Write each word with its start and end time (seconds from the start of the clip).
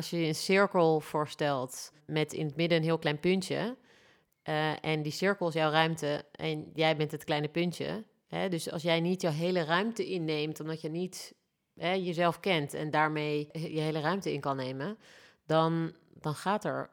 als 0.00 0.10
je 0.10 0.26
een 0.26 0.34
cirkel 0.34 1.00
voorstelt 1.00 1.92
met 2.06 2.32
in 2.32 2.46
het 2.46 2.56
midden 2.56 2.78
een 2.78 2.84
heel 2.84 2.98
klein 2.98 3.20
puntje. 3.20 3.76
eh, 4.42 4.84
en 4.84 5.02
die 5.02 5.12
cirkel 5.12 5.48
is 5.48 5.54
jouw 5.54 5.70
ruimte 5.70 6.24
en 6.32 6.70
jij 6.74 6.96
bent 6.96 7.10
het 7.10 7.24
kleine 7.24 7.48
puntje. 7.48 8.04
Hè? 8.26 8.48
Dus 8.48 8.70
als 8.70 8.82
jij 8.82 9.00
niet 9.00 9.20
jouw 9.20 9.32
hele 9.32 9.64
ruimte 9.64 10.06
inneemt, 10.06 10.60
omdat 10.60 10.80
je 10.80 10.88
niet 10.88 11.34
hè, 11.76 11.92
jezelf 11.92 12.40
kent 12.40 12.74
en 12.74 12.90
daarmee 12.90 13.48
je 13.52 13.80
hele 13.80 14.00
ruimte 14.00 14.32
in 14.32 14.40
kan 14.40 14.56
nemen, 14.56 14.98
dan, 15.46 15.92
dan 16.14 16.34
gaat 16.34 16.64
er 16.64 16.90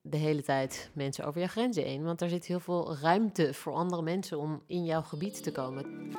de 0.00 0.16
hele 0.16 0.42
tijd 0.42 0.90
mensen 0.94 1.24
over 1.24 1.40
je 1.40 1.48
grenzen 1.48 1.84
heen. 1.84 2.04
Want 2.04 2.20
er 2.20 2.28
zit 2.28 2.46
heel 2.46 2.60
veel 2.60 2.96
ruimte 2.96 3.54
voor 3.54 3.72
andere 3.72 4.02
mensen 4.02 4.38
om 4.38 4.62
in 4.66 4.84
jouw 4.84 5.02
gebied 5.02 5.42
te 5.42 5.52
komen. 5.52 6.12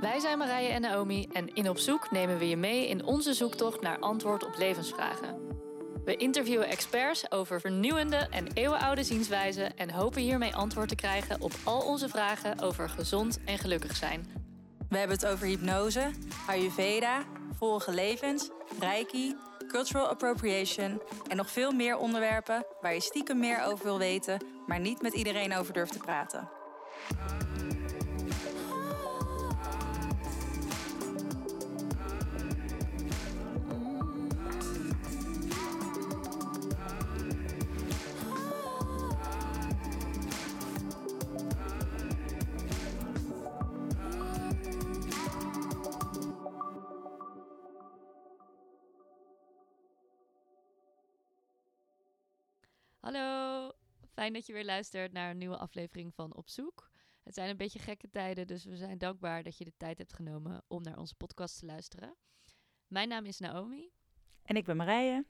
Wij 0.00 0.20
zijn 0.20 0.38
Marije 0.38 0.68
en 0.68 0.80
Naomi 0.80 1.28
en 1.32 1.54
in 1.54 1.68
Op 1.68 1.78
Zoek 1.78 2.10
nemen 2.10 2.38
we 2.38 2.48
je 2.48 2.56
mee 2.56 2.88
in 2.88 3.04
onze 3.04 3.32
zoektocht 3.32 3.80
naar 3.80 3.98
antwoord 3.98 4.46
op 4.46 4.56
levensvragen. 4.56 5.46
We 6.06 6.16
interviewen 6.16 6.68
experts 6.68 7.30
over 7.30 7.60
vernieuwende 7.60 8.16
en 8.16 8.46
eeuwenoude 8.54 9.04
zienswijzen 9.04 9.76
en 9.76 9.90
hopen 9.90 10.22
hiermee 10.22 10.54
antwoord 10.54 10.88
te 10.88 10.94
krijgen 10.94 11.40
op 11.40 11.52
al 11.64 11.80
onze 11.80 12.08
vragen 12.08 12.60
over 12.60 12.88
gezond 12.88 13.40
en 13.44 13.58
gelukkig 13.58 13.96
zijn. 13.96 14.26
We 14.88 14.98
hebben 14.98 15.16
het 15.16 15.26
over 15.26 15.46
hypnose, 15.46 16.10
Ayurveda, 16.46 17.24
vorige 17.58 17.92
levens, 17.92 18.50
Reiki, 18.80 19.34
cultural 19.68 20.06
appropriation 20.06 21.02
en 21.28 21.36
nog 21.36 21.50
veel 21.50 21.72
meer 21.72 21.96
onderwerpen 21.96 22.66
waar 22.80 22.94
je 22.94 23.00
stiekem 23.00 23.38
meer 23.38 23.62
over 23.64 23.84
wil 23.84 23.98
weten, 23.98 24.44
maar 24.66 24.80
niet 24.80 25.02
met 25.02 25.14
iedereen 25.14 25.56
over 25.56 25.72
durft 25.72 25.92
te 25.92 25.98
praten. 25.98 26.48
Hallo, 53.06 53.72
fijn 54.12 54.32
dat 54.32 54.46
je 54.46 54.52
weer 54.52 54.64
luistert 54.64 55.12
naar 55.12 55.30
een 55.30 55.38
nieuwe 55.38 55.56
aflevering 55.56 56.14
van 56.14 56.34
Op 56.34 56.48
Zoek. 56.48 56.90
Het 57.22 57.34
zijn 57.34 57.50
een 57.50 57.56
beetje 57.56 57.78
gekke 57.78 58.10
tijden, 58.10 58.46
dus 58.46 58.64
we 58.64 58.76
zijn 58.76 58.98
dankbaar 58.98 59.42
dat 59.42 59.56
je 59.58 59.64
de 59.64 59.76
tijd 59.76 59.98
hebt 59.98 60.12
genomen 60.12 60.64
om 60.66 60.82
naar 60.82 60.98
onze 60.98 61.14
podcast 61.14 61.58
te 61.58 61.66
luisteren. 61.66 62.16
Mijn 62.86 63.08
naam 63.08 63.24
is 63.24 63.38
Naomi 63.38 63.90
En 64.42 64.56
ik 64.56 64.64
ben 64.64 64.76
Marije. 64.76 65.26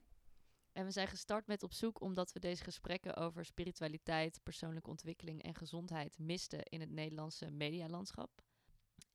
en 0.72 0.84
we 0.84 0.90
zijn 0.90 1.06
gestart 1.06 1.46
met 1.46 1.62
Op 1.62 1.72
Zoek 1.72 2.00
omdat 2.00 2.32
we 2.32 2.40
deze 2.40 2.64
gesprekken 2.64 3.16
over 3.16 3.44
spiritualiteit, 3.44 4.40
persoonlijke 4.42 4.90
ontwikkeling 4.90 5.42
en 5.42 5.54
gezondheid 5.54 6.18
misten 6.18 6.62
in 6.62 6.80
het 6.80 6.90
Nederlandse 6.90 7.50
medialandschap. 7.50 8.30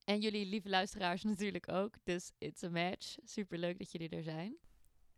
En 0.03 0.19
jullie 0.19 0.45
lieve 0.45 0.69
luisteraars 0.69 1.23
natuurlijk 1.33 1.71
ook, 1.71 1.95
dus 2.03 2.31
it's 2.37 2.63
a 2.63 2.69
match. 2.69 3.17
Superleuk 3.23 3.77
dat 3.77 3.91
jullie 3.91 4.09
er 4.09 4.23
zijn. 4.23 4.57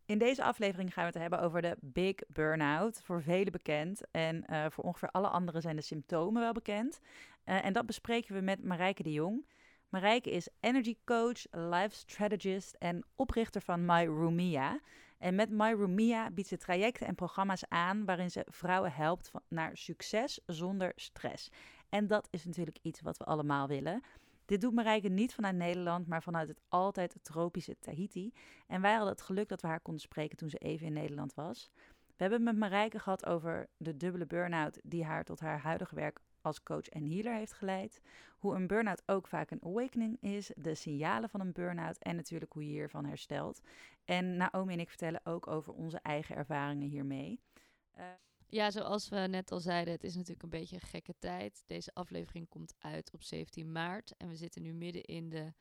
In 0.06 0.18
deze 0.18 0.44
aflevering 0.44 0.92
gaan 0.92 1.04
we 1.04 1.10
het 1.10 1.20
hebben 1.20 1.40
over 1.40 1.62
de 1.62 1.76
Big 1.80 2.14
Burnout. 2.28 3.02
Voor 3.02 3.22
velen 3.22 3.52
bekend 3.52 4.10
en 4.10 4.46
eh, 4.46 4.64
voor 4.70 4.84
ongeveer 4.84 5.10
alle 5.10 5.28
anderen 5.28 5.62
zijn 5.62 5.76
de 5.76 5.82
symptomen 5.82 6.42
wel 6.42 6.52
bekend. 6.52 7.00
Eh, 7.44 7.64
en 7.64 7.72
dat 7.72 7.86
bespreken 7.86 8.34
we 8.34 8.40
met 8.40 8.64
Marijke 8.64 9.02
de 9.02 9.12
Jong. 9.12 9.46
Marijke 9.88 10.30
is 10.30 10.48
energy 10.60 10.96
coach, 11.04 11.42
life 11.50 11.94
strategist 11.96 12.76
en 12.78 13.04
oprichter 13.14 13.60
van 13.60 13.84
My 13.84 14.04
Rumia. 14.04 14.80
En 15.18 15.34
met 15.34 15.50
My 15.50 15.72
Rumia 15.72 16.30
biedt 16.30 16.48
ze 16.48 16.56
trajecten 16.56 17.06
en 17.06 17.14
programma's 17.14 17.64
aan 17.68 18.04
waarin 18.04 18.30
ze 18.30 18.46
vrouwen 18.50 18.92
helpt 18.92 19.30
naar 19.48 19.76
succes 19.76 20.40
zonder 20.46 20.92
stress. 20.96 21.50
En 21.88 22.06
dat 22.06 22.28
is 22.30 22.44
natuurlijk 22.44 22.78
iets 22.82 23.00
wat 23.00 23.16
we 23.16 23.24
allemaal 23.24 23.68
willen. 23.68 24.02
Dit 24.46 24.60
doet 24.60 24.74
Marijke 24.74 25.08
niet 25.08 25.34
vanuit 25.34 25.54
Nederland, 25.54 26.06
maar 26.06 26.22
vanuit 26.22 26.48
het 26.48 26.60
altijd 26.68 27.16
tropische 27.22 27.78
Tahiti. 27.78 28.32
En 28.66 28.80
wij 28.80 28.92
hadden 28.92 29.12
het 29.12 29.22
geluk 29.22 29.48
dat 29.48 29.60
we 29.60 29.66
haar 29.66 29.80
konden 29.80 30.02
spreken 30.02 30.36
toen 30.36 30.50
ze 30.50 30.58
even 30.58 30.86
in 30.86 30.92
Nederland 30.92 31.34
was. 31.34 31.70
We 32.16 32.22
hebben 32.22 32.42
met 32.42 32.56
Marijke 32.56 32.98
gehad 32.98 33.26
over 33.26 33.68
de 33.76 33.96
dubbele 33.96 34.26
burn-out 34.26 34.80
die 34.82 35.04
haar 35.04 35.24
tot 35.24 35.40
haar 35.40 35.58
huidige 35.58 35.94
werk 35.94 36.20
als 36.40 36.62
coach 36.62 36.88
en 36.88 37.10
healer 37.10 37.34
heeft 37.34 37.52
geleid. 37.52 38.00
Hoe 38.38 38.54
een 38.54 38.66
burn-out 38.66 39.02
ook 39.06 39.26
vaak 39.26 39.50
een 39.50 39.62
awakening 39.62 40.16
is, 40.20 40.50
de 40.56 40.74
signalen 40.74 41.28
van 41.28 41.40
een 41.40 41.52
burn-out 41.52 41.98
en 41.98 42.16
natuurlijk 42.16 42.52
hoe 42.52 42.66
je 42.66 42.72
hiervan 42.72 43.04
herstelt. 43.04 43.60
En 44.04 44.36
Naomi 44.36 44.72
en 44.72 44.80
ik 44.80 44.88
vertellen 44.88 45.20
ook 45.24 45.46
over 45.46 45.72
onze 45.72 45.98
eigen 46.02 46.36
ervaringen 46.36 46.88
hiermee. 46.88 47.40
Eh, 47.90 48.04
Ja, 48.54 48.70
zoals 48.70 49.08
we 49.08 49.16
net 49.16 49.52
al 49.52 49.60
zeiden, 49.60 49.94
het 49.94 50.04
is 50.04 50.14
natuurlijk 50.14 50.42
een 50.42 50.48
beetje 50.48 50.74
een 50.74 50.88
gekke 50.88 51.14
tijd. 51.18 51.64
Deze 51.66 51.94
aflevering 51.94 52.48
komt 52.48 52.74
uit 52.78 53.12
op 53.12 53.22
17 53.22 53.72
maart 53.72 54.16
en 54.16 54.28
we 54.28 54.36
zitten 54.36 54.62
nu 54.62 54.72
midden 54.72 55.02
in 55.02 55.28
de 55.28 55.52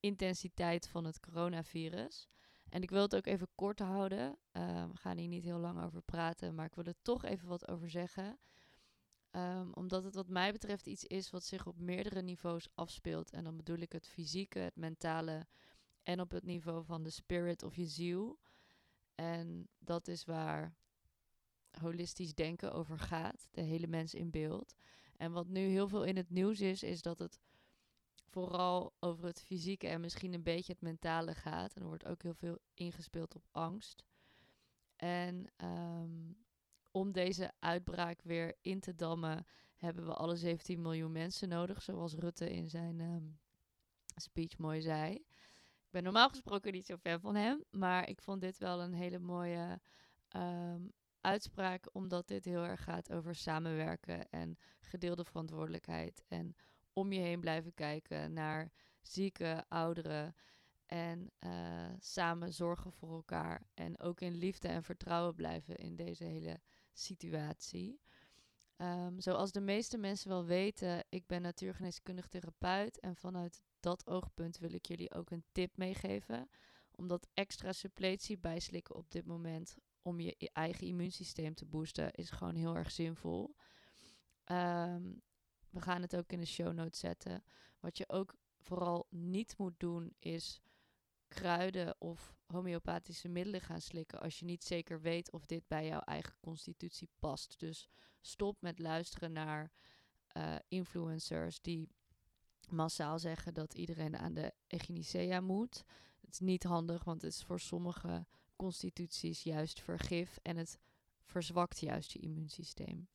intensiteit 0.00 0.88
van 0.88 1.04
het 1.04 1.20
coronavirus. 1.20 2.28
En 2.68 2.82
ik 2.82 2.90
wil 2.90 3.02
het 3.02 3.16
ook 3.16 3.26
even 3.26 3.48
kort 3.54 3.78
houden. 3.78 4.38
Eh, 4.50 4.84
we 4.84 4.96
gaan 4.96 5.18
hier 5.18 5.28
niet 5.28 5.44
heel 5.44 5.58
lang 5.58 5.82
over 5.82 6.02
praten, 6.02 6.54
maar 6.54 6.66
ik 6.66 6.74
wil 6.74 6.84
er 6.84 7.02
toch 7.02 7.24
even 7.24 7.48
wat 7.48 7.68
over 7.68 7.90
zeggen. 7.90 8.38
Ehm, 9.30 9.70
omdat 9.72 10.04
het 10.04 10.14
wat 10.14 10.28
mij 10.28 10.52
betreft 10.52 10.86
iets 10.86 11.04
is 11.04 11.30
wat 11.30 11.44
zich 11.44 11.66
op 11.66 11.78
meerdere 11.78 12.22
niveaus 12.22 12.68
afspeelt. 12.74 13.30
En 13.30 13.44
dan 13.44 13.56
bedoel 13.56 13.78
ik 13.78 13.92
het 13.92 14.08
fysieke, 14.08 14.58
het 14.58 14.76
mentale 14.76 15.46
en 16.02 16.20
op 16.20 16.30
het 16.30 16.44
niveau 16.44 16.84
van 16.84 17.02
de 17.02 17.10
spirit 17.10 17.62
of 17.62 17.76
je 17.76 17.86
ziel. 17.86 18.38
En 19.14 19.68
dat 19.78 20.08
is 20.08 20.24
waar 20.24 20.74
holistisch 21.80 22.34
denken 22.34 22.72
over 22.72 22.98
gaat. 22.98 23.48
De 23.50 23.60
hele 23.60 23.86
mens 23.86 24.14
in 24.14 24.30
beeld. 24.30 24.74
En 25.16 25.32
wat 25.32 25.48
nu 25.48 25.60
heel 25.60 25.88
veel 25.88 26.04
in 26.04 26.16
het 26.16 26.30
nieuws 26.30 26.60
is, 26.60 26.82
is 26.82 27.02
dat 27.02 27.18
het 27.18 27.38
vooral 28.34 28.94
over 29.00 29.24
het 29.24 29.42
fysieke 29.42 29.88
en 29.88 30.00
misschien 30.00 30.32
een 30.32 30.42
beetje 30.42 30.72
het 30.72 30.82
mentale 30.82 31.34
gaat. 31.34 31.74
En 31.74 31.82
er 31.82 31.88
wordt 31.88 32.06
ook 32.06 32.22
heel 32.22 32.34
veel 32.34 32.58
ingespeeld 32.74 33.34
op 33.34 33.48
angst. 33.50 34.04
En 34.96 35.46
ehm, 35.56 36.32
om 36.90 37.12
deze 37.12 37.52
uitbraak 37.58 38.22
weer 38.22 38.56
in 38.60 38.80
te 38.80 38.94
dammen, 38.94 39.46
hebben 39.76 40.06
we 40.06 40.14
alle 40.14 40.36
17 40.36 40.82
miljoen 40.82 41.12
mensen 41.12 41.48
nodig, 41.48 41.82
zoals 41.82 42.14
Rutte 42.14 42.50
in 42.50 42.68
zijn 42.68 43.00
ehm, 43.00 43.24
speech 44.16 44.58
mooi 44.58 44.80
zei. 44.80 45.14
Ik 45.14 45.90
ben 45.90 46.02
normaal 46.02 46.28
gesproken 46.28 46.72
niet 46.72 46.86
zo 46.86 46.96
fan 46.96 47.20
van 47.20 47.34
hem, 47.34 47.64
maar 47.70 48.08
ik 48.08 48.22
vond 48.22 48.40
dit 48.40 48.58
wel 48.58 48.80
een 48.80 48.94
hele 48.94 49.18
mooie 49.18 49.80
ehm, 50.28 50.82
uitspraak, 51.24 51.88
omdat 51.92 52.28
dit 52.28 52.44
heel 52.44 52.64
erg 52.64 52.82
gaat 52.82 53.12
over 53.12 53.34
samenwerken 53.34 54.30
en 54.30 54.58
gedeelde 54.80 55.24
verantwoordelijkheid. 55.24 56.24
En 56.28 56.56
om 56.92 57.12
je 57.12 57.20
heen 57.20 57.40
blijven 57.40 57.74
kijken 57.74 58.32
naar 58.32 58.72
zieke, 59.00 59.64
ouderen. 59.68 60.34
En 60.86 61.30
eh, 61.38 61.90
samen 61.98 62.52
zorgen 62.52 62.92
voor 62.92 63.12
elkaar. 63.12 63.66
En 63.74 64.00
ook 64.00 64.20
in 64.20 64.34
liefde 64.34 64.68
en 64.68 64.82
vertrouwen 64.82 65.34
blijven 65.34 65.76
in 65.76 65.96
deze 65.96 66.24
hele 66.24 66.60
situatie. 66.92 68.00
Ehm, 68.76 69.18
zoals 69.18 69.52
de 69.52 69.60
meeste 69.60 69.98
mensen 69.98 70.28
wel 70.28 70.44
weten, 70.44 71.04
ik 71.08 71.26
ben 71.26 71.42
natuurgeneeskundig 71.42 72.26
therapeut. 72.26 73.00
En 73.00 73.16
vanuit 73.16 73.62
dat 73.80 74.06
oogpunt 74.06 74.58
wil 74.58 74.72
ik 74.72 74.86
jullie 74.86 75.14
ook 75.14 75.30
een 75.30 75.44
tip 75.52 75.76
meegeven. 75.76 76.48
Omdat 76.90 77.28
extra 77.34 77.72
suppletie 77.72 78.38
bijslikken 78.38 78.94
op 78.94 79.10
dit 79.10 79.26
moment 79.26 79.76
om 80.04 80.20
je 80.20 80.50
eigen 80.52 80.86
immuunsysteem 80.86 81.54
te 81.54 81.64
boosten, 81.64 82.12
is 82.12 82.30
gewoon 82.30 82.54
heel 82.54 82.76
erg 82.76 82.90
zinvol. 82.90 83.54
Ehm, 84.44 85.12
we 85.70 85.80
gaan 85.80 86.02
het 86.02 86.16
ook 86.16 86.32
in 86.32 86.40
de 86.40 86.46
show 86.46 86.72
notes 86.72 87.00
zetten. 87.00 87.44
Wat 87.80 87.98
je 87.98 88.08
ook 88.08 88.34
vooral 88.60 89.06
niet 89.10 89.58
moet 89.58 89.80
doen, 89.80 90.14
is 90.18 90.60
kruiden 91.28 92.00
of 92.00 92.34
homeopathische 92.46 93.28
middelen 93.28 93.60
gaan 93.60 93.80
slikken 93.80 94.20
als 94.20 94.38
je 94.38 94.44
niet 94.44 94.64
zeker 94.64 95.00
weet 95.00 95.32
of 95.32 95.46
dit 95.46 95.66
bij 95.66 95.86
jouw 95.86 96.00
eigen 96.00 96.34
constitutie 96.40 97.08
past. 97.18 97.60
Dus 97.60 97.88
stop 98.20 98.60
met 98.60 98.78
luisteren 98.78 99.32
naar 99.32 99.72
eh, 100.26 100.56
influencers 100.68 101.60
die 101.60 101.88
massaal 102.68 103.18
zeggen 103.18 103.54
dat 103.54 103.74
iedereen 103.74 104.16
aan 104.16 104.34
de 104.34 104.54
Echinacea 104.66 105.40
moet. 105.40 105.84
Het 106.20 106.32
is 106.32 106.38
niet 106.38 106.62
handig, 106.62 107.04
want 107.04 107.22
het 107.22 107.32
is 107.32 107.42
voor 107.42 107.60
sommige 107.60 108.26
constituties 108.56 109.42
juist 109.42 109.80
vergif 109.80 110.38
en 110.42 110.56
het 110.56 110.78
verzwakt 111.24 111.78
juist 111.78 112.12
je 112.12 112.18
immuunsysteem. 112.18 113.08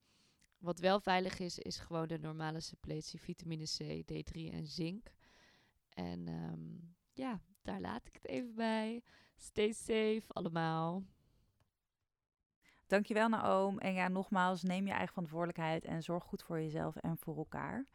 Wat 0.57 0.79
wel 0.79 0.99
veilig 0.99 1.39
is, 1.39 1.59
is 1.59 1.77
gewoon 1.77 2.07
de 2.07 2.19
normale 2.19 2.59
suppletie 2.59 3.19
vitamine 3.19 3.63
C, 3.63 4.03
D3 4.11 4.53
en 4.53 4.67
zink. 4.67 5.11
En 5.89 6.27
ehm, 6.27 6.91
ja, 7.13 7.41
daar 7.61 7.81
laat 7.81 8.07
ik 8.07 8.13
het 8.13 8.27
even 8.27 8.55
bij. 8.55 9.03
Stay 9.35 9.71
safe 9.71 10.23
allemaal. 10.27 11.03
Dankjewel 12.87 13.29
Naoom. 13.29 13.79
En 13.79 13.93
ja, 13.93 14.07
nogmaals, 14.07 14.63
neem 14.63 14.85
je 14.85 14.91
eigen 14.91 15.09
verantwoordelijkheid 15.09 15.85
en 15.85 16.03
zorg 16.03 16.23
goed 16.23 16.43
voor 16.43 16.61
jezelf 16.61 16.95
en 16.95 17.17
voor 17.17 17.37
elkaar. 17.37 17.85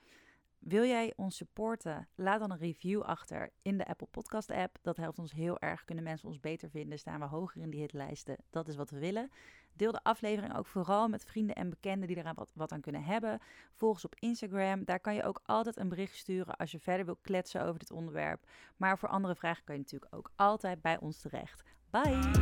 Wil 0.64 0.84
jij 0.84 1.12
ons 1.16 1.36
supporten? 1.36 2.08
Laat 2.14 2.40
dan 2.40 2.50
een 2.50 2.58
review 2.58 3.02
achter 3.02 3.50
in 3.62 3.78
de 3.78 3.86
Apple 3.86 4.06
Podcast 4.06 4.50
app. 4.50 4.78
Dat 4.82 4.96
helpt 4.96 5.18
ons 5.18 5.32
heel 5.32 5.58
erg. 5.58 5.84
Kunnen 5.84 6.04
mensen 6.04 6.28
ons 6.28 6.40
beter 6.40 6.70
vinden? 6.70 6.98
Staan 6.98 7.20
we 7.20 7.26
hoger 7.26 7.60
in 7.60 7.70
die 7.70 7.80
hitlijsten? 7.80 8.36
Dat 8.50 8.68
is 8.68 8.76
wat 8.76 8.90
we 8.90 8.98
willen. 8.98 9.30
Deel 9.72 9.92
de 9.92 10.02
aflevering 10.02 10.56
ook 10.56 10.66
vooral 10.66 11.08
met 11.08 11.24
vrienden 11.24 11.56
en 11.56 11.70
bekenden 11.70 12.08
die 12.08 12.16
eraan 12.16 12.34
wat, 12.34 12.52
wat 12.54 12.72
aan 12.72 12.80
kunnen 12.80 13.04
hebben. 13.04 13.38
Volg 13.72 13.92
ons 13.92 14.04
op 14.04 14.14
Instagram. 14.18 14.84
Daar 14.84 15.00
kan 15.00 15.14
je 15.14 15.22
ook 15.22 15.40
altijd 15.44 15.76
een 15.76 15.88
bericht 15.88 16.16
sturen 16.16 16.56
als 16.56 16.70
je 16.70 16.78
verder 16.78 17.06
wil 17.06 17.18
kletsen 17.22 17.64
over 17.64 17.78
dit 17.78 17.90
onderwerp. 17.90 18.46
Maar 18.76 18.98
voor 18.98 19.08
andere 19.08 19.34
vragen 19.34 19.64
kan 19.64 19.74
je 19.74 19.80
natuurlijk 19.80 20.14
ook 20.14 20.30
altijd 20.36 20.82
bij 20.82 20.98
ons 21.00 21.20
terecht. 21.20 21.62
Bye! 21.90 22.32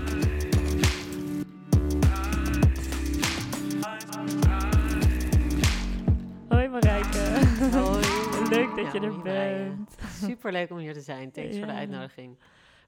Leuk 8.74 8.84
dat 8.84 8.92
je 8.92 9.00
er 9.00 9.12
hoi, 9.12 9.22
Marije. 9.22 9.64
bent. 9.74 9.96
Superleuk 10.28 10.70
om 10.70 10.78
hier 10.78 10.92
te 10.94 11.00
zijn. 11.00 11.30
Thanks 11.32 11.56
voor 11.58 11.66
de 11.66 11.72
uitnodiging. 11.72 12.38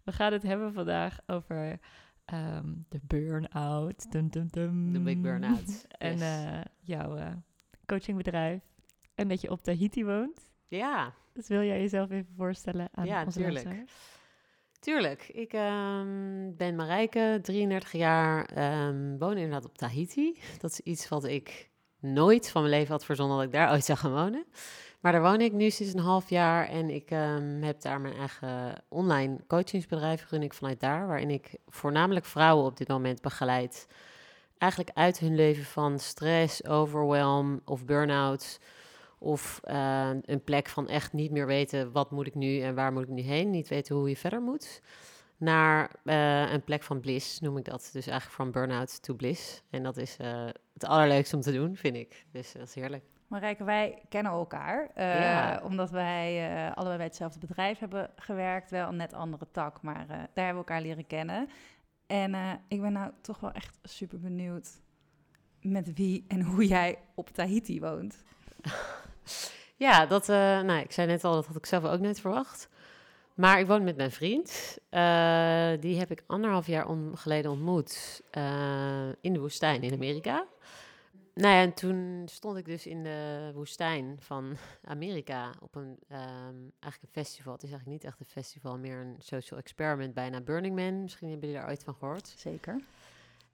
We 0.05 0.13
gaan 0.13 0.33
het 0.33 0.43
hebben 0.43 0.73
vandaag 0.73 1.19
over 1.27 1.79
ehm, 2.25 2.73
de 2.89 3.01
burn-out. 3.03 4.13
Dum, 4.13 4.29
dum, 4.31 4.47
dum. 4.51 4.93
De 4.93 5.01
big 5.01 5.21
burn-out. 5.21 5.87
En 5.99 6.13
Yes. 6.13 6.21
eh, 6.23 6.61
jouw 6.81 7.17
eh, 7.17 7.27
coachingbedrijf. 7.87 8.63
En 9.15 9.29
dat 9.29 9.41
je 9.41 9.51
op 9.51 9.63
Tahiti 9.63 10.05
woont. 10.05 10.51
Ja, 10.69 11.13
Dus 11.33 11.49
wil 11.49 11.63
jij 11.63 11.81
jezelf 11.81 12.11
even 12.11 12.35
voorstellen 12.37 12.89
aan 12.93 13.07
Ja, 13.07 13.25
onze 13.25 13.39
tuurlijk. 13.39 13.65
luisteraars? 13.65 13.93
tuurlijk. 14.81 15.29
Ik 15.29 15.53
ehm, 15.53 16.51
ben 16.57 16.75
Marijke, 16.77 17.39
33 17.43 17.93
jaar, 17.93 18.45
ehm, 18.45 19.17
woon 19.19 19.37
inderdaad 19.37 19.65
op 19.65 19.79
Tahiti. 19.79 20.39
Dat 20.59 20.71
is 20.71 20.81
iets 20.81 21.09
wat 21.09 21.25
ik 21.25 21.71
nooit 22.01 22.51
van 22.51 22.63
mijn 22.63 22.75
leven 22.75 22.93
had 22.93 23.05
verzonnen 23.05 23.37
dat 23.37 23.47
ik 23.47 23.53
daar 23.53 23.71
ooit 23.73 23.85
zou 23.85 23.99
gaan 23.99 24.13
wonen. 24.13 24.45
Maar 25.05 25.13
daar 25.13 25.23
woon 25.23 25.41
ik 25.41 25.53
nu 25.53 25.71
sinds 25.71 25.93
een 25.93 25.99
half 25.99 26.29
jaar 26.31 26.69
en 26.69 26.91
ik 26.91 27.11
ehm, 27.11 27.63
heb 27.63 27.81
daar 27.81 28.01
mijn 28.01 28.15
eigen 28.15 28.85
online 28.89 29.37
coachingsbedrijf, 29.47 30.31
run 30.31 30.43
ik 30.43 30.53
vanuit 30.53 30.81
daar, 30.81 31.07
waarin 31.07 31.31
ik 31.31 31.55
voornamelijk 31.67 32.25
vrouwen 32.25 32.65
op 32.67 32.77
dit 32.77 32.89
moment 32.89 33.21
begeleid. 33.21 33.87
Eigenlijk 34.59 34.97
uit 34.97 35.19
hun 35.19 35.35
leven 35.35 35.65
van 35.65 35.99
stress, 35.99 36.67
overwhelm 36.67 37.61
of 37.65 37.85
burn-out. 37.85 38.61
Of 39.19 39.61
eh, 39.65 40.11
een 40.23 40.45
plek 40.45 40.69
van 40.69 40.89
echt 40.89 41.13
niet 41.13 41.31
meer 41.31 41.47
weten 41.47 41.93
wat 41.93 42.11
moet 42.11 42.27
ik 42.27 42.35
nu 42.35 42.61
en 42.61 42.75
waar 42.75 42.93
moet 42.93 43.03
ik 43.03 43.09
nu 43.09 43.23
heen. 43.23 43.51
Niet 43.51 43.69
weten 43.69 43.97
hoe 43.97 44.09
je 44.09 44.17
verder 44.17 44.41
moet. 44.41 44.83
Naar 45.37 45.91
eh, 46.05 46.53
een 46.53 46.65
plek 46.65 46.83
van 46.83 47.01
bliss 47.01 47.41
noem 47.41 47.57
ik 47.57 47.65
dat. 47.65 47.91
Dus 47.93 48.07
eigenlijk 48.07 48.37
van 48.37 48.51
burn-out 48.51 49.03
to 49.03 49.15
bliss. 49.15 49.63
En 49.71 49.83
dat 49.83 49.97
is 49.97 50.17
eh, 50.17 50.47
het 50.73 50.85
allerleukste 50.85 51.37
om 51.37 51.43
te 51.43 51.53
doen, 51.53 51.77
vind 51.77 51.97
ik. 51.97 52.25
Dus 52.33 52.53
dat 52.53 52.69
is 52.69 52.75
heerlijk. 52.75 53.14
Marijke, 53.27 53.65
wij 53.65 54.03
kennen 54.09 54.33
elkaar. 54.33 54.91
eh, 54.95 55.21
Ja. 55.21 55.61
Omdat 55.65 55.91
wij 55.91 56.51
eh, 56.67 56.73
allebei 56.77 56.97
bij 56.97 57.07
hetzelfde 57.07 57.39
bedrijf 57.39 57.79
hebben 57.79 58.11
gewerkt. 58.17 58.71
Wel 58.71 58.89
een 58.89 58.97
net 58.97 59.13
andere 59.13 59.47
tak, 59.51 59.83
maar 59.83 60.01
eh, 60.03 60.09
daar 60.09 60.19
hebben 60.45 60.53
we 60.53 60.59
elkaar 60.59 60.81
leren 60.83 61.07
kennen. 61.07 61.49
En 62.07 62.35
ik 62.69 62.81
ben 62.81 62.93
nou 62.93 63.13
toch 63.21 63.41
wel 63.41 63.53
echt 63.53 63.79
super 63.83 64.21
benieuwd 64.21 64.69
met 65.61 65.95
wie 65.95 66.25
en 66.29 66.43
hoe 66.43 66.67
jij 66.67 66.99
op 67.15 67.31
Tahiti 67.31 67.81
woont. 67.81 68.23
Ja, 69.77 70.07
dat, 70.07 70.27
nou, 70.27 70.73
ik 70.81 70.93
zei 70.93 71.07
net 71.07 71.25
al, 71.25 71.33
dat 71.35 71.47
had 71.47 71.57
ik 71.57 71.67
zelf 71.67 71.85
ook 71.85 72.01
net 72.01 72.21
verwacht. 72.21 72.69
Maar 73.35 73.61
ik 73.61 73.67
woon 73.67 73.85
met 73.85 73.97
mijn 73.97 74.11
vriend. 74.11 74.79
Die 75.81 75.99
heb 75.99 76.11
ik 76.11 76.23
anderhalf 76.27 76.67
jaar 76.67 76.87
geleden 77.15 77.51
ontmoet 77.51 78.23
in 79.21 79.33
de 79.33 79.39
woestijn 79.41 79.83
in 79.83 79.93
Amerika. 79.93 80.47
Nou 81.35 81.55
ja, 81.55 81.61
en 81.61 81.75
toen 81.75 82.23
stond 82.31 82.57
ik 82.57 82.65
dus 82.65 82.87
in 82.87 83.03
de 83.03 83.51
woestijn 83.55 84.17
van 84.21 84.57
Amerika 84.85 85.51
op 85.61 85.75
een, 85.75 85.99
ehm, 86.09 86.57
eigenlijk 86.81 87.03
een 87.03 87.23
festival. 87.23 87.53
Het 87.53 87.63
is 87.63 87.71
eigenlijk 87.71 88.03
niet 88.03 88.11
echt 88.13 88.21
een 88.21 88.27
festival, 88.43 88.79
meer 88.79 89.01
een 89.01 89.17
social 89.19 89.61
experiment, 89.61 90.15
bijna 90.15 90.41
Burning 90.41 90.77
Man. 90.77 91.03
Misschien 91.03 91.29
hebben 91.29 91.49
jullie 91.49 91.63
daar 91.63 91.71
ooit 91.71 91.85
van 91.85 91.95
gehoord. 91.95 92.35
Zeker. 92.37 92.81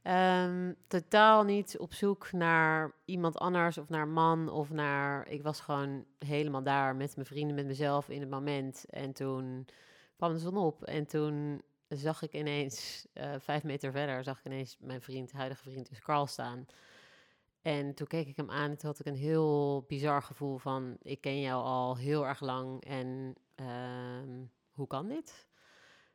Ehm, 0.02 0.72
totaal 0.86 1.44
niet 1.44 1.78
op 1.78 1.92
zoek 1.92 2.32
naar 2.32 2.92
iemand 3.04 3.38
anders 3.38 3.78
of 3.78 3.88
naar 3.88 4.02
een 4.02 4.12
man 4.12 4.48
of 4.48 4.70
naar... 4.70 5.28
Ik 5.28 5.42
was 5.42 5.60
gewoon 5.60 6.04
helemaal 6.18 6.62
daar 6.62 6.96
met 6.96 7.16
mijn 7.16 7.26
vrienden, 7.26 7.56
met 7.56 7.66
mezelf 7.66 8.08
in 8.08 8.20
het 8.20 8.30
moment. 8.30 8.84
En 8.90 9.12
toen 9.12 9.66
kwam 10.16 10.32
de 10.32 10.38
zon 10.38 10.56
op 10.56 10.82
en 10.82 11.06
toen 11.06 11.62
zag 11.88 12.22
ik 12.22 12.32
ineens, 12.32 13.06
eh, 13.12 13.34
vijf 13.38 13.62
meter 13.62 13.92
verder, 13.92 14.24
zag 14.24 14.38
ik 14.38 14.44
ineens 14.44 14.76
mijn 14.80 15.00
vriend, 15.00 15.32
huidige 15.32 15.70
vriend, 15.70 15.88
dus 15.88 16.00
Carl 16.00 16.26
staan. 16.26 16.66
En 17.62 17.94
toen 17.94 18.06
keek 18.06 18.26
ik 18.26 18.36
hem 18.36 18.50
aan 18.50 18.70
en 18.70 18.76
toen 18.76 18.90
had 18.90 19.00
ik 19.00 19.06
een 19.06 19.14
heel 19.14 19.84
bizar 19.88 20.22
gevoel 20.22 20.58
van... 20.58 20.96
Ik 21.02 21.20
ken 21.20 21.40
jou 21.40 21.62
al 21.62 21.96
heel 21.96 22.26
erg 22.26 22.40
lang 22.40 22.84
en 22.84 23.34
ehm, 23.54 24.44
hoe 24.70 24.86
kan 24.86 25.08
dit? 25.08 25.46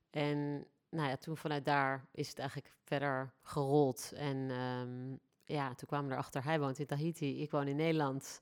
En 0.09 0.67
nou 0.89 1.09
ja, 1.09 1.15
toen 1.15 1.37
vanuit 1.37 1.65
daar 1.65 2.05
is 2.11 2.29
het 2.29 2.39
eigenlijk 2.39 2.73
verder 2.83 3.33
gerold. 3.41 4.11
En 4.15 4.49
ehm, 4.49 5.15
ja, 5.45 5.75
toen 5.75 5.87
kwamen 5.87 6.07
we 6.07 6.13
erachter, 6.13 6.43
hij 6.43 6.59
woont 6.59 6.79
in 6.79 6.85
Tahiti, 6.85 7.41
ik 7.41 7.51
woon 7.51 7.67
in 7.67 7.75
Nederland. 7.75 8.41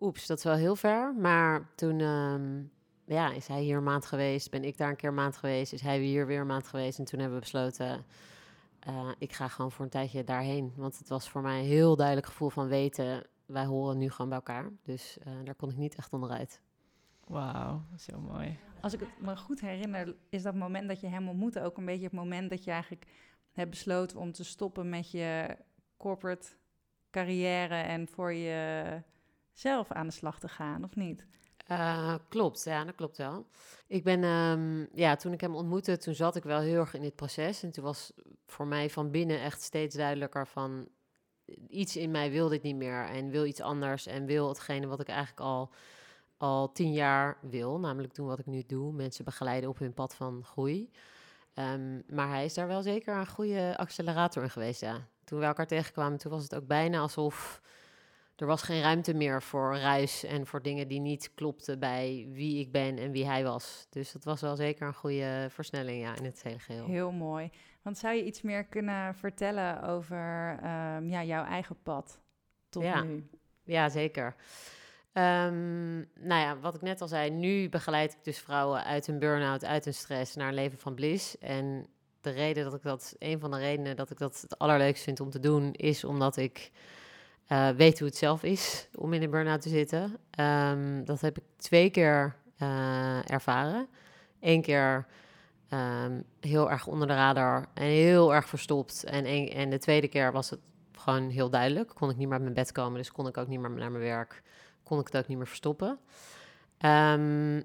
Oeps, 0.00 0.26
dat 0.26 0.38
is 0.38 0.44
wel 0.44 0.54
heel 0.54 0.76
ver. 0.76 1.14
Maar 1.14 1.70
toen 1.74 2.00
ehm, 2.00 2.62
ja, 3.04 3.32
is 3.32 3.46
hij 3.46 3.60
hier 3.62 3.76
een 3.76 3.82
maand 3.82 4.06
geweest, 4.06 4.50
ben 4.50 4.64
ik 4.64 4.76
daar 4.76 4.88
een 4.88 4.96
keer 4.96 5.08
een 5.08 5.14
maand 5.14 5.36
geweest, 5.36 5.72
is 5.72 5.80
hij 5.80 5.98
hier 5.98 6.26
weer 6.26 6.40
een 6.40 6.46
maand 6.46 6.68
geweest. 6.68 6.98
En 6.98 7.04
toen 7.04 7.18
hebben 7.18 7.38
we 7.38 7.44
besloten, 7.44 8.04
eh, 8.80 9.08
ik 9.18 9.32
ga 9.32 9.48
gewoon 9.48 9.72
voor 9.72 9.84
een 9.84 9.90
tijdje 9.90 10.24
daarheen. 10.24 10.72
Want 10.76 10.98
het 10.98 11.08
was 11.08 11.28
voor 11.28 11.42
mij 11.42 11.58
een 11.58 11.66
heel 11.66 11.96
duidelijk 11.96 12.26
gevoel 12.26 12.50
van 12.50 12.68
weten, 12.68 13.26
wij 13.46 13.64
horen 13.64 13.98
nu 13.98 14.10
gewoon 14.10 14.28
bij 14.28 14.38
elkaar. 14.38 14.70
Dus 14.82 15.18
eh, 15.18 15.32
daar 15.44 15.54
kon 15.54 15.70
ik 15.70 15.76
niet 15.76 15.94
echt 15.94 16.12
onderuit. 16.12 16.62
Wauw, 17.24 17.82
dat 17.90 17.98
is 17.98 18.06
heel 18.06 18.20
mooi. 18.20 18.58
Als 18.80 18.92
ik 18.92 19.00
het 19.00 19.20
me 19.20 19.36
goed 19.36 19.60
herinner, 19.60 20.16
is 20.28 20.42
dat 20.42 20.54
moment 20.54 20.88
dat 20.88 21.00
je 21.00 21.06
hem 21.06 21.28
ontmoette 21.28 21.62
ook 21.62 21.76
een 21.76 21.84
beetje 21.84 22.04
het 22.04 22.12
moment 22.12 22.50
dat 22.50 22.64
je 22.64 22.70
eigenlijk 22.70 23.06
hebt 23.52 23.70
besloten 23.70 24.18
om 24.18 24.32
te 24.32 24.44
stoppen 24.44 24.88
met 24.88 25.10
je 25.10 25.56
corporate 25.96 26.48
carrière 27.10 27.74
en 27.74 28.08
voor 28.08 28.34
jezelf 28.34 29.92
aan 29.92 30.06
de 30.06 30.12
slag 30.12 30.38
te 30.38 30.48
gaan, 30.48 30.84
of 30.84 30.96
niet? 30.96 31.26
Eh, 31.68 32.14
klopt, 32.28 32.64
ja, 32.64 32.84
dat 32.84 32.94
klopt 32.94 33.16
wel. 33.16 33.46
Ik 33.86 34.04
ben, 34.04 34.24
ehm, 34.24 34.86
ja, 34.92 35.16
toen 35.16 35.32
ik 35.32 35.40
hem 35.40 35.54
ontmoette, 35.54 35.96
toen 35.96 36.14
zat 36.14 36.36
ik 36.36 36.42
wel 36.42 36.60
heel 36.60 36.80
erg 36.80 36.94
in 36.94 37.00
dit 37.00 37.14
proces. 37.14 37.62
En 37.62 37.70
toen 37.70 37.84
was 37.84 38.12
voor 38.46 38.66
mij 38.66 38.90
van 38.90 39.10
binnen 39.10 39.40
echt 39.40 39.62
steeds 39.62 39.96
duidelijker 39.96 40.46
van... 40.46 40.88
Iets 41.68 41.96
in 41.96 42.10
mij 42.10 42.30
wil 42.30 42.48
dit 42.48 42.62
niet 42.62 42.76
meer 42.76 43.04
en 43.04 43.30
wil 43.30 43.44
iets 43.44 43.60
anders 43.60 44.06
en 44.06 44.26
wil 44.26 44.48
hetgene 44.48 44.86
wat 44.86 45.00
ik 45.00 45.08
eigenlijk 45.08 45.40
al, 45.40 45.70
al 46.36 46.72
tien 46.72 46.92
jaar 46.92 47.38
wil. 47.40 47.78
Namelijk 47.78 48.14
doen 48.14 48.26
wat 48.26 48.38
ik 48.38 48.46
nu 48.46 48.62
doe, 48.66 48.92
mensen 48.92 49.24
begeleiden 49.24 49.70
op 49.70 49.78
hun 49.78 49.94
pad 49.94 50.14
van 50.14 50.44
groei. 50.44 50.90
Ehm, 51.54 52.00
maar 52.08 52.28
hij 52.28 52.44
is 52.44 52.54
daar 52.54 52.66
wel 52.66 52.82
zeker 52.82 53.16
een 53.16 53.26
goede 53.26 53.76
accelerator 53.76 54.42
in 54.42 54.50
geweest, 54.50 54.80
ja. 54.80 55.06
Toen 55.24 55.38
we 55.38 55.44
elkaar 55.44 55.66
tegenkwamen, 55.66 56.18
toen 56.18 56.32
was 56.32 56.42
het 56.42 56.54
ook 56.54 56.66
bijna 56.66 56.98
alsof 56.98 57.60
er 58.40 58.46
was 58.46 58.62
geen 58.62 58.80
ruimte 58.82 59.14
meer 59.14 59.42
voor 59.42 59.76
ruis 59.76 60.24
en 60.24 60.46
voor 60.46 60.62
dingen 60.62 60.88
die 60.88 61.00
niet 61.00 61.34
klopten 61.34 61.78
bij 61.78 62.28
wie 62.30 62.60
ik 62.60 62.72
ben 62.72 62.98
en 62.98 63.10
wie 63.10 63.26
hij 63.26 63.44
was. 63.44 63.86
Dus 63.90 64.12
dat 64.12 64.24
was 64.24 64.40
wel 64.40 64.56
zeker 64.56 64.86
een 64.86 64.94
goede 64.94 65.46
versnelling 65.50 66.02
ja, 66.02 66.16
in 66.16 66.24
het 66.24 66.42
hele 66.42 66.58
geheel. 66.58 66.86
Heel 66.86 67.12
mooi. 67.12 67.50
Want 67.82 67.98
zou 67.98 68.14
je 68.14 68.24
iets 68.24 68.42
meer 68.42 68.64
kunnen 68.64 69.14
vertellen 69.14 69.82
over 69.82 70.58
ehm, 70.62 71.08
ja, 71.08 71.24
jouw 71.24 71.44
eigen 71.44 71.76
pad 71.82 72.20
tot 72.68 72.82
Ja. 72.82 73.02
nu? 73.02 73.28
Ja, 73.64 73.88
zeker. 73.88 74.34
Ehm, 75.12 75.96
nou 75.98 76.40
ja, 76.40 76.58
wat 76.58 76.74
ik 76.74 76.82
net 76.82 77.00
al 77.00 77.08
zei, 77.08 77.30
nu 77.30 77.68
begeleid 77.68 78.12
ik 78.12 78.24
dus 78.24 78.38
vrouwen 78.38 78.84
uit 78.84 79.06
een 79.06 79.18
burn-out, 79.18 79.64
uit 79.64 79.86
een 79.86 79.94
stress 79.94 80.34
naar 80.34 80.48
een 80.48 80.54
leven 80.54 80.78
van 80.78 80.94
bliss. 80.94 81.38
En 81.38 81.86
de 82.20 82.30
reden 82.30 82.64
dat 82.64 82.74
ik 82.74 82.82
dat, 82.82 83.14
een 83.18 83.40
van 83.40 83.50
de 83.50 83.58
redenen 83.58 83.96
dat 83.96 84.10
ik 84.10 84.18
dat 84.18 84.40
het 84.40 84.58
allerleukst 84.58 85.02
vind 85.04 85.20
om 85.20 85.30
te 85.30 85.40
doen, 85.40 85.72
is 85.72 86.04
omdat 86.04 86.36
ik 86.36 86.70
eh, 87.48 87.68
weet 87.68 87.98
hoe 87.98 88.08
het 88.08 88.16
zelf 88.16 88.42
is 88.42 88.88
om 88.94 89.12
in 89.12 89.22
een 89.22 89.30
burn-out 89.30 89.60
te 89.60 89.68
zitten. 89.68 90.16
Ehm, 90.30 91.04
dat 91.04 91.20
heb 91.20 91.38
ik 91.38 91.44
twee 91.56 91.90
keer 91.90 92.36
eh, 92.56 93.30
ervaren. 93.30 93.88
Eén 94.40 94.62
keer 94.62 95.06
ehm, 95.68 96.20
heel 96.40 96.70
erg 96.70 96.86
onder 96.86 97.06
de 97.06 97.14
radar 97.14 97.66
en 97.74 97.86
heel 97.86 98.34
erg 98.34 98.48
verstopt. 98.48 99.04
En, 99.04 99.24
en 99.50 99.70
de 99.70 99.78
tweede 99.78 100.08
keer 100.08 100.32
was 100.32 100.50
het 100.50 100.60
gewoon 100.92 101.28
heel 101.30 101.50
duidelijk. 101.50 101.94
Kon 101.94 102.10
ik 102.10 102.16
niet 102.16 102.24
meer 102.24 102.34
uit 102.34 102.42
mijn 102.42 102.54
bed 102.54 102.72
komen, 102.72 102.98
dus 102.98 103.12
kon 103.12 103.26
ik 103.26 103.36
ook 103.36 103.48
niet 103.48 103.60
meer 103.60 103.70
naar 103.70 103.90
mijn 103.90 104.04
werk. 104.04 104.42
Kon 104.82 105.00
ik 105.00 105.06
het 105.06 105.16
ook 105.16 105.28
niet 105.28 105.36
meer 105.36 105.46
verstoppen. 105.46 105.98
Ehm, 106.78 107.62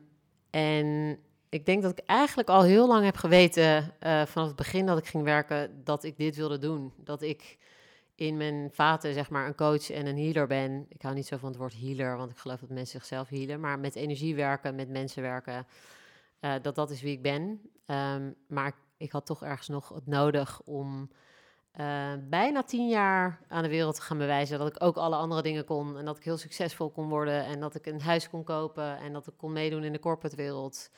en 0.49 1.17
ik 1.49 1.65
denk 1.65 1.81
dat 1.81 1.91
ik 1.91 2.05
eigenlijk 2.05 2.49
al 2.49 2.63
heel 2.63 2.87
lang 2.87 3.05
heb 3.05 3.15
geweten, 3.15 3.93
eh, 3.99 4.25
vanaf 4.25 4.47
het 4.47 4.55
begin 4.55 4.85
dat 4.85 4.97
ik 4.97 5.07
ging 5.07 5.23
werken, 5.23 5.83
dat 5.83 6.03
ik 6.03 6.17
dit 6.17 6.35
wilde 6.35 6.57
doen. 6.57 6.93
Dat 6.97 7.21
ik 7.21 7.57
in 8.15 8.37
mijn 8.37 8.69
vaten, 8.71 9.13
zeg 9.13 9.29
maar, 9.29 9.47
een 9.47 9.55
coach 9.55 9.89
en 9.89 10.05
een 10.05 10.17
healer 10.17 10.47
ben. 10.47 10.85
Ik 10.89 11.01
hou 11.01 11.15
niet 11.15 11.27
zo 11.27 11.37
van 11.37 11.49
het 11.49 11.57
woord 11.57 11.79
healer, 11.79 12.17
want 12.17 12.31
ik 12.31 12.37
geloof 12.37 12.59
dat 12.59 12.69
mensen 12.69 12.99
zichzelf 12.99 13.29
healen. 13.29 13.59
Maar 13.59 13.79
met 13.79 13.95
energie 13.95 14.35
werken, 14.35 14.75
met 14.75 14.89
mensen 14.89 15.21
werken, 15.21 15.67
eh, 16.39 16.53
dat 16.61 16.75
dat 16.75 16.89
is 16.89 17.01
wie 17.01 17.11
ik 17.11 17.21
ben. 17.21 17.61
Ehm, 17.85 18.31
maar 18.47 18.73
ik, 18.97 19.11
had 19.11 19.25
toch 19.25 19.43
ergens 19.43 19.67
nog 19.67 19.89
het 19.89 20.07
nodig 20.07 20.61
om 20.61 21.09
eh, 21.71 22.13
bijna 22.29 22.63
tien 22.63 22.89
jaar 22.89 23.39
aan 23.47 23.63
de 23.63 23.69
wereld 23.69 23.95
te 23.95 24.01
gaan 24.01 24.17
bewijzen 24.17 24.59
dat 24.59 24.67
ik 24.67 24.83
ook 24.83 24.97
alle 24.97 25.15
andere 25.15 25.41
dingen 25.41 25.65
kon. 25.65 25.97
En 25.97 26.05
dat 26.05 26.17
ik 26.17 26.23
heel 26.23 26.37
succesvol 26.37 26.89
kon 26.89 27.09
worden. 27.09 27.45
En 27.45 27.59
dat 27.59 27.75
ik 27.75 27.85
een 27.85 28.01
huis 28.01 28.29
kon 28.29 28.43
kopen. 28.43 28.97
En 28.97 29.13
dat 29.13 29.27
ik 29.27 29.33
kon 29.37 29.51
meedoen 29.51 29.83
in 29.83 29.91
de 29.91 29.99
corporate 29.99 30.35
wereld. 30.35 30.89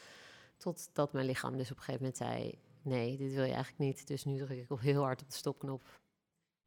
Totdat 0.58 1.14
mijn 1.14 1.26
lichaam 1.26 1.58
dus 1.58 1.72
op 1.72 1.78
een 1.78 1.84
gegeven 1.84 2.02
moment 2.02 2.18
zei: 2.18 2.60
Nee, 2.82 3.18
dit 3.18 3.34
wil 3.34 3.44
je 3.44 3.54
eigenlijk 3.54 3.78
niet. 3.78 4.08
Dus 4.08 4.26
nu 4.26 4.38
druk 4.38 4.50
ik 4.50 4.72
op 4.72 4.80
heel 4.80 5.02
hard 5.02 5.22
op 5.22 5.30
de 5.30 5.36
stopknop. 5.36 5.82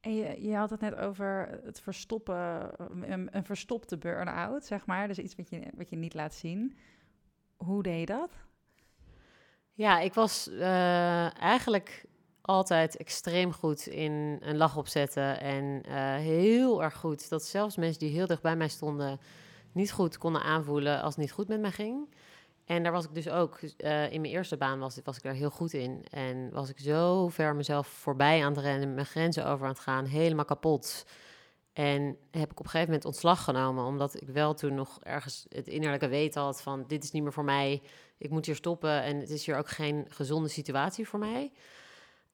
En 0.08 0.14
je, 0.14 0.48
je 0.48 0.56
had 0.56 0.70
het 0.70 0.80
net 0.80 0.94
over 0.94 1.60
het 1.64 1.80
verstoppen, 1.80 2.70
een, 3.10 3.30
verstopte 3.44 3.98
burn-out, 3.98 4.64
zeg 4.64 4.86
maar. 4.86 5.08
Dus 5.08 5.18
iets 5.18 5.34
wat 5.36 5.50
je, 5.50 5.62
wat 5.76 5.90
je 5.90 5.96
niet 5.96 6.14
laat 6.14 6.34
zien. 6.34 6.76
Hoe 7.56 7.82
deed 7.82 8.00
je 8.00 8.06
dat? 8.06 8.30
Ja, 9.72 10.00
ik 10.00 10.14
was 10.14 10.48
uh, 10.48 11.40
eigenlijk 11.40 12.06
altijd 12.40 12.96
extreem 12.96 13.52
goed 13.52 13.86
in 13.86 14.38
een 14.40 14.56
lach 14.56 14.76
opzetten. 14.76 15.40
En 15.40 15.82
uh, 15.88 16.14
heel 16.14 16.82
erg 16.82 16.96
goed 16.96 17.28
dat 17.28 17.44
zelfs 17.44 17.76
mensen 17.76 17.98
die 17.98 18.10
heel 18.10 18.26
dicht 18.26 18.42
bij 18.42 18.56
mij 18.56 18.68
stonden... 18.68 19.20
niet 19.72 19.92
goed 19.92 20.18
konden 20.18 20.42
aanvoelen 20.42 21.02
als 21.02 21.14
het 21.14 21.22
niet 21.22 21.32
goed 21.32 21.48
met 21.48 21.60
mij 21.60 21.72
ging. 21.72 22.14
En 22.68 22.82
daar 22.82 22.92
was 22.92 23.04
ik 23.04 23.14
dus 23.14 23.28
ook, 23.28 23.60
uh, 23.62 24.12
in 24.12 24.20
mijn 24.20 24.32
eerste 24.32 24.56
baan 24.56 24.78
was, 24.78 25.00
was 25.04 25.16
ik 25.16 25.22
daar 25.22 25.32
heel 25.32 25.50
goed 25.50 25.72
in. 25.72 26.04
En 26.10 26.50
was 26.52 26.68
ik 26.68 26.78
zo 26.78 27.28
ver 27.28 27.56
mezelf 27.56 27.86
voorbij 27.86 28.44
aan 28.44 28.52
het 28.52 28.64
rennen, 28.64 28.94
mijn 28.94 29.06
grenzen 29.06 29.46
over 29.46 29.66
aan 29.66 29.72
het 29.72 29.80
gaan, 29.80 30.04
helemaal 30.04 30.44
kapot. 30.44 31.06
En 31.72 32.16
heb 32.30 32.50
ik 32.50 32.58
op 32.58 32.64
een 32.64 32.70
gegeven 32.70 32.86
moment 32.86 33.04
ontslag 33.04 33.44
genomen, 33.44 33.84
omdat 33.84 34.20
ik 34.22 34.28
wel 34.28 34.54
toen 34.54 34.74
nog 34.74 34.98
ergens 35.02 35.46
het 35.48 35.68
innerlijke 35.68 36.08
weten 36.08 36.42
had 36.42 36.62
van 36.62 36.84
dit 36.86 37.04
is 37.04 37.10
niet 37.10 37.22
meer 37.22 37.32
voor 37.32 37.44
mij, 37.44 37.82
ik 38.18 38.30
moet 38.30 38.46
hier 38.46 38.54
stoppen 38.54 39.02
en 39.02 39.20
het 39.20 39.30
is 39.30 39.46
hier 39.46 39.56
ook 39.56 39.68
geen 39.68 40.06
gezonde 40.08 40.48
situatie 40.48 41.08
voor 41.08 41.18
mij. 41.18 41.52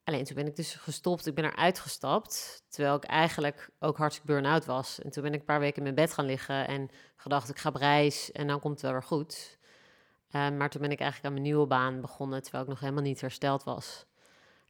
Alleen 0.05 0.25
toen 0.25 0.37
ben 0.37 0.47
ik 0.47 0.57
dus 0.57 0.75
gestopt, 0.75 1.27
ik 1.27 1.35
ben 1.35 1.45
eruit 1.45 1.79
gestapt, 1.79 2.63
terwijl 2.69 2.97
ik 2.97 3.05
eigenlijk 3.05 3.71
ook 3.79 3.97
hartstikke 3.97 4.33
burn-out 4.33 4.65
was. 4.65 5.01
En 5.01 5.11
toen 5.11 5.23
ben 5.23 5.33
ik 5.33 5.39
een 5.41 5.47
paar 5.47 5.61
weken 5.61 5.77
in 5.77 5.83
mijn 5.83 5.95
bed 5.95 6.13
gaan 6.13 6.27
liggen 6.27 6.67
en 6.67 6.89
gedacht 7.17 7.49
ik 7.49 7.59
ga 7.59 7.69
op 7.69 7.77
reis 7.77 8.33
en 8.33 8.47
dan 8.47 8.61
komt 8.61 8.75
het 8.75 8.83
wel 8.83 8.93
weer 8.93 9.03
goed. 9.03 9.63
Uh, 10.35 10.51
maar 10.51 10.71
toen 10.71 10.81
ben 10.81 10.91
ik 10.91 11.01
eigenlijk 11.01 11.27
aan 11.27 11.33
mijn 11.33 11.45
nieuwe 11.53 11.67
baan 11.67 12.01
begonnen, 12.01 12.43
terwijl 12.43 12.65
ik 12.65 12.71
nog 12.71 12.81
helemaal 12.81 13.03
niet 13.03 13.21
hersteld 13.21 13.65
was. 13.65 14.07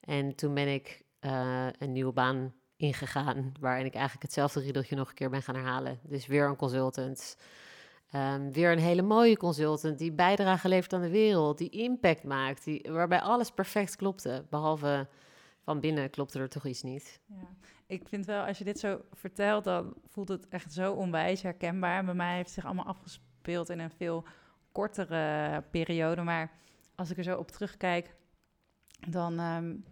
En 0.00 0.34
toen 0.34 0.54
ben 0.54 0.74
ik 0.74 1.02
uh, 1.20 1.66
een 1.78 1.92
nieuwe 1.92 2.12
baan 2.12 2.54
ingegaan, 2.76 3.52
waarin 3.60 3.86
ik 3.86 3.94
eigenlijk 3.94 4.22
hetzelfde 4.22 4.60
riedeltje 4.60 4.96
nog 4.96 5.08
een 5.08 5.14
keer 5.14 5.30
ben 5.30 5.42
gaan 5.42 5.54
herhalen. 5.54 5.98
Dus 6.02 6.26
weer 6.26 6.46
een 6.46 6.56
consultant. 6.56 7.36
Um, 8.14 8.52
weer 8.52 8.72
een 8.72 8.78
hele 8.78 9.02
mooie 9.02 9.36
consultant 9.36 9.98
die 9.98 10.12
bijdrage 10.12 10.68
levert 10.68 10.92
aan 10.92 11.00
de 11.00 11.10
wereld, 11.10 11.58
die 11.58 11.70
impact 11.70 12.24
maakt, 12.24 12.64
die, 12.64 12.86
waarbij 12.90 13.20
alles 13.20 13.50
perfect 13.50 13.96
klopte. 13.96 14.44
Behalve 14.50 15.08
van 15.62 15.80
binnen 15.80 16.10
klopte 16.10 16.38
er 16.38 16.48
toch 16.48 16.66
iets 16.66 16.82
niet. 16.82 17.20
Ja. 17.26 17.48
Ik 17.86 18.08
vind 18.08 18.26
wel, 18.26 18.44
als 18.44 18.58
je 18.58 18.64
dit 18.64 18.78
zo 18.78 19.00
vertelt, 19.12 19.64
dan 19.64 19.94
voelt 20.08 20.28
het 20.28 20.48
echt 20.48 20.72
zo 20.72 20.92
onwijs 20.92 21.42
herkenbaar. 21.42 22.04
Bij 22.04 22.14
mij 22.14 22.34
heeft 22.34 22.46
het 22.46 22.54
zich 22.54 22.64
allemaal 22.64 22.86
afgespeeld 22.86 23.68
in 23.68 23.78
een 23.78 23.90
veel 23.90 24.24
kortere 24.74 25.62
periode. 25.70 26.22
Maar 26.22 26.50
als 26.94 27.10
ik 27.10 27.16
er 27.16 27.24
zo 27.24 27.38
op 27.38 27.50
terugkijk, 27.50 28.14
dan 29.08 29.40
um, 29.40 29.84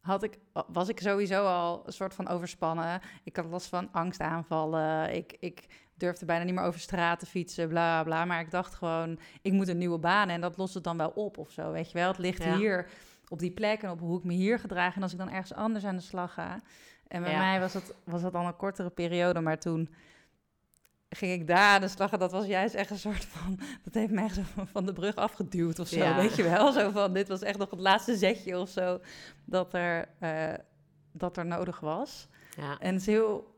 had 0.00 0.22
ik, 0.22 0.38
was 0.66 0.88
ik 0.88 1.00
sowieso 1.00 1.44
al 1.44 1.82
een 1.86 1.92
soort 1.92 2.14
van 2.14 2.28
overspannen. 2.28 3.00
Ik 3.24 3.36
had 3.36 3.46
last 3.46 3.68
van 3.68 3.88
angstaanvallen. 3.92 5.14
Ik, 5.14 5.36
ik 5.40 5.66
durfde 5.94 6.26
bijna 6.26 6.44
niet 6.44 6.54
meer 6.54 6.64
over 6.64 6.80
straat 6.80 7.18
te 7.18 7.26
fietsen, 7.26 7.68
bla 7.68 8.02
bla. 8.04 8.24
Maar 8.24 8.40
ik 8.40 8.50
dacht 8.50 8.74
gewoon, 8.74 9.18
ik 9.42 9.52
moet 9.52 9.68
een 9.68 9.78
nieuwe 9.78 9.98
baan 9.98 10.28
en 10.28 10.40
dat 10.40 10.56
lost 10.56 10.74
het 10.74 10.84
dan 10.84 10.96
wel 10.96 11.10
op 11.14 11.38
of 11.38 11.50
zo. 11.50 11.72
Weet 11.72 11.90
je 11.90 11.98
wel, 11.98 12.08
het 12.08 12.18
ligt 12.18 12.44
hier 12.44 12.88
op 13.28 13.38
die 13.38 13.50
plek 13.50 13.82
en 13.82 13.90
op 13.90 14.00
hoe 14.00 14.18
ik 14.18 14.24
me 14.24 14.32
hier 14.32 14.58
gedraag. 14.58 14.96
En 14.96 15.02
als 15.02 15.12
ik 15.12 15.18
dan 15.18 15.30
ergens 15.30 15.54
anders 15.54 15.84
aan 15.84 15.96
de 15.96 16.02
slag 16.02 16.32
ga. 16.32 16.60
En 17.08 17.22
bij 17.22 17.36
mij 17.36 17.60
was 17.60 17.72
dat, 17.72 17.94
was 18.04 18.22
dat 18.22 18.32
dan 18.32 18.46
een 18.46 18.56
kortere 18.56 18.90
periode, 18.90 19.40
maar 19.40 19.58
toen 19.58 19.94
ging 21.16 21.32
ik 21.32 21.46
daar 21.46 21.74
aan 21.74 21.80
de 21.80 21.88
slag. 21.88 22.12
En 22.12 22.18
dat 22.18 22.32
was 22.32 22.46
juist 22.46 22.74
echt 22.74 22.90
een 22.90 22.98
soort 22.98 23.24
van... 23.24 23.58
Dat 23.82 23.94
heeft 23.94 24.12
mij 24.12 24.28
zo 24.28 24.42
van 24.72 24.86
de 24.86 24.92
brug 24.92 25.14
afgeduwd 25.14 25.78
of 25.78 25.88
zo, 25.88 26.14
weet 26.14 26.36
je 26.36 26.42
wel? 26.42 26.72
Zo 26.72 26.90
van, 26.90 27.12
dit 27.12 27.28
was 27.28 27.42
echt 27.42 27.58
nog 27.58 27.70
het 27.70 27.80
laatste 27.80 28.16
zetje 28.16 28.58
of 28.58 28.68
zo... 28.68 29.00
dat 29.44 29.74
er, 29.74 30.08
uh, 30.20 30.54
dat 31.12 31.36
er 31.36 31.46
nodig 31.46 31.80
was. 31.80 32.28
Ja. 32.56 32.78
En 32.78 32.92
het 32.92 33.00
is 33.00 33.06
heel, 33.06 33.54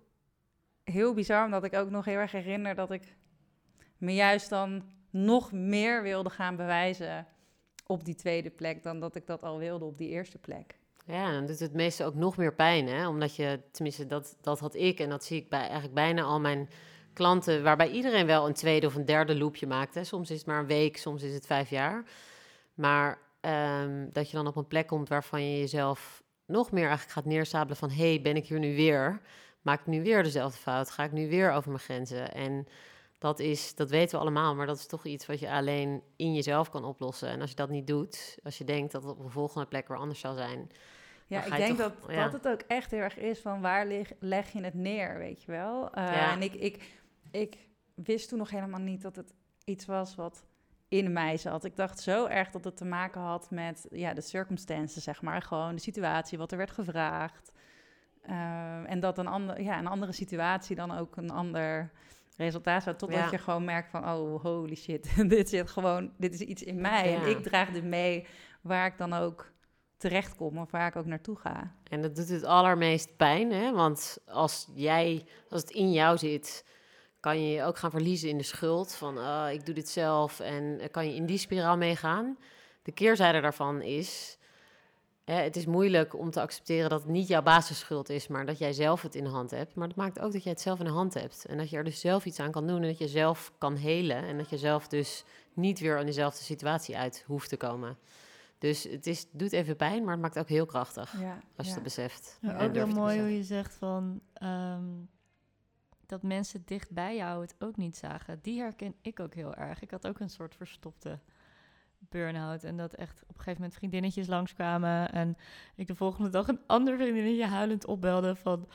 heel 0.85 1.15
bizar, 1.15 1.45
omdat 1.45 1.65
ik 1.65 1.75
ook 1.75 1.91
nog 1.91 2.05
heel 2.05 2.19
erg 2.19 2.33
herinner... 2.33 2.75
dat 2.75 2.91
ik 2.91 3.17
me 3.97 4.15
juist 4.15 4.49
dan 4.49 4.83
nog 5.11 5.53
meer 5.53 6.03
wilde 6.03 6.31
gaan 6.31 6.57
bewijzen... 6.57 7.27
op 7.87 8.05
die 8.05 8.15
tweede 8.15 8.50
plek... 8.50 8.83
dan 8.83 9.00
dat 9.00 9.15
ik 9.15 9.27
dat 9.27 9.43
al 9.43 9.59
wilde 9.59 9.85
op 9.85 9.99
die 9.99 10.09
eerste 10.09 10.38
plek. 10.38 10.79
Ja, 11.07 11.33
dan 11.33 11.47
doet 11.47 11.59
het 11.59 11.75
meeste 11.75 12.05
ook 12.05 12.15
nog 12.15 12.37
meer 12.37 12.55
pijn, 12.55 12.88
hè? 12.88 13.09
Omdat 13.09 13.37
je, 13.37 13.61
tenminste, 13.71 14.07
dat, 14.07 14.37
dat 14.41 14.59
had 14.59 14.75
ik 14.75 15.00
en 15.00 15.09
dat 15.09 15.25
zie 15.25 15.41
ik 15.41 15.49
bij 15.49 15.61
eigenlijk 15.61 15.95
bijna 15.95 16.23
al 16.23 16.41
mijn 16.41 16.69
klanten 17.18 17.62
waarbij 17.62 17.90
iedereen 17.90 18.26
wel 18.26 18.46
een 18.46 18.54
tweede 18.54 18.87
of 18.87 18.94
een 18.94 19.04
derde 19.04 19.38
loopje 19.38 19.66
maakt. 19.66 19.94
Hè. 19.94 20.04
Soms 20.04 20.30
is 20.30 20.38
het 20.38 20.46
maar 20.46 20.58
een 20.58 20.66
week, 20.66 20.96
soms 20.96 21.22
is 21.22 21.34
het 21.34 21.46
vijf 21.46 21.70
jaar. 21.70 22.04
Maar 22.75 23.18
um, 23.40 24.08
dat 24.12 24.30
je 24.30 24.37
dan 24.37 24.46
op 24.46 24.56
een 24.56 24.66
plek 24.66 24.87
komt 24.87 25.08
waarvan 25.08 25.50
je 25.50 25.58
jezelf 25.58 26.22
nog 26.46 26.70
meer 26.70 26.87
eigenlijk 26.87 27.12
gaat 27.12 27.25
neerstabelen 27.25 27.76
van... 27.76 27.90
hé, 27.90 28.08
hey, 28.08 28.22
ben 28.22 28.37
ik 28.37 28.46
hier 28.46 28.58
nu 28.58 28.76
weer? 28.76 29.20
Maak 29.62 29.80
ik 29.80 29.87
nu 29.87 30.02
weer 30.02 30.22
dezelfde 30.22 30.58
fout? 30.58 30.90
Ga 30.90 31.04
ik 31.04 31.12
nu 31.12 31.28
weer 31.28 31.52
over 31.52 31.70
mijn 31.70 31.82
grenzen? 31.82 32.34
En 32.34 32.66
dat, 33.18 33.38
is, 33.38 33.75
dat 33.75 33.90
weten 33.90 34.14
we 34.16 34.22
allemaal, 34.22 34.54
maar 34.54 34.66
dat 34.66 34.78
is 34.78 34.87
toch 34.87 35.04
iets 35.04 35.26
wat 35.26 35.38
je 35.38 35.50
alleen 35.50 36.02
in 36.16 36.34
jezelf 36.34 36.70
kan 36.70 36.84
oplossen. 36.84 37.28
En 37.28 37.40
als 37.40 37.50
je 37.50 37.56
dat 37.56 37.68
niet 37.68 37.87
doet, 37.87 38.38
als 38.44 38.58
je 38.58 38.64
denkt 38.64 38.92
dat 38.92 39.02
het 39.02 39.12
op 39.12 39.25
een 39.25 39.30
volgende 39.30 39.66
plek 39.66 39.88
weer 39.88 39.98
anders 39.98 40.20
zal 40.20 40.34
zijn... 40.34 40.70
Ja, 41.28 41.44
ik 41.44 41.56
denk 41.56 41.78
toch, 41.78 41.92
dat, 42.00 42.14
ja. 42.14 42.25
dat 42.25 42.32
het 42.32 42.48
ook 42.48 42.60
echt 42.66 42.90
heel 42.90 43.00
erg 43.00 43.18
is 43.18 43.38
van 43.38 43.60
waar 43.60 43.87
leg, 43.87 44.12
leg 44.18 44.52
je 44.52 44.62
het 44.62 44.75
neer, 44.75 45.18
weet 45.18 45.42
je 45.42 45.50
wel. 45.50 45.84
Uh, 45.84 46.04
ja. 46.04 46.32
En 46.32 46.42
ik, 46.42 46.54
ik, 46.54 46.98
ik 47.30 47.68
wist 47.94 48.28
toen 48.28 48.38
nog 48.38 48.50
helemaal 48.50 48.80
niet 48.80 49.02
dat 49.02 49.16
het 49.16 49.35
iets 49.64 49.87
was 49.87 50.14
wat 50.14 50.47
in 50.88 51.12
mij 51.12 51.37
zat. 51.37 51.64
Ik 51.64 51.76
dacht 51.76 52.00
zo 52.00 52.26
erg 52.26 52.50
dat 52.50 52.64
het 52.64 52.76
te 52.76 52.85
maken 52.85 53.20
had 53.20 53.50
met 53.50 53.87
ja, 53.90 54.14
de 54.14 54.20
circumstances, 54.20 55.02
zeg 55.02 55.23
maar. 55.23 55.42
Gewoon 55.42 55.75
de 55.75 55.80
situatie, 55.80 56.38
wat 56.38 56.52
er 56.52 56.58
werd 56.58 56.70
gevraagd. 56.70 57.52
Uh, 58.25 58.90
en 58.90 59.00
dat 59.00 59.18
een, 59.18 59.26
ander, 59.26 59.61
ja, 59.61 59.78
een 59.78 59.87
andere 59.87 60.12
situatie 60.12 60.76
dan 60.76 60.99
ook 60.99 61.16
een 61.16 61.30
ander 61.30 61.92
resultaat 62.37 62.82
zou. 62.82 62.97
Totdat 62.97 63.18
ja. 63.18 63.30
je 63.30 63.38
gewoon 63.38 63.64
merkt 63.64 63.90
van, 63.90 64.11
oh, 64.11 64.42
holy 64.42 64.75
shit, 64.75 65.14
dit, 65.30 65.49
zit 65.49 65.70
gewoon, 65.70 66.12
dit 66.16 66.35
is 66.35 66.40
iets 66.40 66.62
in 66.62 66.80
mij. 66.80 67.11
Ja. 67.11 67.20
En 67.20 67.30
ik 67.30 67.42
draag 67.42 67.70
dit 67.70 67.85
mee 67.85 68.26
waar 68.61 68.87
ik 68.87 68.99
dan 68.99 69.12
ook 69.12 69.52
terechtkom 69.97 70.58
of 70.58 70.70
waar 70.70 70.87
ik 70.87 70.97
ook 70.97 71.06
naartoe 71.06 71.37
ga. 71.37 71.75
En 71.90 72.02
dat 72.02 72.16
doet 72.16 72.28
het 72.28 72.44
allermeest 72.44 73.16
pijn, 73.16 73.52
hè? 73.52 73.73
Want 73.73 74.18
als 74.26 74.68
jij, 74.75 75.26
als 75.49 75.61
het 75.61 75.70
in 75.70 75.92
jou 75.92 76.18
zit 76.18 76.64
kan 77.28 77.42
je 77.42 77.54
je 77.54 77.62
ook 77.62 77.78
gaan 77.78 77.90
verliezen 77.90 78.28
in 78.28 78.38
de 78.38 78.44
schuld 78.44 78.94
van 78.94 79.18
uh, 79.18 79.47
ik 79.52 79.66
doe 79.66 79.75
dit 79.75 79.88
zelf 79.88 80.40
en 80.40 80.80
kan 80.90 81.06
je 81.06 81.14
in 81.14 81.26
die 81.26 81.38
spiraal 81.38 81.76
meegaan. 81.76 82.38
De 82.82 82.92
keerzijde 82.92 83.40
daarvan 83.40 83.82
is, 83.82 84.38
het 85.25 85.56
is 85.56 85.66
moeilijk 85.66 86.14
om 86.14 86.30
te 86.30 86.40
accepteren 86.40 86.90
dat 86.90 87.02
het 87.02 87.11
niet 87.11 87.28
jouw 87.28 87.42
basisschuld 87.42 88.08
is, 88.08 88.28
maar 88.28 88.47
dat 88.47 88.58
jij 88.58 88.73
zelf 88.73 89.02
het 89.02 89.14
in 89.14 89.25
de 89.25 89.30
hand 89.30 89.50
hebt. 89.50 89.75
Maar 89.75 89.88
dat 89.88 89.97
maakt 89.97 90.18
ook 90.18 90.32
dat 90.32 90.42
jij 90.42 90.52
het 90.52 90.61
zelf 90.61 90.78
in 90.78 90.85
de 90.85 90.90
hand 90.90 91.14
hebt 91.14 91.44
en 91.44 91.56
dat 91.58 91.70
je 91.70 91.76
er 91.76 91.85
dus 91.85 92.00
zelf 92.00 92.25
iets 92.25 92.40
aan 92.40 92.50
kan 92.50 92.66
doen 92.66 92.82
en 92.82 92.88
dat 92.88 92.99
je 92.99 93.08
zelf 93.08 93.52
kan 93.58 93.76
helen 93.76 94.25
en 94.25 94.37
dat 94.37 94.50
je 94.50 94.58
zelf 94.58 94.88
dus 94.88 95.25
niet 95.54 95.80
weer 95.80 95.99
in 95.99 96.06
dezelfde 96.06 96.42
situatie 96.42 96.97
uit 96.97 97.25
hoeft 97.26 97.49
te 97.49 97.56
komen. 97.56 97.99
Dus 98.58 98.82
het 98.82 99.06
is, 99.06 99.26
doet 99.30 99.52
even 99.52 99.76
pijn, 99.76 100.04
maar 100.04 100.12
het 100.12 100.23
maakt 100.23 100.38
ook 100.38 100.49
heel 100.49 100.66
krachtig 100.66 101.20
ja, 101.20 101.40
als 101.56 101.66
je 101.66 101.68
ja. 101.68 101.75
dat 101.75 101.82
beseft. 101.82 102.38
Ja, 102.40 102.64
ook 102.64 102.75
heel 102.75 102.87
mooi 102.87 103.20
hoe 103.20 103.37
je 103.37 103.44
zegt 103.44 103.75
van 103.75 104.20
um, 104.42 105.08
dat 106.09 106.23
mensen 106.23 106.62
dicht 106.65 106.91
bij 106.91 107.17
jou 107.17 107.41
het 107.41 107.55
ook 107.59 107.77
niet 107.77 107.97
zagen. 107.97 108.38
Die 108.43 108.61
herken 108.61 108.95
ik 109.03 109.21
ook 109.21 109.35
heel 109.35 109.55
erg. 109.55 109.83
Ik 109.83 109.91
had 109.91 110.07
ook 110.07 110.21
een 110.21 110.31
soort 110.31 110.55
verstopte 110.55 111.19
burn-out. 111.99 112.65
En 112.65 112.77
dat 112.77 112.95
echt 112.95 113.23
op 113.23 113.29
een 113.29 113.35
gegeven 113.35 113.61
moment 113.61 113.75
vriendinnetjes 113.75 114.27
langskwamen. 114.27 115.12
En 115.12 115.37
ik 115.75 115.87
de 115.87 115.95
volgende 115.95 116.31
dag 116.31 116.49
een 116.49 116.61
ander 116.67 116.97
vriendinnetje 116.97 117.47
huilend 117.47 117.87
opbelde 117.87 118.37
van... 118.37 118.69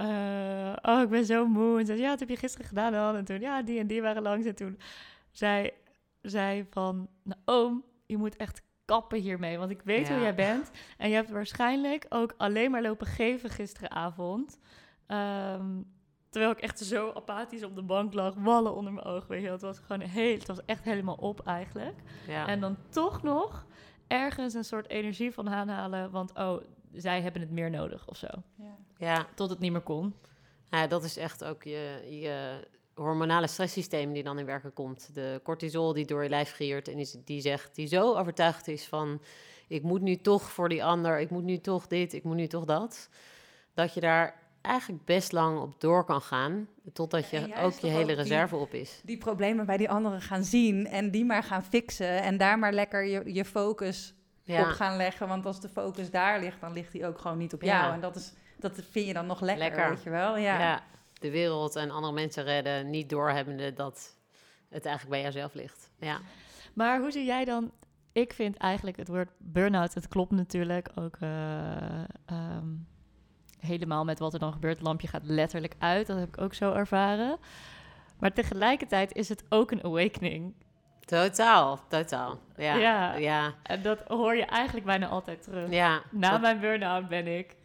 Uh, 0.00 0.76
oh, 0.82 1.00
ik 1.02 1.08
ben 1.08 1.24
zo 1.24 1.46
moe. 1.46 1.78
En 1.78 1.86
zei, 1.86 2.00
ja, 2.00 2.08
wat 2.08 2.20
heb 2.20 2.28
je 2.28 2.36
gisteren 2.36 2.66
gedaan 2.66 2.92
dan? 2.92 3.16
En 3.16 3.24
toen, 3.24 3.40
ja, 3.40 3.62
die 3.62 3.78
en 3.78 3.86
die 3.86 4.02
waren 4.02 4.22
langs. 4.22 4.46
En 4.46 4.54
toen 4.54 4.78
zei 5.30 5.70
zij 6.22 6.66
van, 6.70 7.08
nou, 7.22 7.40
oom, 7.44 7.84
je 8.06 8.16
moet 8.16 8.36
echt 8.36 8.62
kappen 8.84 9.18
hiermee. 9.18 9.58
Want 9.58 9.70
ik 9.70 9.82
weet 9.82 10.06
ja. 10.06 10.12
hoe 10.12 10.22
jij 10.22 10.34
bent. 10.34 10.70
En 10.98 11.08
je 11.08 11.14
hebt 11.14 11.30
waarschijnlijk 11.30 12.06
ook 12.08 12.34
alleen 12.36 12.70
maar 12.70 12.82
lopen 12.82 13.06
geven 13.06 13.50
gisteravond. 13.50 14.58
Um, 15.08 15.93
Terwijl 16.34 16.54
ik 16.54 16.60
echt 16.60 16.78
zo 16.78 17.12
apathisch 17.14 17.62
op 17.62 17.74
de 17.74 17.82
bank 17.82 18.14
lag, 18.14 18.34
wallen 18.34 18.74
onder 18.74 18.92
mijn 18.92 19.06
ogen. 19.06 19.28
Weet 19.28 19.42
je, 19.42 19.50
het 19.50 19.60
was 19.60 19.78
gewoon 19.78 20.00
heel, 20.00 20.34
het 20.34 20.46
was 20.46 20.64
echt 20.66 20.84
helemaal 20.84 21.14
op 21.14 21.46
eigenlijk. 21.46 21.98
Ja. 22.26 22.46
En 22.46 22.60
dan 22.60 22.76
toch 22.88 23.22
nog 23.22 23.66
ergens 24.06 24.54
een 24.54 24.64
soort 24.64 24.88
energie 24.88 25.32
van 25.32 25.50
aanhalen, 25.50 26.10
want 26.10 26.32
oh, 26.32 26.62
zij 26.92 27.22
hebben 27.22 27.40
het 27.40 27.50
meer 27.50 27.70
nodig 27.70 28.08
of 28.08 28.16
zo. 28.16 28.26
Ja. 28.56 28.76
ja. 28.96 29.26
Tot 29.34 29.50
het 29.50 29.58
niet 29.58 29.72
meer 29.72 29.80
kon. 29.80 30.14
Ja, 30.70 30.86
dat 30.86 31.04
is 31.04 31.16
echt 31.16 31.44
ook 31.44 31.62
je, 31.62 32.06
je 32.22 32.66
hormonale 32.94 33.46
stresssysteem 33.46 34.12
die 34.12 34.22
dan 34.22 34.38
in 34.38 34.46
werking 34.46 34.74
komt. 34.74 35.14
De 35.14 35.40
cortisol 35.42 35.92
die 35.92 36.06
door 36.06 36.22
je 36.22 36.28
lijf 36.28 36.52
giert 36.52 36.88
en 36.88 36.96
die, 36.96 37.22
die 37.24 37.40
zegt, 37.40 37.74
die 37.74 37.86
zo 37.86 38.14
overtuigd 38.14 38.68
is 38.68 38.86
van, 38.86 39.22
ik 39.68 39.82
moet 39.82 40.02
nu 40.02 40.16
toch 40.16 40.42
voor 40.42 40.68
die 40.68 40.84
ander, 40.84 41.20
ik 41.20 41.30
moet 41.30 41.44
nu 41.44 41.58
toch 41.58 41.86
dit, 41.86 42.12
ik 42.12 42.24
moet 42.24 42.36
nu 42.36 42.46
toch 42.46 42.64
dat 42.64 43.08
dat 43.74 43.94
je 43.94 44.00
daar 44.00 44.42
eigenlijk 44.64 45.04
best 45.04 45.32
lang 45.32 45.58
op 45.60 45.80
door 45.80 46.04
kan 46.04 46.20
gaan, 46.22 46.68
totdat 46.92 47.30
je 47.30 47.40
ook 47.40 47.72
je 47.72 47.86
hele 47.86 48.00
ook 48.02 48.06
die- 48.06 48.14
reserve 48.16 48.56
op 48.56 48.72
is. 48.72 49.00
Die 49.04 49.18
problemen 49.18 49.66
bij 49.66 49.76
die 49.76 49.90
anderen 49.90 50.20
gaan 50.20 50.44
zien 50.44 50.86
en 50.86 51.10
die 51.10 51.24
maar 51.24 51.42
gaan 51.42 51.62
fixen 51.64 52.22
en 52.22 52.36
daar 52.36 52.58
maar 52.58 52.72
lekker 52.72 53.04
je, 53.04 53.32
je 53.34 53.44
focus 53.44 54.14
op 54.40 54.46
Ja, 54.46 54.64
gaan 54.64 54.96
leggen. 54.96 55.28
Want 55.28 55.46
als 55.46 55.60
de 55.60 55.68
focus 55.68 56.10
daar 56.10 56.40
ligt, 56.40 56.60
dan 56.60 56.72
ligt 56.72 56.92
die 56.92 57.06
ook 57.06 57.18
gewoon 57.18 57.38
niet 57.38 57.54
op 57.54 57.62
Ja. 57.62 57.80
jou. 57.80 57.94
En 57.94 58.00
dat, 58.00 58.16
is, 58.16 58.32
dat 58.58 58.80
vind 58.90 59.06
je 59.06 59.12
dan 59.12 59.26
nog 59.26 59.40
lekker, 59.40 59.64
Lekker. 59.64 59.88
weet 59.88 60.02
je 60.02 60.10
wel? 60.10 60.36
Ja. 60.36 60.58
ja. 60.60 60.82
de 61.14 61.30
wereld 61.30 61.76
en 61.76 61.90
andere 61.90 62.12
mensen 62.12 62.44
redden, 62.44 62.90
niet 62.90 63.08
doorhebbende 63.10 63.72
dat 63.72 64.16
het 64.68 64.84
eigenlijk 64.86 65.08
bij 65.14 65.22
jouzelf 65.22 65.54
ligt. 65.54 65.90
Ja, 65.98 66.20
Maar 66.74 67.00
hoe 67.00 67.10
zie 67.10 67.24
jij 67.24 67.44
dan... 67.44 67.72
Ik 68.12 68.32
vind 68.32 68.56
eigenlijk 68.56 68.96
het 68.96 69.08
woord 69.08 69.28
burn-out, 69.38 69.94
het 69.94 70.08
klopt 70.08 70.32
natuurlijk 70.32 70.88
ook 70.94 71.16
eh, 71.20 72.02
ehm, 72.26 72.66
helemaal 73.64 74.04
met 74.04 74.18
wat 74.18 74.32
er 74.32 74.38
dan 74.38 74.52
gebeurt. 74.52 74.74
Het 74.76 74.86
lampje 74.86 75.08
gaat 75.08 75.24
letterlijk 75.24 75.74
uit, 75.78 76.06
dat 76.06 76.18
heb 76.18 76.28
ik 76.28 76.40
ook 76.40 76.54
zo 76.54 76.72
ervaren. 76.72 77.38
Maar 78.18 78.32
tegelijkertijd 78.32 79.12
is 79.14 79.28
het 79.28 79.44
ook 79.48 79.70
een 79.70 79.84
awakening. 79.84 80.54
totaal, 81.04 81.80
totaal. 81.88 82.38
Ja, 82.56 83.14
Ja. 83.16 83.54
En 83.62 83.82
dat 83.82 83.98
hoor 84.08 84.36
je 84.36 84.44
eigenlijk 84.44 84.86
bijna 84.86 85.06
altijd 85.08 85.42
terug. 85.42 85.70
ja 85.70 86.02
Na 86.10 86.30
dat- 86.30 86.40
mijn 86.40 86.60
burn-out 86.60 87.08
ben 87.08 87.26
ik... 87.26 87.56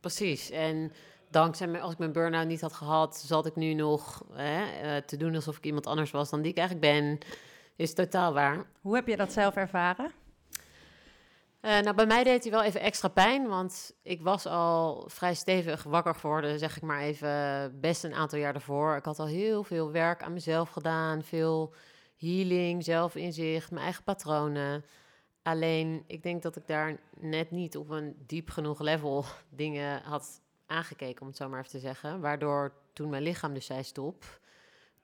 precies. 0.00 0.50
En 0.50 0.92
dankzij, 1.30 1.66
me- 1.66 1.80
als 1.80 1.92
ik 1.92 1.98
mijn 1.98 2.12
burn-out 2.12 2.46
niet 2.46 2.60
had 2.60 2.72
gehad, 2.72 3.16
zat 3.16 3.46
ik 3.46 3.56
nu 3.56 3.74
nog 3.74 4.24
hè, 4.32 4.64
eh, 4.64 5.02
te 5.02 5.16
doen 5.16 5.34
alsof 5.34 5.56
ik 5.56 5.64
iemand 5.64 5.86
anders 5.86 6.10
was 6.10 6.30
dan 6.30 6.42
die 6.42 6.50
ik 6.50 6.58
eigenlijk 6.58 6.92
ben. 6.92 7.18
Is 7.76 7.94
totaal 7.94 8.32
waar. 8.32 8.64
Hoe 8.80 8.94
heb 8.94 9.06
je 9.06 9.16
dat 9.16 9.32
zelf 9.32 9.54
ervaren? 9.56 10.10
Eh, 11.60 11.80
nou, 11.80 11.94
bij 11.94 12.06
mij 12.06 12.24
deed 12.24 12.42
hij 12.42 12.52
wel 12.52 12.62
even 12.62 12.80
extra 12.80 13.08
pijn, 13.08 13.48
want 13.48 13.92
ik 14.02 14.22
was 14.22 14.46
al 14.46 15.04
vrij 15.08 15.34
stevig 15.34 15.82
wakker 15.82 16.14
geworden, 16.14 16.58
zeg 16.58 16.76
ik 16.76 16.82
maar 16.82 17.00
even, 17.00 17.80
best 17.80 18.04
een 18.04 18.14
aantal 18.14 18.38
jaar 18.38 18.52
daarvoor. 18.52 18.96
Ik 18.96 19.04
had 19.04 19.18
al 19.18 19.26
heel 19.26 19.64
veel 19.64 19.90
werk 19.92 20.22
aan 20.22 20.32
mezelf 20.32 20.70
gedaan, 20.70 21.22
veel 21.22 21.74
healing, 22.16 22.84
zelfinzicht, 22.84 23.70
mijn 23.70 23.84
eigen 23.84 24.04
patronen. 24.04 24.84
Alleen, 25.42 26.04
ik 26.06 26.22
denk 26.22 26.42
dat 26.42 26.56
ik 26.56 26.66
daar 26.66 26.96
net 27.18 27.50
niet 27.50 27.76
op 27.76 27.90
een 27.90 28.16
diep 28.26 28.50
genoeg 28.50 28.80
level 28.80 29.24
dingen 29.48 30.02
had 30.02 30.40
aangekeken, 30.66 31.20
om 31.20 31.26
het 31.26 31.36
zo 31.36 31.48
maar 31.48 31.58
even 31.58 31.70
te 31.70 31.78
zeggen. 31.78 32.20
Waardoor 32.20 32.72
toen 32.92 33.10
mijn 33.10 33.22
lichaam 33.22 33.54
dus 33.54 33.66
zei 33.66 33.82
stop, 33.82 34.40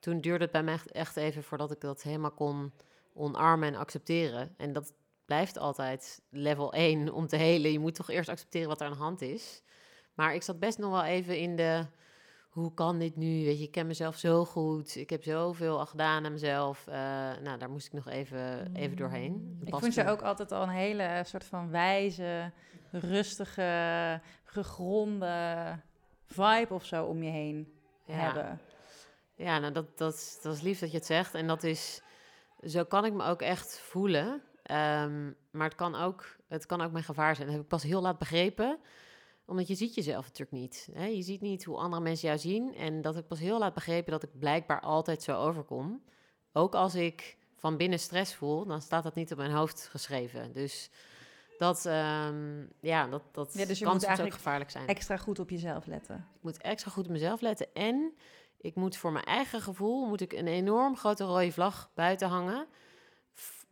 toen 0.00 0.20
duurde 0.20 0.42
het 0.44 0.52
bij 0.52 0.62
mij 0.62 0.78
echt- 0.92 1.16
even 1.16 1.42
voordat 1.42 1.70
ik 1.70 1.80
dat 1.80 2.02
helemaal 2.02 2.30
kon 2.30 2.72
omarmen 3.14 3.68
en 3.68 3.80
accepteren. 3.80 4.54
En 4.56 4.72
dat 4.72 4.92
blijft 5.24 5.58
altijd 5.58 6.22
level 6.30 6.72
1 6.72 7.12
om 7.12 7.26
te 7.26 7.36
helen. 7.36 7.72
Je 7.72 7.78
moet 7.78 7.94
toch 7.94 8.10
eerst 8.10 8.28
accepteren 8.28 8.68
wat 8.68 8.80
er 8.80 8.86
aan 8.86 8.92
de 8.92 8.98
hand 8.98 9.20
is. 9.22 9.62
Maar 10.14 10.34
ik 10.34 10.42
zat 10.42 10.58
best 10.58 10.78
nog 10.78 10.90
wel 10.90 11.04
even 11.04 11.38
in 11.38 11.56
de... 11.56 11.86
Hoe 12.50 12.74
kan 12.74 12.98
dit 12.98 13.16
nu? 13.16 13.44
Weet 13.44 13.58
je, 13.58 13.64
ik 13.64 13.70
ken 13.70 13.86
mezelf 13.86 14.16
zo 14.16 14.44
goed. 14.44 14.96
Ik 14.96 15.10
heb 15.10 15.22
zoveel 15.22 15.78
al 15.78 15.86
gedaan 15.86 16.24
aan 16.24 16.32
mezelf. 16.32 16.86
Eh, 16.86 16.94
nou, 17.42 17.58
daar 17.58 17.70
moest 17.70 17.86
ik 17.86 17.92
nog 17.92 18.08
even, 18.08 18.74
even 18.74 18.96
doorheen. 18.96 19.58
Ik 19.64 19.74
vond 19.76 19.94
je 19.94 20.06
ook 20.08 20.22
altijd 20.22 20.52
al 20.52 20.62
een 20.62 20.68
hele 20.68 21.22
soort 21.24 21.44
van 21.44 21.70
wijze, 21.70 22.52
rustige, 22.90 24.20
gegronde 24.44 25.78
vibe 26.26 26.74
of 26.74 26.84
zo 26.84 27.04
om 27.04 27.22
je 27.22 27.30
heen 27.30 27.72
Ja. 28.06 28.14
hebben. 28.14 28.60
Ja, 29.34 29.58
nou, 29.58 29.72
dat, 29.72 29.98
dat, 29.98 30.38
dat 30.42 30.54
is 30.54 30.60
lief 30.60 30.78
dat 30.78 30.90
je 30.90 30.96
het 30.96 31.06
zegt. 31.06 31.34
En 31.34 31.46
dat 31.46 31.62
is... 31.62 32.02
Zo 32.62 32.84
kan 32.84 33.04
ik 33.04 33.12
me 33.12 33.24
ook 33.24 33.42
echt 33.42 33.80
voelen. 33.80 34.42
Ehm, 34.72 35.32
maar 35.50 35.66
het 35.66 35.74
kan, 35.74 35.94
ook, 35.94 36.36
het 36.48 36.66
kan 36.66 36.80
ook 36.80 36.92
mijn 36.92 37.04
gevaar 37.04 37.34
zijn. 37.34 37.46
Dat 37.46 37.56
heb 37.56 37.64
ik 37.64 37.70
pas 37.70 37.82
heel 37.82 38.00
laat 38.00 38.18
begrepen. 38.18 38.78
Omdat 39.46 39.68
je 39.68 39.74
ziet 39.74 39.94
jezelf 39.94 40.24
natuurlijk 40.24 40.50
niet. 40.50 40.88
Hè? 40.92 41.04
Je 41.04 41.22
ziet 41.22 41.40
niet 41.40 41.64
hoe 41.64 41.76
andere 41.76 42.02
mensen 42.02 42.28
jou 42.28 42.40
zien. 42.40 42.74
En 42.74 43.02
dat 43.02 43.14
heb 43.14 43.22
ik 43.22 43.28
pas 43.28 43.38
heel 43.38 43.58
laat 43.58 43.74
begrepen 43.74 44.12
dat 44.12 44.22
ik 44.22 44.38
blijkbaar 44.38 44.80
altijd 44.80 45.22
zo 45.22 45.36
overkom. 45.36 46.02
Ook 46.52 46.74
als 46.74 46.94
ik 46.94 47.36
van 47.56 47.76
binnen 47.76 47.98
stress 47.98 48.34
voel, 48.34 48.66
dan 48.66 48.80
staat 48.80 49.02
dat 49.02 49.14
niet 49.14 49.32
op 49.32 49.38
mijn 49.38 49.50
hoofd 49.50 49.88
geschreven. 49.90 50.52
Dus 50.52 50.90
dat, 51.58 51.86
ehm, 51.86 52.64
ja, 52.80 53.06
dat, 53.06 53.22
dat 53.32 53.54
Ja, 53.54 53.64
dus 53.64 53.80
kan 53.80 54.00
soms 54.00 54.20
ook 54.20 54.32
gevaarlijk 54.32 54.70
zijn. 54.70 54.86
Extra 54.86 55.16
goed 55.16 55.38
op 55.38 55.50
jezelf 55.50 55.86
letten. 55.86 56.16
Ik 56.16 56.42
moet 56.42 56.58
extra 56.58 56.90
goed 56.90 57.04
op 57.04 57.10
mezelf 57.10 57.40
letten. 57.40 57.66
En 57.72 58.12
ik 58.60 58.74
moet 58.74 58.96
voor 58.96 59.12
mijn 59.12 59.24
eigen 59.24 59.60
gevoel 59.60 60.06
moet 60.06 60.20
ik 60.20 60.32
een 60.32 60.46
enorm 60.46 60.96
grote 60.96 61.24
rode 61.24 61.52
vlag 61.52 61.90
buiten 61.94 62.28
hangen. 62.28 62.66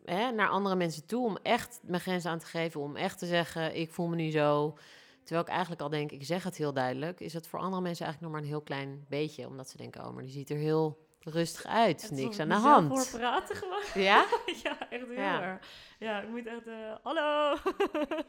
Hè, 0.05 0.31
naar 0.31 0.49
andere 0.49 0.77
mensen 0.77 1.07
toe. 1.07 1.25
Om 1.27 1.39
echt 1.43 1.81
mijn 1.83 2.01
grenzen 2.01 2.31
aan 2.31 2.39
te 2.39 2.47
geven. 2.47 2.81
Om 2.81 2.97
echt 2.97 3.19
te 3.19 3.27
zeggen, 3.27 3.77
ik 3.77 3.91
voel 3.93 4.07
me 4.07 4.17
nu 4.17 4.31
zo. 4.31 4.77
Terwijl 5.23 5.47
ik 5.47 5.53
eigenlijk 5.53 5.81
al 5.81 5.89
denk, 5.89 6.11
ik 6.13 6.25
zeg 6.25 6.43
het 6.45 6.57
heel 6.57 6.73
duidelijk. 6.73 7.21
Is 7.21 7.33
het 7.33 7.47
voor 7.49 7.59
andere 7.59 7.83
mensen 7.83 8.05
eigenlijk 8.05 8.33
nog 8.33 8.43
maar 8.43 8.51
een 8.51 8.57
heel 8.57 8.65
klein 8.67 9.05
beetje. 9.09 9.47
Omdat 9.47 9.69
ze 9.71 9.77
denken, 9.77 10.07
oh, 10.07 10.15
maar 10.15 10.23
die 10.23 10.33
ziet 10.33 10.51
er 10.51 10.57
heel 10.57 11.09
rustig 11.21 11.65
uit. 11.67 12.11
Niks 12.13 12.39
aan 12.39 12.49
de 12.49 12.55
hand. 12.55 13.09
voor 13.09 13.19
praten 13.21 13.57
gewoon. 13.57 13.83
Ja? 14.05 14.27
ja, 14.63 14.79
echt 14.91 15.07
heel 15.07 15.13
Ja. 15.13 15.43
erg. 15.43 15.67
Ja, 15.99 16.21
ik 16.21 16.29
moet 16.29 16.47
echt... 16.47 16.67
eh, 16.67 16.95
hallo! 17.03 17.57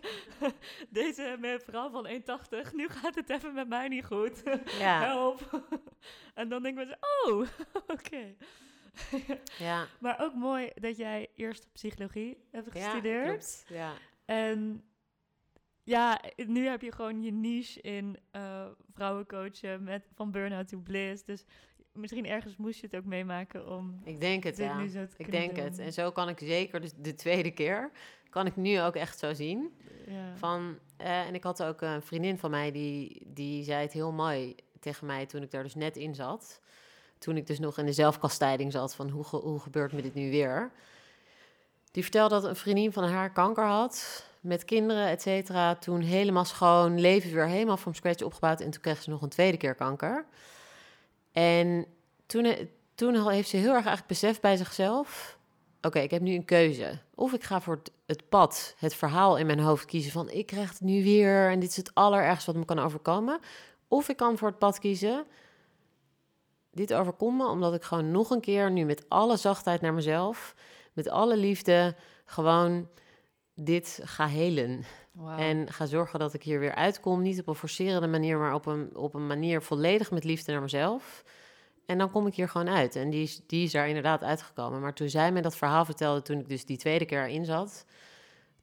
Deze 0.90 1.58
vrouw 1.66 1.90
van 1.90 2.08
1,80. 2.08 2.72
Nu 2.74 2.90
gaat 2.90 3.16
het 3.16 3.30
even 3.30 3.54
met 3.54 3.68
mij 3.68 3.88
niet 3.88 4.06
goed. 4.06 4.42
Ja. 4.80 5.02
Help! 5.02 5.62
en 6.34 6.50
dan 6.50 6.64
denken 6.64 6.88
we 6.88 6.98
oh, 7.30 7.48
oké. 7.88 8.36
Ja. 9.58 9.88
Maar 10.00 10.20
ook 10.20 10.34
mooi 10.34 10.70
dat 10.76 10.98
jij 10.98 11.30
eerst 11.36 11.68
psychologie 11.74 12.38
hebt 12.52 12.72
gestudeerd. 12.72 13.66
Ja. 13.68 13.94
En 14.26 14.84
ja, 15.84 16.22
nu 16.36 16.68
heb 16.68 16.82
je 16.82 16.92
gewoon 16.92 17.22
je 17.22 17.32
niche 17.32 17.82
in 17.82 18.18
eh 18.32 18.66
vrouwencoachen 18.94 19.84
met 19.84 20.08
van 20.16 20.32
burn-out 20.32 20.68
to 20.68 20.78
bliss. 20.78 21.24
Dus 21.24 21.46
misschien 21.94 22.26
ergens 22.26 22.58
moest 22.58 22.80
je 22.80 22.86
het 22.86 22.96
ook 22.96 23.06
meemaken 23.06 23.70
om 23.70 24.02
Ik 24.04 24.20
denk 24.20 24.44
het, 24.44 24.58
ja. 24.58 24.80
Ik 25.18 25.32
denk 25.32 25.56
doen. 25.56 25.64
het. 25.64 25.80
En 25.80 25.94
zo 25.94 26.12
kan 26.12 26.30
ik 26.30 26.40
zeker, 26.40 26.82
dus 26.82 26.94
de 26.96 27.14
tweede 27.14 27.52
keer, 27.52 27.92
kan 28.30 28.46
ik 28.46 28.56
nu 28.56 28.82
ook 28.82 28.96
echt 28.96 29.20
zo 29.20 29.34
zien. 29.34 29.74
Ja. 30.08 30.36
Van, 30.36 30.80
eh, 30.98 31.28
en 31.28 31.34
ik 31.34 31.44
had 31.44 31.64
ook 31.64 31.82
een 31.82 32.02
vriendin 32.02 32.38
van 32.38 32.52
mij 32.52 32.72
die, 32.72 33.24
die 33.28 33.64
zei 33.64 33.82
het 33.82 33.94
heel 33.94 34.12
mooi 34.12 34.56
tegen 34.80 35.08
mij 35.08 35.26
toen 35.26 35.42
ik 35.42 35.52
daar 35.52 35.64
dus 35.64 35.76
net 35.76 35.98
in 35.98 36.16
zat. 36.16 36.62
Toen 37.22 37.38
ik 37.38 37.48
dus 37.48 37.60
nog 37.60 37.78
in 37.78 37.86
de 37.86 37.94
zelfkastijding 37.94 38.72
zat 38.72 38.96
van 38.96 39.10
hoe, 39.10 39.26
hoe 39.26 39.60
gebeurt 39.60 39.94
me 39.94 40.02
dit 40.02 40.14
nu 40.14 40.30
weer. 40.30 40.72
Die 41.92 42.04
vertelde 42.04 42.36
dat 42.36 42.44
een 42.44 42.56
vriendin 42.56 42.92
van 42.92 43.04
haar 43.04 43.32
kanker 43.32 43.66
had, 43.66 44.26
met 44.40 44.66
kinderen, 44.66 45.08
et 45.08 45.22
cetera. 45.22 45.76
Toen 45.76 46.02
helemaal 46.02 46.46
schoon, 46.46 47.00
leven 47.00 47.34
weer 47.34 47.48
helemaal 47.48 47.78
from 47.78 47.94
scratch 47.94 48.24
opgebouwd. 48.24 48.62
En 48.62 48.72
toen 48.72 48.82
kreeg 48.82 49.02
ze 49.02 49.10
nog 49.10 49.22
een 49.22 49.30
tweede 49.30 49.58
keer 49.58 49.76
kanker. 49.76 50.26
En 51.32 51.86
toen, 52.26 52.46
eh, 52.46 52.66
toen 52.96 53.30
heeft 53.30 53.50
ze 53.50 53.58
heel 53.58 53.74
erg 53.74 53.86
eigenlijk 53.86 54.08
beseft 54.08 54.42
bij 54.42 54.56
zichzelf... 54.58 55.40
Oké, 55.82 56.00
ik 56.00 56.12
heb 56.12 56.22
nu 56.22 56.34
een 56.34 56.46
keuze. 56.46 57.00
Of 57.16 57.34
ik 57.34 57.44
ga 57.44 57.62
voor 57.62 57.76
het, 57.76 57.92
het 58.06 58.30
pad, 58.30 58.76
het 58.78 58.96
verhaal 58.96 59.38
in 59.38 59.46
mijn 59.46 59.60
hoofd 59.60 59.86
kiezen 59.86 60.12
van... 60.12 60.30
ik 60.30 60.46
krijg 60.46 60.70
het 60.70 60.82
nu 60.82 61.04
weer 61.04 61.50
en 61.50 61.60
dit 61.60 61.70
is 61.70 61.76
het 61.76 61.94
allerergste 61.94 62.52
wat 62.52 62.60
me 62.60 62.66
kan 62.66 62.80
overkomen. 62.80 63.40
Of 63.88 64.10
ik 64.10 64.18
kan 64.18 64.38
voor 64.38 64.48
het 64.48 64.58
pad 64.58 64.80
kiezen... 64.80 65.26
dit 66.72 66.94
overkomt 66.94 67.38
me 67.38 67.48
omdat 67.48 67.74
ik 67.74 67.84
gewoon 67.84 68.12
nog 68.12 68.30
een 68.30 68.42
keer... 68.42 68.72
nu 68.72 68.84
met 68.86 69.06
alle 69.10 69.38
zachtheid 69.38 69.82
naar 69.82 69.94
mezelf... 69.94 70.56
met 70.94 71.10
alle 71.10 71.38
liefde 71.38 71.96
gewoon 72.26 72.88
dit 73.56 74.00
ga 74.04 74.28
helen. 74.28 74.84
En 75.38 75.72
ga 75.72 75.86
zorgen 75.86 76.20
dat 76.20 76.34
ik 76.34 76.44
hier 76.44 76.60
weer 76.60 76.76
uitkom. 76.76 77.22
Niet 77.22 77.40
op 77.40 77.48
een 77.48 77.56
forcerende 77.56 78.08
manier, 78.08 78.38
maar 78.38 78.54
op 78.54 78.66
een, 78.66 78.96
op 78.96 79.14
een 79.14 79.28
manier 79.28 79.62
volledig 79.62 80.12
met 80.12 80.24
liefde 80.24 80.52
naar 80.52 80.62
mezelf. 80.62 81.24
En 81.86 81.98
dan 81.98 82.12
kom 82.12 82.28
ik 82.28 82.36
hier 82.36 82.50
gewoon 82.50 82.70
uit. 82.70 82.96
En 82.96 83.10
die 83.10 83.24
is, 83.24 83.42
die 83.48 83.64
is 83.64 83.72
daar 83.72 83.88
inderdaad 83.88 84.24
uitgekomen. 84.24 84.82
Maar 84.82 84.94
toen 84.94 85.10
zij 85.10 85.32
me 85.32 85.42
dat 85.42 85.56
verhaal 85.56 85.86
vertelde, 85.86 86.22
toen 86.22 86.40
ik 86.40 86.50
dus 86.50 86.66
die 86.66 86.78
tweede 86.78 87.06
keer 87.06 87.28
erin 87.28 87.46
zat... 87.46 87.86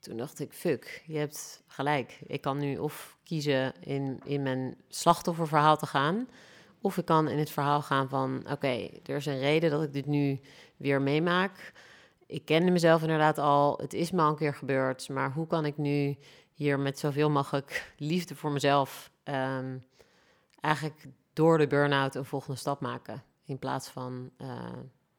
toen 0.00 0.16
dacht 0.16 0.40
ik, 0.40 0.52
fuck, 0.52 1.02
je 1.06 1.18
hebt 1.18 1.62
gelijk. 1.66 2.20
Ik 2.26 2.40
kan 2.40 2.58
nu 2.58 2.78
of 2.78 3.16
kiezen 3.24 3.72
in, 3.80 4.20
in 4.24 4.42
mijn 4.42 4.76
slachtofferverhaal 4.88 5.76
te 5.76 5.86
gaan... 5.86 6.28
of 6.80 6.96
ik 6.96 7.04
kan 7.04 7.28
in 7.28 7.38
het 7.38 7.50
verhaal 7.50 7.82
gaan 7.82 8.08
van... 8.08 8.44
oké, 8.50 8.88
er 9.06 9.16
is 9.16 9.26
een 9.26 9.38
reden 9.38 9.70
dat 9.70 9.82
ik 9.82 9.92
dit 9.92 10.06
nu 10.06 10.40
weer 10.76 11.02
meemaak... 11.02 11.72
Ik 12.26 12.44
kende 12.44 12.70
mezelf 12.70 13.02
inderdaad 13.02 13.38
al. 13.38 13.78
Het 13.78 13.92
is 13.92 14.10
me 14.10 14.22
al 14.22 14.28
een 14.28 14.36
keer 14.36 14.54
gebeurd. 14.54 15.08
Maar 15.08 15.32
hoe 15.32 15.46
kan 15.46 15.64
ik 15.64 15.76
nu 15.76 16.16
hier 16.52 16.78
met 16.78 16.98
zoveel 16.98 17.30
mogelijk 17.30 17.94
liefde 17.96 18.34
voor 18.34 18.50
mezelf 18.50 19.10
ehm, 19.22 19.78
eigenlijk 20.60 21.06
door 21.32 21.58
de 21.58 21.66
burn-out 21.66 22.14
een 22.14 22.24
volgende 22.24 22.58
stap 22.58 22.80
maken. 22.80 23.22
In 23.44 23.58
plaats 23.58 23.88
van 23.88 24.30
eh, 24.36 24.72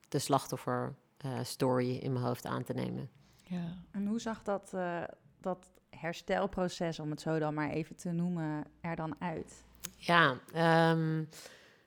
de 0.10 0.20
slachtoffer 0.20 0.96
eh, 1.18 1.40
story 1.44 1.96
in 1.96 2.14
mijn 2.14 2.26
hoofd 2.26 2.46
aan 2.46 2.64
te 2.64 2.74
nemen. 2.74 3.10
ja. 3.44 3.78
En 3.92 4.08
hoe 4.08 4.20
zag 4.20 4.44
dat, 4.44 4.74
eh, 4.74 5.04
dat 5.40 5.70
herstelproces, 5.90 7.00
om 7.00 7.10
het 7.10 7.22
zo 7.22 7.40
dan 7.40 7.54
maar 7.54 7.70
even 7.70 7.96
te 7.96 8.12
noemen, 8.12 8.66
er 8.82 8.96
dan 8.96 9.16
uit? 9.20 9.66
Ja, 10.00 10.40
ehm, 10.54 11.24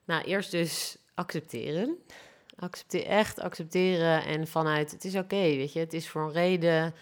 nou 0.04 0.22
eerst 0.24 0.50
dus 0.50 0.96
accepteren. 1.14 1.96
Accepteer, 2.58 3.06
echt 3.06 3.40
accepteren 3.40 4.24
en 4.24 4.46
vanuit 4.46 4.90
het 4.90 5.04
is 5.04 5.14
oké, 5.16 5.36
weet 5.36 5.72
je, 5.72 5.78
het 5.78 5.92
is 5.92 6.08
voor 6.08 6.22
een 6.22 6.32
reden. 6.32 6.94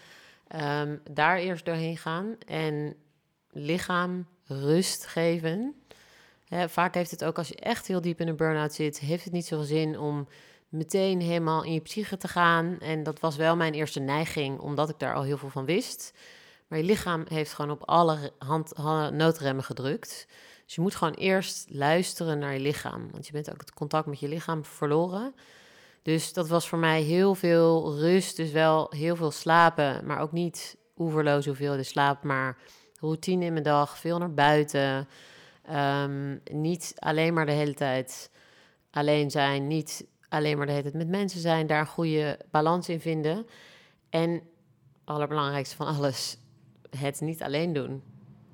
ehm, 0.47 0.97
daar 1.11 1.37
eerst 1.37 1.65
doorheen 1.65 1.97
gaan 1.97 2.35
en 2.47 2.95
lichaam, 3.51 4.27
rust 4.45 5.05
geven. 5.05 5.75
Vaak 6.67 6.93
heeft 6.93 7.11
het 7.11 7.23
ook 7.23 7.37
als 7.37 7.47
je 7.47 7.55
echt 7.55 7.87
heel 7.87 8.01
diep 8.01 8.19
in 8.19 8.27
een 8.27 8.35
burn-out 8.35 8.73
zit, 8.73 8.99
heeft 8.99 9.23
het 9.23 9.33
niet 9.33 9.45
zoveel 9.45 9.65
zin 9.65 9.99
om 9.99 10.27
meteen 10.69 11.21
helemaal 11.21 11.63
in 11.63 11.73
je 11.73 11.79
psyche 11.79 12.17
te 12.17 12.27
gaan. 12.27 12.79
En 12.79 13.03
dat 13.03 13.19
was 13.19 13.35
wel 13.35 13.55
mijn 13.55 13.73
eerste 13.73 13.99
neiging, 13.99 14.59
omdat 14.59 14.89
ik 14.89 14.99
daar 14.99 15.15
al 15.15 15.23
heel 15.23 15.37
veel 15.37 15.49
van 15.49 15.65
wist. 15.65 16.13
Maar 16.67 16.79
je 16.79 16.85
lichaam 16.85 17.25
heeft 17.27 17.53
gewoon 17.53 17.71
op 17.71 17.83
alle 17.83 18.31
hand, 18.37 18.73
ha- 18.75 19.09
noodremmen 19.09 19.63
gedrukt. 19.63 20.27
Dus 20.71 20.79
je 20.79 20.85
moet 20.85 20.95
gewoon 20.95 21.13
eerst 21.13 21.65
luisteren 21.69 22.39
naar 22.39 22.53
je 22.53 22.59
lichaam. 22.59 23.11
Want 23.11 23.25
je 23.25 23.31
bent 23.31 23.51
ook 23.51 23.59
het 23.59 23.73
contact 23.73 24.05
met 24.05 24.19
je 24.19 24.27
lichaam 24.27 24.65
verloren. 24.65 25.35
Dus 26.01 26.33
dat 26.33 26.47
was 26.47 26.69
voor 26.69 26.77
mij 26.77 27.01
heel 27.01 27.35
veel 27.35 27.97
rust. 27.99 28.35
Dus 28.35 28.51
wel 28.51 28.87
heel 28.89 29.15
veel 29.15 29.31
slapen, 29.31 30.05
maar 30.05 30.19
ook 30.19 30.31
niet 30.31 30.77
oeverloos 30.97 31.45
hoeveelheden 31.45 31.85
slaap. 31.85 32.23
Maar 32.23 32.57
routine 32.99 33.45
in 33.45 33.51
mijn 33.51 33.63
dag, 33.63 33.97
veel 33.97 34.17
naar 34.17 34.33
buiten. 34.33 35.07
Ehm, 35.63 36.37
niet 36.51 36.93
alleen 36.97 37.33
maar 37.33 37.45
de 37.45 37.51
hele 37.51 37.73
tijd 37.73 38.31
alleen 38.91 39.31
zijn. 39.31 39.67
Niet 39.67 40.05
alleen 40.29 40.57
maar 40.57 40.65
de 40.65 40.71
hele 40.71 40.83
tijd 40.83 41.03
met 41.03 41.09
mensen 41.09 41.39
zijn. 41.39 41.67
Daar 41.67 41.79
een 41.79 41.87
goede 41.87 42.39
balans 42.51 42.89
in 42.89 43.01
vinden. 43.01 43.47
En 44.09 44.41
allerbelangrijkste 45.03 45.75
van 45.75 45.87
alles, 45.87 46.37
het 46.97 47.21
niet 47.21 47.43
alleen 47.43 47.73
doen. 47.73 48.03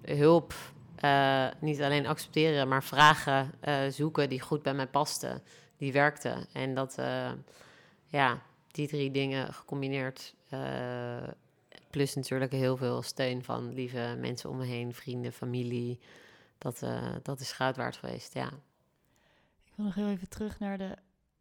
Hulp, 0.02 0.54
eh, 0.98 1.48
niet 1.60 1.82
alleen 1.82 2.08
accepteren, 2.08 2.68
maar 2.68 2.84
vragen 2.84 3.52
eh, 3.60 3.88
zoeken 3.90 4.30
die 4.30 4.42
goed 4.42 4.64
bij 4.64 4.74
mij 4.74 4.88
pasten. 4.88 5.42
Die 5.78 5.92
werkten. 5.92 6.48
En 6.54 6.74
dat, 6.74 6.98
eh, 6.98 7.32
ja, 8.06 8.42
die 8.72 8.88
drie 8.88 9.12
dingen 9.12 9.54
gecombineerd. 9.54 10.36
plus 11.90 12.16
natuurlijk 12.16 12.52
heel 12.52 12.78
veel 12.78 13.02
steun 13.02 13.44
van 13.44 13.74
lieve 13.74 14.18
mensen 14.20 14.50
om 14.50 14.58
me 14.58 14.66
heen, 14.66 14.94
vrienden, 14.94 15.32
familie. 15.32 16.00
Dat, 16.58 16.84
dat 17.24 17.40
is 17.40 17.52
goud 17.52 17.76
waard 17.78 17.96
geweest, 17.96 18.34
ja. 18.34 18.48
Ik 19.66 19.74
wil 19.76 19.86
nog 19.86 19.96
heel 19.96 20.10
even 20.10 20.30
terug 20.30 20.60
naar 20.60 20.78
de 20.78 20.96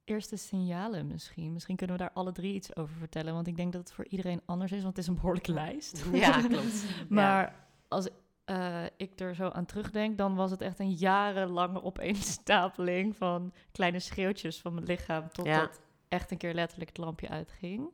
eerste 0.05 0.37
signalen 0.37 1.07
misschien. 1.07 1.53
Misschien 1.53 1.77
kunnen 1.77 1.97
we 1.97 2.03
daar 2.03 2.13
alle 2.13 2.33
drie 2.33 2.55
iets 2.55 2.77
over 2.77 2.97
vertellen. 2.97 3.35
Want 3.35 3.47
ik 3.47 3.57
denk 3.57 3.73
dat 3.73 3.81
het 3.81 3.93
voor 3.93 4.07
iedereen 4.09 4.41
anders 4.45 4.73
is, 4.73 4.83
want 4.83 4.97
het 4.97 5.05
is 5.05 5.11
een 5.11 5.15
behoorlijke 5.15 5.53
lijst. 5.53 6.05
Ja, 6.13 6.43
klopt. 6.49 6.85
maar 7.09 7.55
als 7.89 8.09
eh, 8.47 8.85
ik 8.97 9.21
er 9.21 9.35
zo 9.35 9.49
aan 9.49 9.65
terugdenk, 9.67 10.19
dan 10.19 10.35
was 10.35 10.51
het 10.51 10.61
echt 10.61 10.79
een 10.79 10.93
jarenlange 10.93 11.83
opeenstapeling 11.83 13.17
van 13.17 13.53
kleine 13.73 14.01
schreeuwtjes 14.01 14.61
van 14.61 14.75
mijn 14.75 14.87
lichaam. 14.87 15.29
Totdat 15.33 15.55
Ja. 15.55 15.71
echt 16.09 16.31
een 16.31 16.37
keer 16.39 16.55
letterlijk 16.55 16.89
het 16.91 16.99
lampje 16.99 17.29
uitging. 17.29 17.89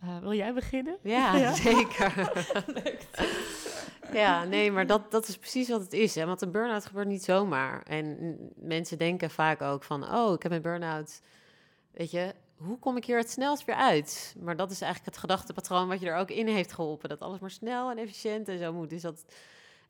Eh, 0.00 0.18
wil 0.18 0.32
jij 0.34 0.54
beginnen? 0.54 0.96
Ja, 1.02 1.36
Ja. 1.44 1.52
zeker. 1.52 2.30
ja, 4.12 4.44
nee, 4.44 4.72
maar 4.72 4.86
dat, 4.86 5.10
dat 5.10 5.28
is 5.28 5.36
precies 5.36 5.68
wat 5.68 5.80
het 5.80 5.92
is. 5.92 6.14
Hè? 6.14 6.26
Want 6.26 6.42
een 6.42 6.50
burn-out 6.50 6.86
gebeurt 6.86 7.06
niet 7.08 7.24
zomaar. 7.24 7.82
En 7.82 8.36
mensen 8.56 8.98
denken 8.98 9.30
vaak 9.30 9.62
ook 9.62 9.82
van... 9.84 10.14
oh, 10.14 10.32
ik 10.32 10.42
heb 10.42 10.52
een 10.52 10.62
burn-out. 10.62 11.20
Weet 11.90 12.10
je, 12.10 12.34
hoe 12.56 12.78
kom 12.78 12.96
ik 12.96 13.04
hier 13.04 13.18
het 13.18 13.30
snelst 13.30 13.64
weer 13.64 13.74
uit? 13.76 14.36
Maar 14.40 14.56
dat 14.56 14.70
is 14.70 14.80
eigenlijk 14.80 15.12
het 15.12 15.20
gedachtepatroon 15.20 15.88
wat 15.88 16.00
je 16.00 16.08
er 16.08 16.16
ook 16.16 16.30
in 16.30 16.46
heeft 16.46 16.72
geholpen. 16.72 17.08
Dat 17.08 17.20
alles 17.20 17.38
maar 17.38 17.50
snel 17.50 17.90
en 17.90 17.98
efficiënt 17.98 18.48
en 18.48 18.58
zo 18.58 18.72
moet. 18.72 18.90
Dus 18.90 19.02
dat... 19.02 19.24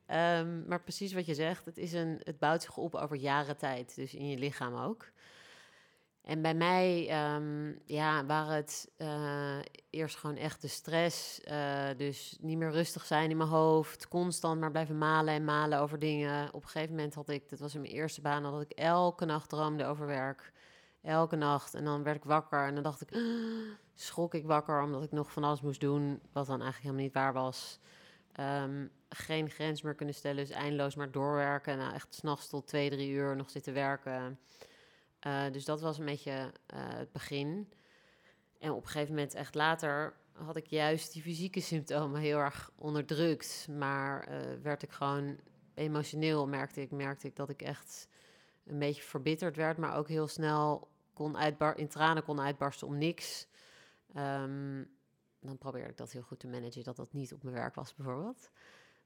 ehm, 0.05 0.67
maar 0.67 0.81
precies 0.81 1.13
wat 1.13 1.25
je 1.25 1.33
zegt, 1.33 1.65
het, 1.65 1.77
is 1.77 1.93
een, 1.93 2.21
het 2.23 2.39
bouwt 2.39 2.61
zich 2.61 2.77
op 2.77 2.95
over 2.95 3.17
jaren 3.17 3.57
tijd. 3.57 3.95
Dus 3.95 4.13
in 4.13 4.29
je 4.29 4.37
lichaam 4.37 4.75
ook. 4.75 5.13
En 6.25 6.41
bij 6.41 6.53
mij 6.53 7.09
ehm, 7.09 7.73
ja, 7.85 8.25
waren 8.25 8.55
het 8.55 8.91
eh, 8.97 9.57
eerst 9.89 10.15
gewoon 10.15 10.35
echt 10.35 10.61
de 10.61 10.67
stress. 10.67 11.41
eh, 11.41 11.87
dus 11.97 12.37
niet 12.41 12.57
meer 12.57 12.71
rustig 12.71 13.05
zijn 13.05 13.29
in 13.29 13.37
mijn 13.37 13.49
hoofd. 13.49 14.07
Constant 14.07 14.59
maar 14.59 14.71
blijven 14.71 14.97
malen 14.97 15.33
en 15.33 15.45
malen 15.45 15.79
over 15.79 15.99
dingen. 15.99 16.53
Op 16.53 16.63
een 16.63 16.69
gegeven 16.69 16.95
moment 16.95 17.13
had 17.13 17.29
ik, 17.29 17.49
dat 17.49 17.59
was 17.59 17.75
in 17.75 17.81
mijn 17.81 17.93
eerste 17.93 18.21
baan, 18.21 18.43
dat 18.43 18.61
ik 18.61 18.71
elke 18.71 19.25
nacht 19.25 19.49
droomde 19.49 19.85
over 19.85 20.05
werk. 20.07 20.51
Elke 21.01 21.35
nacht. 21.35 21.73
En 21.73 21.83
dan 21.83 22.03
werd 22.03 22.17
ik 22.17 22.23
wakker 22.23 22.67
en 22.67 22.73
dan 22.73 22.83
dacht 22.83 23.01
ik, 23.01 23.19
schrok 23.95 24.33
ik 24.33 24.45
wakker 24.45 24.81
omdat 24.81 25.03
ik 25.03 25.11
nog 25.11 25.31
van 25.31 25.43
alles 25.43 25.61
moest 25.61 25.79
doen. 25.79 26.21
Wat 26.31 26.47
dan 26.47 26.61
eigenlijk 26.61 26.81
helemaal 26.81 27.03
niet 27.03 27.13
waar 27.13 27.33
was. 27.33 27.79
Ehm, 28.31 28.87
geen 29.15 29.49
grens 29.49 29.81
meer 29.81 29.95
kunnen 29.95 30.15
stellen, 30.15 30.45
dus 30.45 30.55
eindeloos 30.55 30.95
maar 30.95 31.11
doorwerken. 31.11 31.77
Nou, 31.77 31.93
echt 31.93 32.13
s'nachts 32.13 32.47
tot 32.47 32.67
twee, 32.67 32.89
drie 32.89 33.09
uur 33.09 33.35
nog 33.35 33.49
zitten 33.49 33.73
werken. 33.73 34.39
Eh, 35.19 35.51
dus 35.51 35.65
dat 35.65 35.81
was 35.81 35.97
een 35.97 36.05
beetje 36.05 36.51
eh, 36.65 36.79
het 36.87 37.11
begin. 37.11 37.73
En 38.59 38.71
op 38.71 38.83
een 38.83 38.89
gegeven 38.89 39.13
moment, 39.13 39.33
echt 39.33 39.55
later, 39.55 40.13
had 40.31 40.55
ik 40.55 40.65
juist 40.65 41.13
die 41.13 41.21
fysieke 41.21 41.61
symptomen 41.61 42.21
heel 42.21 42.37
erg 42.37 42.71
onderdrukt. 42.75 43.67
Maar 43.77 44.23
eh, 44.23 44.37
werd 44.61 44.83
ik 44.83 44.91
gewoon 44.91 45.39
emotioneel, 45.73 46.47
merkte 46.47 46.81
ik, 46.81 46.91
merkte 46.91 47.27
ik 47.27 47.35
dat 47.35 47.49
ik 47.49 47.61
echt 47.61 48.07
een 48.65 48.79
beetje 48.79 49.03
verbitterd 49.03 49.55
werd, 49.55 49.77
maar 49.77 49.95
ook 49.95 50.07
heel 50.07 50.27
snel 50.27 50.87
kon 51.13 51.37
in 51.75 51.87
tranen 51.87 52.23
kon 52.23 52.41
uitbarsten 52.41 52.87
om 52.87 52.97
niks. 52.97 53.47
Ehm, 54.13 54.83
dan 55.39 55.57
probeerde 55.57 55.89
ik 55.89 55.97
dat 55.97 56.11
heel 56.11 56.21
goed 56.21 56.39
te 56.39 56.47
managen, 56.47 56.83
dat 56.83 56.95
dat 56.95 57.13
niet 57.13 57.33
op 57.33 57.43
mijn 57.43 57.55
werk 57.55 57.75
was 57.75 57.95
bijvoorbeeld. 57.95 58.49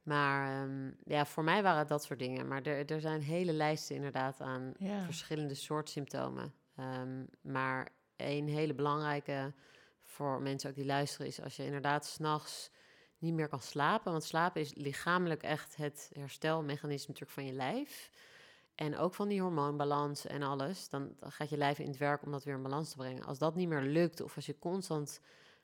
Maar 0.03 0.63
ehm, 0.63 0.91
ja, 1.03 1.25
voor 1.25 1.43
mij 1.43 1.63
waren 1.63 1.79
het 1.79 1.87
dat 1.87 2.03
soort 2.03 2.19
dingen. 2.19 2.47
Maar 2.47 2.61
er, 2.61 2.91
er 2.91 3.01
zijn 3.01 3.21
hele 3.21 3.53
lijsten 3.53 3.95
inderdaad 3.95 4.41
aan 4.41 4.73
Ja. 4.77 5.01
verschillende 5.01 5.53
soort 5.53 5.89
symptomen. 5.89 6.53
Ehm, 6.75 7.23
maar 7.41 7.89
een 8.15 8.47
hele 8.47 8.73
belangrijke 8.73 9.53
voor 10.03 10.41
mensen 10.41 10.69
ook 10.69 10.75
die 10.75 10.85
luisteren 10.85 11.27
is 11.27 11.41
als 11.41 11.55
je 11.55 11.65
inderdaad 11.65 12.05
s'nachts 12.05 12.71
niet 13.17 13.33
meer 13.33 13.47
kan 13.47 13.61
slapen. 13.61 14.11
Want 14.11 14.23
slapen 14.23 14.61
is 14.61 14.73
lichamelijk 14.75 15.43
echt 15.43 15.75
het 15.75 16.09
herstelmechanisme 16.13 17.07
natuurlijk 17.07 17.31
van 17.31 17.45
je 17.45 17.53
lijf. 17.53 18.09
En 18.75 18.97
ook 18.97 19.15
van 19.15 19.27
die 19.27 19.41
hormoonbalans 19.41 20.25
en 20.25 20.43
alles. 20.43 20.89
Dan, 20.89 21.15
dan 21.19 21.31
gaat 21.31 21.49
je 21.49 21.57
lijf 21.57 21.79
in 21.79 21.87
het 21.87 21.97
werk 21.97 22.23
om 22.23 22.31
dat 22.31 22.43
weer 22.43 22.55
in 22.55 22.61
balans 22.63 22.89
te 22.89 22.97
brengen. 22.97 23.25
Als 23.25 23.37
dat 23.37 23.55
niet 23.55 23.67
meer 23.67 23.81
lukt, 23.81 24.21
of 24.21 24.35
als 24.35 24.45
je 24.45 24.59
constant 24.59 25.21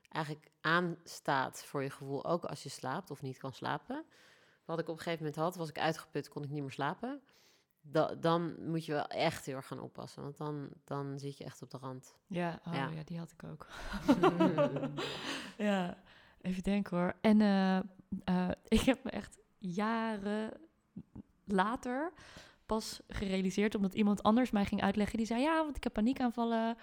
eigenlijk 0.09 0.51
aanstaat 0.61 1.63
voor 1.65 1.83
je 1.83 1.89
gevoel, 1.89 2.25
ook 2.25 2.45
als 2.45 2.63
je 2.63 2.69
slaapt 2.69 3.11
of 3.11 3.21
niet 3.21 3.37
kan 3.37 3.53
slapen. 3.53 4.05
Wat 4.65 4.79
ik 4.79 4.87
op 4.87 4.95
een 4.97 5.01
gegeven 5.03 5.25
moment 5.25 5.41
had, 5.43 5.55
was 5.55 5.69
ik 5.69 5.79
uitgeput, 5.79 6.29
kon 6.29 6.43
ik 6.43 6.49
niet 6.49 6.61
meer 6.61 6.71
slapen. 6.71 7.21
Da- 7.81 8.15
dan 8.15 8.55
moet 8.69 8.85
je 8.85 8.91
wel 8.91 9.07
echt 9.07 9.45
heel 9.45 9.55
erg 9.55 9.67
gaan 9.67 9.79
oppassen, 9.79 10.21
want 10.23 10.37
dan, 10.37 10.69
dan 10.83 11.19
zit 11.19 11.37
je 11.37 11.43
echt 11.43 11.61
op 11.61 11.69
de 11.71 11.77
rand. 11.77 12.15
Ja, 12.27 12.59
oh, 12.67 12.73
Ja. 12.73 12.89
ja. 12.89 13.03
die 13.03 13.17
had 13.17 13.31
ik 13.31 13.43
ook. 13.43 13.67
ja, 15.57 15.97
even 16.41 16.63
denken 16.63 16.97
hoor. 16.97 17.13
En 17.21 17.41
eh, 17.41 17.77
eh, 18.23 18.49
ik 18.67 18.79
heb 18.81 19.03
me 19.03 19.09
echt 19.09 19.39
jaren 19.57 20.51
later 21.45 22.11
pas 22.65 22.99
gerealiseerd, 23.07 23.75
omdat 23.75 23.93
iemand 23.93 24.23
anders 24.23 24.51
mij 24.51 24.65
ging 24.65 24.81
uitleggen. 24.81 25.17
Die 25.17 25.25
zei, 25.27 25.41
ja, 25.41 25.63
want 25.63 25.75
ik 25.77 25.83
heb 25.83 25.93
paniekaanvallen. 25.93 26.77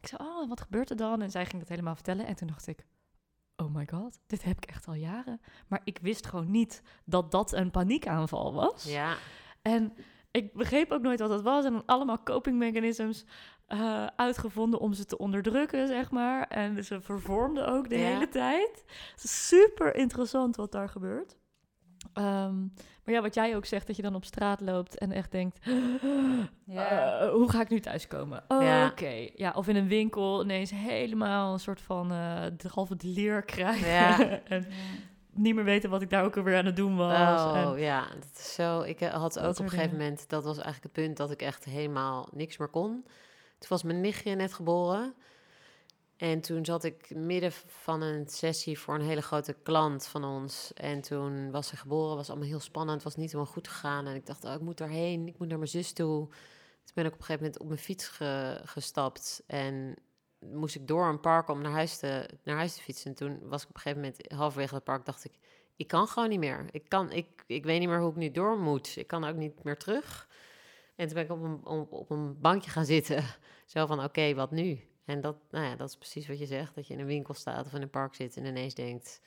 Ik 0.00 0.06
zei, 0.08 0.22
oh, 0.22 0.48
wat 0.48 0.60
gebeurt 0.60 0.90
er 0.90 0.96
dan? 0.96 1.22
En 1.22 1.30
zij 1.30 1.46
ging 1.46 1.58
dat 1.60 1.68
helemaal 1.68 1.94
vertellen. 1.94 2.26
En 2.26 2.36
toen 2.36 2.46
dacht 2.48 2.66
ik, 2.66 2.86
oh 3.56 3.74
my 3.74 3.86
god, 3.90 4.18
dit 4.26 4.42
heb 4.44 4.56
ik 4.56 4.64
echt 4.64 4.86
al 4.86 4.94
jaren. 4.94 5.40
Maar 5.68 5.80
ik 5.84 5.98
wist 6.02 6.26
gewoon 6.26 6.50
niet 6.50 6.82
dat 7.04 7.30
dat 7.30 7.52
een 7.52 7.70
paniekaanval 7.70 8.54
was. 8.54 8.84
Ja, 8.84 9.16
En 9.62 9.92
ik 10.30 10.52
begreep 10.52 10.90
ook 10.90 11.02
nooit 11.02 11.20
wat 11.20 11.28
dat 11.28 11.42
was. 11.42 11.64
En 11.64 11.72
dan 11.72 11.82
allemaal 11.86 12.22
coping 12.22 12.58
mechanisms 12.58 13.24
eh, 13.66 14.06
uitgevonden 14.06 14.80
om 14.80 14.92
ze 14.92 15.04
te 15.04 15.18
onderdrukken, 15.18 15.86
zeg 15.86 16.10
maar. 16.10 16.46
En 16.48 16.84
ze 16.84 17.00
vervormden 17.00 17.66
ook 17.68 17.88
de 17.88 17.98
Ja. 17.98 18.04
hele 18.06 18.28
tijd. 18.28 18.84
Het 19.14 19.24
is 19.24 19.48
super 19.48 19.94
interessant 19.94 20.56
wat 20.56 20.72
daar 20.72 20.88
gebeurt. 20.88 21.36
Ehm, 22.12 22.60
maar 23.04 23.14
ja, 23.14 23.20
wat 23.22 23.34
jij 23.34 23.56
ook 23.56 23.64
zegt, 23.64 23.86
dat 23.86 23.96
je 23.96 24.02
dan 24.02 24.14
op 24.14 24.24
straat 24.24 24.60
loopt 24.60 24.98
en 24.98 25.12
echt 25.12 25.30
denkt... 25.32 25.58
Ja. 26.64 27.18
eh, 27.20 27.30
hoe 27.30 27.50
ga 27.50 27.60
ik 27.60 27.68
nu 27.68 27.80
thuiskomen? 27.80 28.44
Oh, 28.48 28.62
Ja. 28.62 28.86
Oké, 28.86 29.28
ja, 29.34 29.52
of 29.56 29.68
in 29.68 29.76
een 29.76 29.88
winkel 29.88 30.42
ineens 30.42 30.70
helemaal 30.70 31.52
een 31.52 31.60
soort 31.60 31.80
van 31.80 32.08
de 32.08 32.68
halve 32.68 32.94
leer 33.00 33.42
krijgen. 33.42 33.88
Ja. 33.88 34.18
en 34.48 34.66
niet 35.32 35.54
meer 35.54 35.64
weten 35.64 35.90
wat 35.90 36.02
ik 36.02 36.10
daar 36.10 36.24
ook 36.24 36.36
alweer 36.36 36.56
aan 36.56 36.64
het 36.66 36.76
doen 36.76 36.96
was. 36.96 37.40
oh 37.42 37.56
En- 37.56 37.78
ja, 37.80 38.00
dat 38.08 38.38
is 38.38 38.54
zo. 38.54 38.80
Ik 38.80 39.00
eh, 39.00 39.12
had 39.12 39.32
Dat 39.34 39.42
ook 39.44 39.50
op 39.50 39.58
een 39.58 39.68
gegeven 39.70 39.90
dingen. 39.90 40.04
moment, 40.04 40.28
dat 40.28 40.44
was 40.44 40.58
eigenlijk 40.58 40.94
het 40.94 41.04
punt 41.04 41.16
dat 41.16 41.30
ik 41.30 41.42
echt 41.42 41.64
helemaal 41.64 42.28
niks 42.32 42.56
meer 42.56 42.68
kon. 42.68 42.90
Toen 43.58 43.68
was 43.68 43.82
mijn 43.82 44.00
nichtje 44.00 44.34
net 44.34 44.52
geboren. 44.54 45.14
En 46.16 46.40
toen 46.40 46.64
zat 46.64 46.84
ik 46.84 47.14
midden 47.14 47.52
van 47.66 48.02
een 48.02 48.28
sessie 48.28 48.78
voor 48.78 48.94
een 48.94 49.00
hele 49.06 49.22
grote 49.22 49.56
klant 49.62 50.06
van 50.06 50.24
ons. 50.24 50.72
En 50.74 51.00
toen 51.00 51.50
was 51.50 51.68
ze 51.68 51.76
geboren, 51.76 52.16
was 52.16 52.28
allemaal 52.28 52.48
heel 52.48 52.60
spannend, 52.60 53.02
was 53.02 53.16
niet 53.16 53.32
helemaal 53.32 53.52
goed 53.52 53.68
gegaan. 53.68 54.06
En 54.06 54.14
ik 54.14 54.26
dacht, 54.26 54.44
oh, 54.44 54.52
ik 54.52 54.60
moet 54.60 54.78
daarheen, 54.78 55.26
ik 55.28 55.38
moet 55.38 55.48
naar 55.48 55.58
mijn 55.58 55.70
zus 55.70 55.92
toe. 55.92 56.26
Toen 56.84 56.94
ben 56.94 57.04
ik 57.04 57.12
op 57.12 57.18
een 57.18 57.24
gegeven 57.24 57.42
moment 57.44 57.60
op 57.60 57.66
mijn 57.66 57.78
fiets 57.78 58.08
ge- 58.08 58.60
gestapt 58.64 59.42
en 59.46 59.94
moest 60.38 60.74
ik 60.74 60.88
door 60.88 61.06
een 61.06 61.20
park 61.20 61.48
om 61.48 61.62
naar 61.62 61.72
huis, 61.72 61.98
te, 61.98 62.28
naar 62.44 62.56
huis 62.56 62.74
te 62.74 62.82
fietsen. 62.82 63.10
En 63.10 63.16
toen 63.16 63.48
was 63.48 63.62
ik 63.62 63.68
op 63.68 63.74
een 63.74 63.80
gegeven 63.80 64.02
moment 64.02 64.32
halverwege 64.32 64.74
het 64.74 64.84
park, 64.84 65.04
dacht 65.04 65.24
ik, 65.24 65.32
ik 65.76 65.88
kan 65.88 66.08
gewoon 66.08 66.28
niet 66.28 66.38
meer. 66.38 66.66
Ik, 66.70 66.88
kan, 66.88 67.12
ik, 67.12 67.44
ik 67.46 67.64
weet 67.64 67.80
niet 67.80 67.88
meer 67.88 68.00
hoe 68.00 68.10
ik 68.10 68.16
nu 68.16 68.30
door 68.30 68.58
moet. 68.58 68.96
Ik 68.96 69.06
kan 69.06 69.24
ook 69.24 69.36
niet 69.36 69.64
meer 69.64 69.76
terug. 69.78 70.28
En 70.96 71.06
toen 71.06 71.14
ben 71.14 71.24
ik 71.24 71.30
op 71.30 71.42
een, 71.42 71.86
op 71.90 72.10
een 72.10 72.40
bankje 72.40 72.70
gaan 72.70 72.84
zitten. 72.84 73.24
Zo 73.66 73.86
van, 73.86 74.04
oké, 74.04 74.34
wat 74.34 74.50
nu? 74.50 74.80
En 75.06 75.20
dat, 75.20 75.36
nou 75.50 75.64
ja, 75.64 75.76
dat 75.76 75.88
is 75.88 75.96
precies 75.96 76.28
wat 76.28 76.38
je 76.38 76.46
zegt. 76.46 76.74
Dat 76.74 76.86
je 76.86 76.94
in 76.94 77.00
een 77.00 77.06
winkel 77.06 77.34
staat 77.34 77.66
of 77.66 77.72
in 77.72 77.82
een 77.82 77.90
park 77.90 78.14
zit 78.14 78.36
en 78.36 78.44
ineens 78.44 78.74
denkt... 78.74 79.20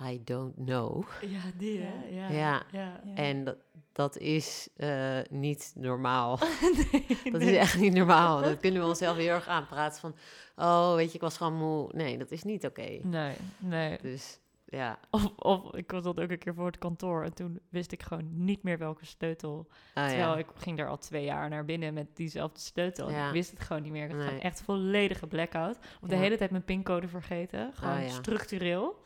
I 0.00 0.24
don't 0.24 0.54
know. 0.54 1.04
Ja, 1.20 1.40
die 1.58 1.80
hè? 1.80 2.08
Ja. 2.08 2.28
Ja. 2.28 2.62
ja. 2.72 3.00
Ja. 3.04 3.14
En 3.14 3.44
dat, 3.44 3.56
dat 3.92 4.18
is 4.18 4.68
eh, 4.76 5.18
niet 5.30 5.72
normaal. 5.76 6.38
nee, 6.92 7.06
Dat 7.32 7.40
nee. 7.40 7.50
is 7.50 7.56
echt 7.56 7.78
niet 7.78 7.92
normaal. 7.92 8.40
Dat 8.42 8.60
kunnen 8.60 8.82
we 8.82 8.88
onszelf 8.88 9.16
heel 9.16 9.34
erg 9.34 9.46
aanpraten 9.46 10.00
van... 10.00 10.14
Oh, 10.56 10.94
weet 10.94 11.08
je, 11.08 11.14
ik 11.14 11.20
was 11.20 11.36
gewoon 11.36 11.54
moe. 11.54 11.88
Nee, 11.92 12.18
dat 12.18 12.30
is 12.30 12.42
niet 12.42 12.66
oké. 12.66 12.98
Nee, 13.02 13.36
nee. 13.58 13.98
Dus 14.02 14.38
ja. 14.74 14.98
Of, 15.10 15.26
of 15.36 15.74
ik 15.74 15.90
was 15.90 16.02
dat 16.02 16.20
ook 16.20 16.30
een 16.30 16.38
keer 16.38 16.54
voor 16.54 16.66
het 16.66 16.78
kantoor 16.78 17.24
en 17.24 17.34
toen 17.34 17.60
wist 17.68 17.92
ik 17.92 18.02
gewoon 18.02 18.44
niet 18.44 18.62
meer 18.62 18.78
welke 18.78 19.06
sleutel. 19.06 19.66
Ah, 19.94 20.06
Terwijl 20.08 20.30
ja. 20.32 20.36
ik 20.38 20.46
ging 20.54 20.76
daar 20.76 20.88
al 20.88 20.98
twee 20.98 21.24
jaar 21.24 21.48
naar 21.48 21.64
binnen 21.64 21.94
met 21.94 22.16
diezelfde 22.16 22.60
sleutel. 22.60 23.08
En 23.08 23.14
Ja. 23.14 23.26
ik 23.26 23.32
wist 23.32 23.50
het 23.50 23.60
gewoon 23.60 23.82
niet 23.82 23.92
meer. 23.92 24.04
Ik 24.04 24.10
had 24.10 24.18
Nee. 24.18 24.26
gewoon 24.28 24.42
echt 24.42 24.62
volledige 24.62 25.26
blackout. 25.26 25.78
Of 26.00 26.08
de 26.08 26.14
Ja. 26.14 26.20
hele 26.20 26.36
tijd 26.36 26.50
mijn 26.50 26.64
pincode 26.64 27.08
vergeten. 27.08 27.72
Gewoon 27.74 27.94
Ah, 27.96 28.02
ja. 28.02 28.08
structureel. 28.08 29.02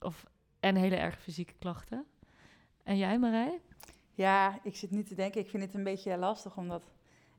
Of, 0.00 0.26
en 0.60 0.76
hele 0.76 0.96
erg 0.96 1.18
fysieke 1.20 1.54
klachten. 1.58 2.04
En 2.82 2.96
jij 2.96 3.18
Marij? 3.18 3.60
Ja, 4.14 4.58
ik 4.62 4.76
zit 4.76 4.90
nu 4.90 5.02
te 5.02 5.14
denken, 5.14 5.40
ik 5.40 5.48
vind 5.48 5.62
het 5.62 5.74
een 5.74 5.84
beetje 5.84 6.16
lastig, 6.16 6.56
omdat 6.56 6.90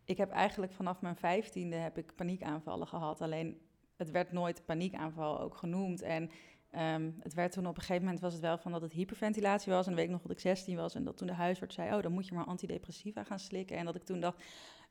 ik 0.06 0.18
heb 0.18 0.32
eigenlijk 0.32 0.74
vanaf 0.74 1.02
mijn 1.02 1.16
vijftiende 1.16 1.76
heb 1.76 1.98
ik 1.98 2.16
paniekaanvallen 2.16 2.88
gehad. 2.88 3.22
Alleen 3.22 3.62
het 3.96 4.12
werd 4.12 4.32
nooit 4.32 4.66
paniekaanval 4.66 5.40
ook 5.40 5.56
genoemd. 5.56 6.02
En 6.02 6.32
ehm, 6.72 7.12
het 7.20 7.34
werd 7.34 7.52
toen 7.52 7.68
op 7.68 7.76
een 7.76 7.82
gegeven 7.82 8.04
moment 8.04 8.22
was 8.22 8.34
het 8.34 8.42
wel 8.42 8.58
van 8.58 8.72
dat 8.72 8.82
het 8.82 8.92
hyperventilatie 8.92 9.72
was. 9.72 9.88
En 9.88 9.96
weet 9.96 10.06
ik 10.06 10.12
nog 10.12 10.22
dat 10.22 10.32
ik 10.32 10.40
16 10.40 10.76
was 10.76 10.96
en 10.96 11.04
dat 11.04 11.18
toen 11.18 11.28
de 11.28 11.34
huisarts 11.34 11.76
zei, 11.76 11.96
oh 11.96 12.02
dan 12.02 12.12
moet 12.12 12.28
je 12.28 12.34
maar 12.34 12.46
antidepressiva 12.46 13.24
gaan 13.24 13.40
slikken. 13.40 13.78
En 13.78 13.86
dat 13.86 13.96
ik 13.96 14.04
toen 14.04 14.20
dacht, 14.20 14.44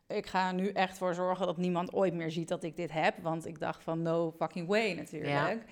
ik 0.06 0.26
ga 0.26 0.48
er 0.48 0.54
nu 0.54 0.68
echt 0.68 0.98
voor 0.98 1.14
zorgen 1.14 1.46
dat 1.46 1.56
niemand 1.56 1.92
ooit 1.92 2.14
meer 2.14 2.30
ziet 2.30 2.48
dat 2.48 2.62
ik 2.62 2.76
dit 2.76 2.92
heb. 2.92 3.18
Want 3.18 3.46
ik 3.46 3.58
dacht 3.58 3.82
van 3.82 4.02
no 4.02 4.32
fucking 4.32 4.68
way 4.68 4.92
natuurlijk. 4.92 5.64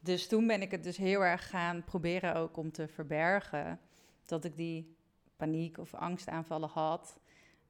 Dus 0.00 0.28
toen 0.28 0.46
ben 0.46 0.62
ik 0.62 0.70
het 0.70 0.82
dus 0.82 0.96
heel 0.96 1.24
erg 1.24 1.48
gaan 1.48 1.84
proberen 1.84 2.34
ook 2.34 2.56
om 2.56 2.72
te 2.72 2.88
verbergen. 2.88 3.80
Dat 4.24 4.44
ik 4.44 4.56
die 4.56 4.96
paniek 5.36 5.78
of 5.78 5.94
angstaanvallen 5.94 6.68
had. 6.68 7.20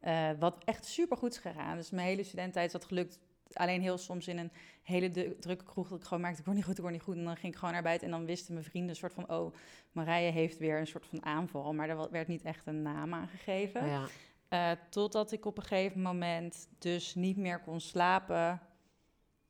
Eh, 0.01 0.31
wat 0.39 0.65
echt 0.65 0.85
super 0.85 1.17
goed 1.17 1.33
is 1.33 1.39
gegaan. 1.39 1.77
Dus 1.77 1.91
mijn 1.91 2.07
hele 2.07 2.23
studententijd 2.23 2.67
is 2.67 2.73
dat 2.73 2.85
gelukt. 2.85 3.19
Alleen 3.57 3.81
heel 3.81 3.99
soms 3.99 4.29
in 4.29 4.39
een 4.39 4.53
hele 4.83 5.37
drukke 5.39 5.65
kroeg 5.65 5.89
dat 5.89 5.99
ik 5.99 6.05
gewoon 6.05 6.23
merkte, 6.23 6.39
ik 6.41 6.45
word 6.45 6.57
niet 6.57 6.67
goed, 6.67 6.77
ik 6.77 6.83
word 6.83 6.93
niet 6.93 7.03
goed. 7.03 7.17
En 7.17 7.25
dan 7.25 7.37
ging 7.37 7.53
ik 7.53 7.59
gewoon 7.59 7.75
naar 7.75 7.83
buiten 7.83 8.07
en 8.07 8.13
dan 8.13 8.25
wisten 8.25 8.55
mijn 8.55 8.67
vrienden 8.67 8.91
een 8.91 8.97
soort 8.97 9.13
van, 9.13 9.31
oh, 9.31 9.55
Marije 9.93 10.31
heeft 10.31 10.59
weer 10.59 10.79
een 10.79 10.87
soort 10.87 11.07
van 11.07 11.25
aanval. 11.25 11.73
Maar 11.73 11.89
er 11.89 12.11
werd 12.11 12.29
niet 12.29 12.43
echt 12.43 12.67
een 12.67 12.83
naam 12.83 13.15
aan 13.15 13.29
gegeven. 13.29 13.87
Ja. 13.87 14.07
Eh, 14.49 14.71
totdat 14.91 15.33
ik 15.33 15.45
op 15.45 15.57
een 15.57 15.63
gegeven 15.65 16.03
moment 16.03 16.69
dus 16.79 17.15
niet 17.15 17.37
meer 17.37 17.61
kon 17.61 17.81
slapen, 17.81 18.61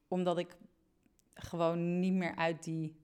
omdat 0.08 0.38
ik 0.38 0.56
gewoon 1.34 2.00
niet 2.00 2.12
meer 2.12 2.36
uit 2.36 2.64
die 2.64 2.96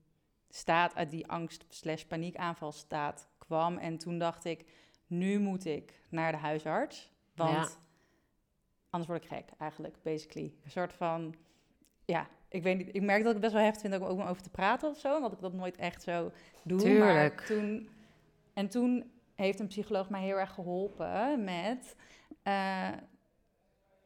staat, 0.49 0.95
uit 0.95 1.09
die 1.09 1.27
angst 1.27 1.65
slash 1.67 2.03
paniekaanvalstaat 2.03 3.27
kwam. 3.37 3.77
En 3.77 3.97
toen 3.97 4.19
dacht 4.19 4.45
ik, 4.45 4.65
nu 5.07 5.39
moet 5.39 5.65
ik 5.65 6.01
naar 6.09 6.31
de 6.31 6.37
huisarts, 6.37 7.11
want 7.35 7.51
Ja. 7.51 7.67
Anders 8.89 9.11
word 9.11 9.23
ik 9.23 9.29
gek 9.29 9.49
eigenlijk, 9.57 9.95
basically. 10.01 10.53
Een 10.63 10.71
soort 10.71 10.93
van, 10.93 11.35
ja, 12.05 12.27
ik 12.49 12.63
weet 12.63 12.77
niet, 12.77 12.95
ik 12.95 13.01
merk 13.01 13.23
dat 13.23 13.35
ik 13.35 13.41
het 13.41 13.41
best 13.41 13.53
wel 13.53 13.63
heftig 13.63 13.81
vind 13.81 14.03
ook 14.03 14.09
om 14.09 14.21
over 14.21 14.41
te 14.41 14.49
praten 14.49 14.89
of 14.89 14.99
zo, 14.99 15.15
omdat 15.15 15.31
ik 15.31 15.39
dat 15.39 15.53
nooit 15.53 15.77
echt 15.77 16.03
zo 16.03 16.31
doe. 16.63 16.79
Tuurlijk. 16.79 17.35
Maar 17.35 17.45
toen, 17.45 17.89
en 18.53 18.69
toen 18.69 19.11
heeft 19.35 19.59
een 19.59 19.67
psycholoog 19.67 20.09
mij 20.09 20.21
heel 20.21 20.39
erg 20.39 20.53
geholpen 20.53 21.43
met 21.43 21.95
eh, 22.43 22.89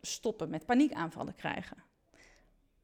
stoppen 0.02 0.50
met 0.50 0.66
paniekaanvallen 0.66 1.36
krijgen. 1.36 1.78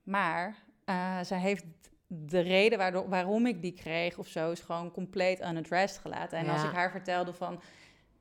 Maar 0.03 0.55
eh, 0.85 1.19
zij 1.21 1.39
heeft 1.39 1.65
de 2.07 2.39
reden 2.39 2.77
waardoor, 2.77 3.09
waarom 3.09 3.45
ik 3.45 3.61
die 3.61 3.73
kreeg 3.73 4.17
of 4.17 4.27
zo, 4.27 4.51
is 4.51 4.59
gewoon 4.59 4.91
compleet 4.91 5.39
unaddressed 5.41 6.01
gelaten. 6.01 6.37
En 6.37 6.49
als 6.49 6.63
ik 6.63 6.71
haar 6.71 6.91
vertelde 6.91 7.33
van, 7.33 7.61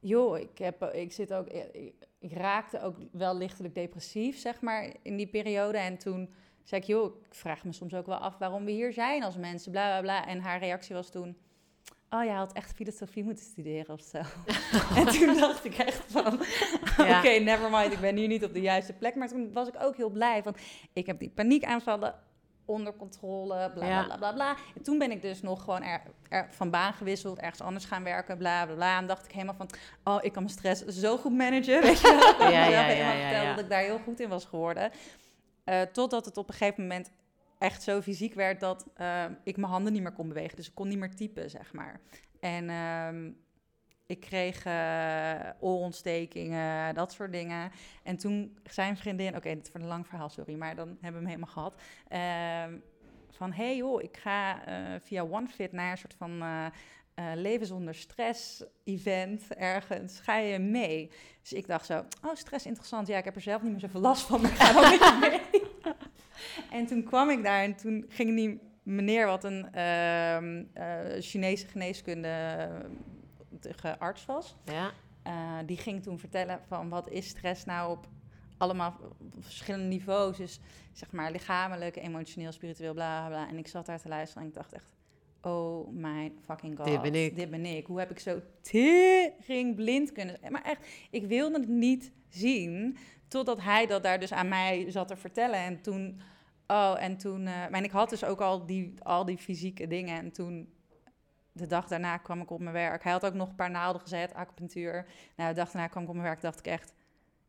joh, 0.01 0.39
ik, 0.39 0.59
heb, 0.59 0.83
ik 0.83 1.13
zit 1.13 1.33
ook, 1.33 1.47
ik, 1.49 1.93
ik 2.19 2.33
raakte 2.33 2.83
ook 2.83 2.97
wel 3.13 3.37
lichtelijk 3.37 3.75
depressief, 3.75 4.39
zeg 4.39 4.61
maar, 4.61 4.95
in 5.03 5.17
die 5.17 5.27
periode. 5.27 5.79
En 5.79 5.99
toen 5.99 6.31
zei 6.63 6.81
ik, 6.81 6.87
joh, 6.87 7.17
ik 7.25 7.35
vraag 7.35 7.65
me 7.65 7.73
soms 7.73 7.95
ook 7.95 8.07
wel 8.07 8.17
af 8.17 8.39
waarom 8.39 8.65
we 8.65 8.71
hier 8.71 8.93
zijn 8.93 9.23
als 9.23 9.37
mensen, 9.37 9.73
bla 9.73 9.89
bla 9.89 10.01
bla. 10.01 10.27
En 10.27 10.41
haar 10.41 10.59
reactie 10.59 10.95
was 10.95 11.11
toen, 11.11 11.37
oh, 12.11 12.25
jij 12.25 12.35
had 12.35 12.53
echt 12.53 12.73
filosofie 12.75 13.25
moeten 13.25 13.45
studeren 13.45 13.95
of 13.95 14.01
zo. 14.01 14.19
en 15.01 15.07
toen 15.07 15.37
dacht 15.37 15.65
ik 15.65 15.75
echt 15.75 16.03
van, 16.07 16.41
Ja. 16.97 17.19
oké, 17.19 17.31
never 17.39 17.71
mind, 17.71 17.93
ik 17.93 18.01
ben 18.01 18.17
hier 18.17 18.29
niet 18.29 18.45
op 18.45 18.53
de 18.53 18.61
juiste 18.61 18.93
plek. 18.93 19.15
Maar 19.15 19.29
toen 19.29 19.53
was 19.53 19.69
ik 19.69 19.75
ook 19.83 19.97
heel 19.97 20.11
blij, 20.11 20.43
van 20.43 20.57
ik 20.93 21.07
heb 21.07 21.19
die 21.19 21.31
paniekaanvallen 21.31 22.15
onder 22.69 22.97
controle, 22.97 23.71
bla 23.75 23.87
Ja. 23.87 24.05
bla 24.05 24.17
bla 24.17 24.33
bla. 24.33 24.57
En 24.77 24.83
toen 24.83 24.99
ben 24.99 25.11
ik 25.11 25.23
dus 25.23 25.43
nog 25.43 25.63
gewoon 25.63 25.83
er, 25.83 26.03
er 26.29 26.47
van 26.51 26.71
baan 26.71 26.93
gewisseld, 26.93 27.39
ergens 27.39 27.61
anders 27.61 27.85
gaan 27.85 28.05
werken, 28.05 28.39
bla 28.39 28.65
bla 28.67 28.75
bla. 28.75 28.99
En 28.99 29.07
dacht 29.07 29.25
ik 29.25 29.33
helemaal 29.33 29.55
van, 29.55 29.69
oh, 30.05 30.19
ik 30.25 30.33
kan 30.33 30.43
mijn 30.43 30.55
stress 30.55 30.85
zo 30.85 31.17
goed 31.17 31.33
managen, 31.37 31.83
weet 31.87 32.01
je 32.01 32.09
wel. 32.09 32.31
Ik 32.31 32.37
heb 32.39 32.51
Ja, 32.51 32.69
ja, 32.69 32.83
helemaal 32.83 33.13
ja, 33.13 33.19
ja, 33.19 33.21
verteld 33.29 33.45
ja. 33.47 33.55
dat 33.55 33.65
ik 33.65 33.71
daar 33.71 33.81
heel 33.83 33.99
goed 33.99 34.21
in 34.21 34.29
was 34.29 34.45
geworden. 34.45 34.91
Eh, 35.65 35.81
totdat 35.83 36.25
het 36.25 36.37
op 36.37 36.49
een 36.49 36.55
gegeven 36.55 36.83
moment 36.83 37.11
echt 37.59 37.83
zo 37.83 38.01
fysiek 38.01 38.35
werd 38.35 38.61
dat 38.61 38.87
eh, 38.95 39.25
ik 39.45 39.57
mijn 39.57 39.73
handen 39.73 39.93
niet 39.93 40.03
meer 40.03 40.13
kon 40.13 40.29
bewegen. 40.29 40.57
Dus 40.57 40.67
ik 40.69 40.75
kon 40.75 40.89
niet 40.89 40.99
meer 40.99 41.15
typen, 41.15 41.51
zeg 41.51 41.73
maar. 41.73 42.01
En 42.41 42.71
ehm, 42.71 43.31
ik 44.09 44.21
kreeg 44.21 44.65
eh, 44.65 45.51
oorontstekingen, 45.61 46.95
dat 46.95 47.13
soort 47.13 47.33
dingen. 47.33 47.71
En 48.03 48.17
toen 48.17 48.59
zei 48.71 48.91
een 48.91 48.97
vriendin, 48.97 49.37
oké, 49.37 49.55
dit 49.55 49.65
is 49.65 49.71
voor 49.71 49.81
een 49.81 49.87
lang 49.87 50.07
verhaal, 50.07 50.29
sorry, 50.29 50.55
maar 50.55 50.75
dan 50.75 50.89
hebben 50.89 51.23
we 51.23 51.29
hem 51.29 51.37
helemaal 51.39 51.53
gehad. 51.53 51.75
Ehm, 52.09 52.79
van, 53.31 53.53
hey 53.53 53.77
joh, 53.77 54.03
ik 54.03 54.17
ga 54.17 54.65
eh, 54.65 55.01
via 55.01 55.23
OneFit 55.23 55.73
naar 55.73 55.91
een 55.91 55.99
soort 55.99 56.15
van 56.15 56.43
eh, 56.43 57.33
leven 57.35 57.67
zonder 57.67 57.95
stress 57.95 58.65
event 58.85 59.55
ergens. 59.55 60.21
Ga 60.21 60.37
je 60.37 60.59
mee? 60.59 61.11
Dus 61.41 61.53
ik 61.53 61.67
dacht 61.67 61.87
zo, 61.87 62.05
oh, 62.25 62.35
stress 62.35 62.67
interessant. 62.67 63.07
Ja, 63.07 63.19
ik 63.19 63.25
heb 63.25 63.35
er 63.35 63.41
zelf 63.41 63.63
niet 63.63 63.71
meer 63.71 63.81
zoveel 63.81 64.01
last 64.01 64.23
van, 64.23 64.45
ik 64.45 64.51
ga 64.51 64.91
je 64.91 65.41
mee. 65.51 65.63
en 66.79 66.87
toen 66.87 67.03
kwam 67.05 67.31
ik 67.31 67.43
daar 67.43 67.63
en 67.63 67.77
toen 67.77 68.05
ging 68.09 68.37
die 68.37 68.61
meneer, 68.83 69.27
wat 69.27 69.45
een 69.45 69.73
ehm, 69.73 70.65
eh, 70.73 71.21
Chinese 71.21 71.67
geneeskunde 71.67 72.69
arts 73.99 74.25
was, 74.27 74.57
Ja. 74.65 74.91
eh, 75.23 75.59
die 75.67 75.77
ging 75.77 76.03
toen 76.03 76.19
vertellen 76.19 76.61
van 76.67 76.89
wat 76.89 77.11
is 77.11 77.29
stress 77.29 77.65
nou 77.65 77.91
op 77.91 78.09
allemaal 78.59 78.97
op 79.09 79.17
verschillende 79.41 79.87
niveaus. 79.87 80.37
Dus 80.37 80.61
zeg 80.93 81.11
maar 81.13 81.31
lichamelijk, 81.31 81.97
emotioneel, 81.97 82.53
spiritueel, 82.53 82.93
bla 82.95 83.27
bla. 83.27 83.37
bla. 83.37 83.49
En 83.49 83.59
ik 83.59 83.67
zat 83.69 83.87
daar 83.87 84.01
te 84.01 84.09
luisteren 84.09 84.43
en 84.43 84.49
ik 84.49 84.55
dacht 84.55 84.73
echt, 84.73 84.97
oh 85.43 85.89
mijn 85.93 86.33
fucking 86.45 86.77
god. 86.77 86.87
Dit 86.87 87.03
ben 87.03 87.15
ik. 87.25 87.37
Dit 87.37 87.51
ben 87.51 87.65
ik. 87.67 87.87
Hoe 87.87 87.99
heb 87.99 88.11
ik 88.11 88.19
zo 88.19 88.41
tering 88.61 89.75
blind 89.77 90.13
kunnen? 90.13 90.37
Maar 90.49 90.63
echt, 90.63 90.87
ik 91.11 91.27
wilde 91.27 91.59
het 91.59 91.69
niet 91.69 92.13
zien. 92.29 92.97
Totdat 93.29 93.61
hij 93.63 93.87
dat 93.87 94.03
daar 94.03 94.21
dus 94.21 94.33
aan 94.33 94.49
mij 94.49 94.91
zat 94.91 95.09
te 95.09 95.17
vertellen. 95.17 95.59
En 95.59 95.81
toen, 95.83 96.21
oh, 96.67 96.95
en 96.99 97.17
toen, 97.17 97.43
maar 97.43 97.83
ik 97.83 97.91
had 97.91 98.11
dus 98.11 98.25
ook 98.25 98.41
al 98.41 98.67
die, 98.67 98.95
al 99.03 99.25
die 99.25 99.39
fysieke 99.39 99.87
dingen. 99.87 100.19
En 100.19 100.33
toen, 100.33 100.73
de 101.59 101.67
dag 101.67 101.89
daarna 101.89 102.17
kwam 102.17 102.41
ik 102.41 102.51
op 102.51 102.61
mijn 102.61 102.75
werk. 102.75 103.03
Hij 103.03 103.13
had 103.13 103.27
ook 103.27 103.35
nog 103.35 103.49
een 103.49 103.55
paar 103.55 103.71
naalden 103.71 104.01
gezet, 104.01 104.35
acupunctuur. 104.35 105.07
Nou, 105.37 105.49
de 105.49 105.55
dag 105.55 105.71
daarna 105.71 105.89
kwam 105.89 106.03
ik 106.03 106.09
op 106.09 106.15
mijn 106.15 106.27
werk, 106.27 106.41
dacht 106.41 106.59
ik 106.59 106.67
echt, 106.67 106.93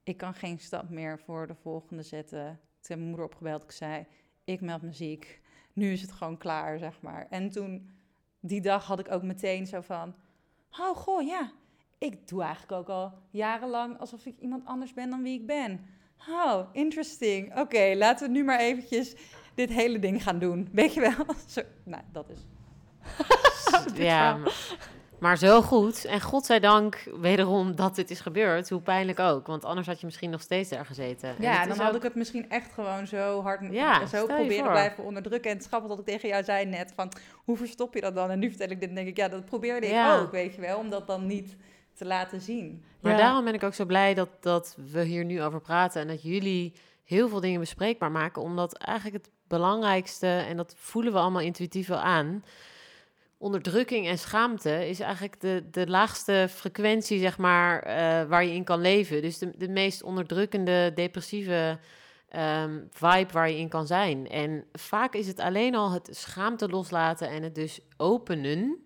ik 0.03 0.17
kan 0.17 0.33
geen 0.33 0.59
stap 0.59 0.89
meer 0.89 1.19
voor 1.19 1.47
de 1.47 1.55
volgende 1.55 2.03
zetten. 2.03 2.45
Toen 2.45 2.81
heb 2.81 2.97
mijn 2.97 3.09
moeder 3.09 3.25
opgebeld, 3.25 3.63
ik 3.63 3.71
zei, 3.71 4.05
ik 4.43 4.61
meld 4.61 4.81
me 4.81 4.93
ziek. 4.93 5.41
Nu 5.73 5.91
is 5.91 6.01
het 6.01 6.11
gewoon 6.11 6.37
klaar, 6.37 6.79
zeg 6.79 7.01
maar. 7.01 7.27
En 7.29 7.49
toen, 7.49 7.89
die 8.39 8.61
dag 8.61 8.85
had 8.85 8.99
ik 8.99 9.11
ook 9.11 9.23
meteen 9.23 9.67
zo 9.67 9.81
van, 9.81 10.15
oh 10.71 10.95
goh, 10.95 11.27
ja, 11.27 11.51
ik 11.97 12.27
doe 12.27 12.43
eigenlijk 12.43 12.71
ook 12.71 12.89
al 12.89 13.13
jarenlang 13.29 13.99
alsof 13.99 14.25
ik 14.25 14.39
iemand 14.39 14.65
anders 14.65 14.93
ben 14.93 15.09
dan 15.09 15.23
wie 15.23 15.39
ik 15.39 15.47
ben. 15.47 15.85
Oh, 16.29 16.69
interesting. 16.71 17.59
Oké, 17.59 17.93
laten 17.95 18.27
we 18.27 18.33
nu 18.33 18.43
maar 18.43 18.59
eventjes 18.59 19.15
dit 19.55 19.69
hele 19.69 19.99
ding 19.99 20.23
gaan 20.23 20.39
doen. 20.39 20.69
Weet 20.71 20.93
je 20.93 20.99
wel? 20.99 21.35
Zo, 21.47 21.61
nou, 21.83 22.03
dat 22.11 22.29
is. 22.29 22.39
ja, 23.95 24.35
maar, 24.35 24.53
maar 25.19 25.37
zo 25.37 25.61
goed. 25.61 26.05
En 26.05 26.21
godzijdank 26.21 27.03
wederom 27.21 27.75
dat 27.75 27.95
dit 27.95 28.09
is 28.11 28.19
gebeurd. 28.19 28.69
Hoe 28.69 28.81
pijnlijk 28.81 29.19
ook. 29.19 29.47
Want 29.47 29.65
anders 29.65 29.87
had 29.87 29.99
je 29.99 30.05
misschien 30.05 30.29
nog 30.29 30.41
steeds 30.41 30.69
daar 30.69 30.85
gezeten. 30.85 31.29
En 31.29 31.35
Ja, 31.39 31.59
het 31.59 31.69
dan 31.69 31.77
had 31.77 31.89
ook- 31.89 31.95
ik 31.95 32.03
het 32.03 32.15
misschien 32.15 32.49
echt 32.49 32.73
gewoon 32.73 33.07
zo 33.07 33.41
hard 33.41 33.61
Ja, 33.71 34.05
zo 34.05 34.25
proberen 34.25 34.63
voor. 34.63 34.71
blijven 34.71 35.03
onderdrukken. 35.03 35.51
En 35.51 35.57
het 35.57 35.67
grappig 35.67 35.89
dat 35.89 35.99
ik 35.99 36.05
tegen 36.05 36.29
jou 36.29 36.43
zei 36.43 36.65
net 36.65 36.91
van, 36.95 37.11
hoe 37.35 37.57
verstop 37.57 37.93
je 37.93 38.01
dat 38.01 38.15
dan? 38.15 38.29
En 38.29 38.39
nu 38.39 38.49
vertel 38.49 38.69
ik 38.69 38.79
dit 38.79 38.89
en 38.89 38.95
denk 38.95 39.07
ik, 39.07 39.17
ja, 39.17 39.27
dat 39.27 39.45
probeerde 39.45 39.87
ik 39.87 40.05
ook, 40.19 40.31
weet 40.31 40.55
je 40.55 40.61
wel. 40.61 40.77
Om 40.77 40.89
dat 40.89 41.07
dan 41.07 41.25
niet 41.25 41.55
te 41.93 42.05
laten 42.05 42.41
zien. 42.41 42.83
Maar 43.01 43.11
Ja. 43.11 43.17
daarom 43.17 43.43
ben 43.45 43.53
ik 43.53 43.63
ook 43.63 43.73
zo 43.73 43.85
blij 43.85 44.13
dat, 44.13 44.29
dat 44.39 44.77
we 44.91 45.03
hier 45.03 45.25
nu 45.25 45.43
over 45.43 45.61
praten. 45.61 46.01
En 46.01 46.07
dat 46.07 46.21
jullie 46.23 46.73
heel 47.03 47.29
veel 47.29 47.39
dingen 47.39 47.59
bespreekbaar 47.59 48.11
maken. 48.11 48.41
Omdat 48.41 48.73
eigenlijk 48.77 49.23
het 49.25 49.33
belangrijkste, 49.47 50.27
en 50.27 50.57
dat 50.57 50.75
voelen 50.77 51.13
we 51.13 51.19
allemaal 51.19 51.41
intuïtief 51.41 51.87
wel 51.87 51.97
aan. 51.99 52.43
Onderdrukking 53.41 54.07
en 54.07 54.17
schaamte 54.17 54.89
is 54.89 54.99
eigenlijk 54.99 55.41
de, 55.41 55.63
de 55.71 55.87
laagste 55.87 56.47
frequentie, 56.49 57.19
zeg 57.19 57.37
maar, 57.37 57.81
eh, 57.81 58.23
waar 58.29 58.43
je 58.43 58.53
in 58.53 58.63
kan 58.63 58.81
leven. 58.81 59.21
Dus 59.21 59.37
de, 59.37 59.51
de 59.57 59.69
meest 59.69 60.03
onderdrukkende, 60.03 60.91
depressieve 60.95 61.79
ehm, 62.29 62.79
vibe 62.91 63.31
waar 63.31 63.49
je 63.49 63.57
in 63.57 63.69
kan 63.69 63.87
zijn. 63.87 64.29
En 64.29 64.63
vaak 64.73 65.13
is 65.13 65.27
het 65.27 65.39
alleen 65.39 65.75
al 65.75 65.91
het 65.91 66.09
schaamte 66.11 66.69
loslaten 66.69 67.29
en 67.29 67.43
het 67.43 67.55
dus 67.55 67.79
openen. 67.97 68.83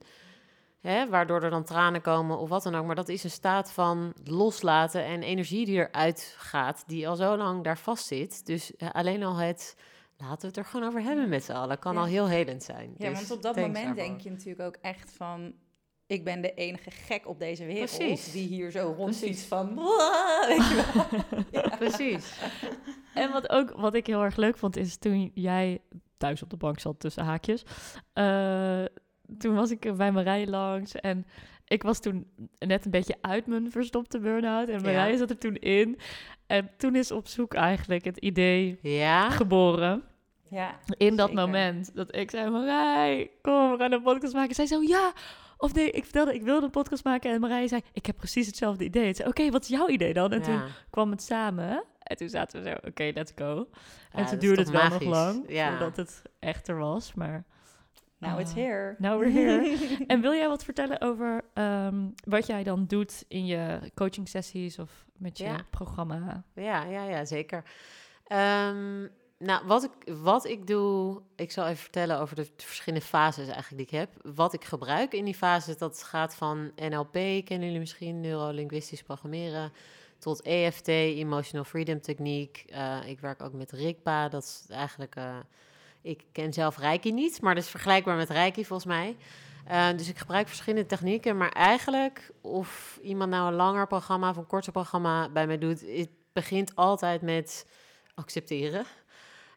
Hè, 0.81 1.09
waardoor 1.09 1.43
er 1.43 1.49
dan 1.49 1.63
tranen 1.63 2.01
komen 2.01 2.37
of 2.37 2.49
wat 2.49 2.63
dan 2.63 2.75
ook. 2.75 2.85
Maar 2.85 2.95
dat 2.95 3.09
is 3.09 3.23
een 3.23 3.29
staat 3.29 3.71
van 3.71 4.13
loslaten 4.23 5.03
en 5.03 5.23
energie 5.23 5.65
die 5.65 5.77
eruit 5.77 6.35
gaat, 6.37 6.83
die 6.87 7.07
al 7.07 7.15
zo 7.15 7.37
lang 7.37 7.63
daar 7.63 7.77
vast 7.77 8.05
zit. 8.05 8.45
Dus 8.45 8.75
eh, 8.75 8.89
alleen 8.91 9.23
al 9.23 9.35
het 9.35 9.75
laten 10.17 10.39
we 10.41 10.47
het 10.47 10.57
er 10.57 10.65
gewoon 10.65 10.87
over 10.87 11.01
hebben 11.01 11.29
met 11.29 11.43
z'n 11.43 11.51
allen, 11.51 11.79
kan 11.79 11.93
Ja. 11.93 11.99
al 11.99 12.05
heel 12.05 12.27
helend 12.27 12.63
zijn. 12.63 12.93
Ja, 12.97 13.09
Dus 13.09 13.17
want 13.17 13.31
op 13.31 13.41
dat 13.41 13.55
moment 13.55 13.73
daarvoor. 13.75 13.95
denk 13.95 14.21
je 14.21 14.29
natuurlijk 14.29 14.67
ook 14.67 14.77
echt 14.81 15.11
van... 15.11 15.53
Ik 16.07 16.23
ben 16.23 16.41
de 16.41 16.53
enige 16.53 16.91
gek 16.91 17.27
op 17.27 17.39
deze 17.39 17.65
wereld 17.65 17.95
Precies. 17.97 18.31
die 18.31 18.47
hier 18.47 18.71
zo 18.71 18.93
Precies. 18.93 19.43
van... 19.43 19.67
Weet 20.47 20.67
je 20.67 20.91
wel? 21.51 21.69
Precies. 21.77 22.39
En 23.13 23.31
wat, 23.31 23.49
ook, 23.49 23.71
wat 23.71 23.93
ik 23.93 24.07
heel 24.07 24.23
erg 24.23 24.35
leuk 24.35 24.57
vond, 24.57 24.77
is 24.77 24.97
toen 24.97 25.31
jij 25.33 25.81
thuis 26.17 26.43
op 26.43 26.49
de 26.49 26.57
bank 26.57 26.79
zat 26.79 26.99
tussen 26.99 27.23
haakjes. 27.23 27.63
eh, 28.13 28.83
toen 29.37 29.55
was 29.55 29.71
ik 29.71 29.85
er 29.85 29.95
bij 29.95 30.11
Marije 30.11 30.47
langs 30.49 30.91
en 30.95 31.25
ik 31.67 31.83
was 31.83 31.99
toen 31.99 32.27
net 32.59 32.85
een 32.85 32.91
beetje 32.91 33.15
uit 33.21 33.47
mijn 33.47 33.71
verstopte 33.71 34.19
burn-out. 34.19 34.69
En 34.69 34.81
Marije 34.81 35.11
Ja. 35.11 35.17
zat 35.17 35.29
er 35.29 35.37
toen 35.37 35.55
in. 35.55 35.99
En 36.47 36.69
toen 36.77 36.95
is 36.95 37.11
op 37.11 37.27
zoek 37.27 37.53
eigenlijk 37.53 38.05
het 38.05 38.17
idee 38.17 38.77
Ja, 38.81 39.29
geboren. 39.29 40.03
Ja, 40.49 40.79
In 40.97 41.15
dat 41.15 41.29
Zeker. 41.29 41.43
moment 41.45 41.95
dat 41.95 42.15
ik 42.15 42.29
zei, 42.31 42.49
Marij, 42.49 43.31
kom, 43.41 43.71
we 43.71 43.77
gaan 43.77 43.91
een 43.91 44.01
podcast 44.01 44.33
maken. 44.33 44.55
Zij 44.55 44.65
zo, 44.65 44.81
ja. 44.81 45.13
Of 45.57 45.73
nee, 45.73 45.91
ik 45.91 46.03
vertelde, 46.03 46.33
ik 46.33 46.41
wilde 46.41 46.65
een 46.65 46.71
podcast 46.71 47.03
maken. 47.03 47.31
En 47.31 47.39
Marije 47.39 47.67
zei, 47.67 47.81
ik 47.93 48.05
heb 48.05 48.17
precies 48.17 48.47
hetzelfde 48.47 48.83
idee. 48.83 49.07
Ik 49.07 49.15
zei, 49.15 49.29
oké, 49.29 49.49
wat 49.51 49.61
is 49.61 49.67
jouw 49.67 49.87
idee 49.87 50.13
dan? 50.13 50.31
En 50.31 50.41
toen 50.41 50.61
kwam 50.89 51.11
het 51.11 51.23
samen. 51.23 51.83
En 51.99 52.17
toen 52.17 52.29
zaten 52.29 52.63
we 52.63 52.69
zo, 52.69 52.87
oké, 52.87 53.11
let's 53.13 53.31
go. 53.35 53.67
En 54.11 54.25
toen 54.25 54.39
duurde 54.39 54.61
het 54.61 54.69
wel 54.71 54.81
magisch? 54.83 54.99
nog 55.07 55.13
lang 55.13 55.43
Ja. 55.47 55.69
voordat 55.69 55.95
het 55.95 56.21
echter 56.39 56.77
was. 56.77 57.13
Maar 57.13 57.43
now 58.23 58.39
it's 58.39 58.51
Ah. 58.51 58.55
here. 58.57 58.95
now 58.99 59.19
we're 59.19 59.31
here. 59.31 59.77
en 60.07 60.21
wil 60.21 60.33
jij 60.33 60.47
wat 60.47 60.63
vertellen 60.63 61.01
over 61.01 61.41
ehm, 61.53 62.07
wat 62.25 62.47
jij 62.47 62.63
dan 62.63 62.85
doet 62.85 63.25
in 63.27 63.45
je 63.45 63.91
coaching 63.95 64.27
sessies 64.27 64.79
of 64.79 65.05
met 65.17 65.37
je 65.37 65.43
Ja. 65.43 65.65
programma? 65.69 66.43
Ja, 66.55 66.83
ja, 66.83 67.03
ja, 67.03 67.25
zeker. 67.25 67.63
Ehm, 68.27 69.01
nou, 69.37 69.65
wat 69.65 69.83
ik, 69.83 70.13
wat 70.17 70.45
ik 70.45 70.67
doe, 70.67 71.21
ik 71.35 71.51
zal 71.51 71.65
even 71.65 71.77
vertellen 71.77 72.19
over 72.19 72.35
de 72.35 72.47
verschillende 72.57 73.05
fases 73.05 73.47
eigenlijk 73.47 73.77
die 73.89 73.99
ik 73.99 74.07
heb. 74.07 74.35
Wat 74.35 74.53
ik 74.53 74.63
gebruik 74.63 75.13
in 75.13 75.25
die 75.25 75.35
fases, 75.35 75.77
dat 75.77 76.03
gaat 76.03 76.35
van 76.35 76.71
NLP, 76.75 77.11
kennen 77.13 77.63
jullie 77.65 77.79
misschien, 77.79 78.21
neurolinguistisch 78.21 79.03
programmeren, 79.03 79.71
tot 80.19 80.41
EFT, 80.41 80.87
Emotional 80.87 81.65
Freedom 81.65 82.01
Techniek. 82.01 82.63
Eh, 82.67 82.97
ik 83.05 83.19
werk 83.19 83.41
ook 83.43 83.53
met 83.53 83.71
RIKPA, 83.71 84.29
dat 84.29 84.43
is 84.43 84.65
eigenlijk, 84.69 85.15
eh, 85.15 85.37
ik 86.03 86.23
ken 86.31 86.53
zelf 86.53 86.77
Reiki 86.77 87.11
niet, 87.11 87.41
maar 87.41 87.55
dat 87.55 87.63
is 87.63 87.69
vergelijkbaar 87.69 88.15
met 88.15 88.29
Reiki 88.29 88.65
volgens 88.65 88.87
mij. 88.87 89.17
Eh, 89.65 89.87
dus 89.97 90.09
ik 90.09 90.17
gebruik 90.17 90.47
verschillende 90.47 90.85
technieken, 90.85 91.37
maar 91.37 91.51
eigenlijk 91.51 92.31
of 92.41 92.99
iemand 93.01 93.31
nou 93.31 93.47
een 93.47 93.53
langer 93.53 93.87
programma 93.87 94.29
of 94.29 94.37
een 94.37 94.47
korter 94.47 94.71
programma 94.71 95.29
bij 95.29 95.47
mij 95.47 95.57
doet, 95.57 95.81
het 95.81 96.09
begint 96.33 96.75
altijd 96.75 97.21
met 97.21 97.67
accepteren. 98.15 98.85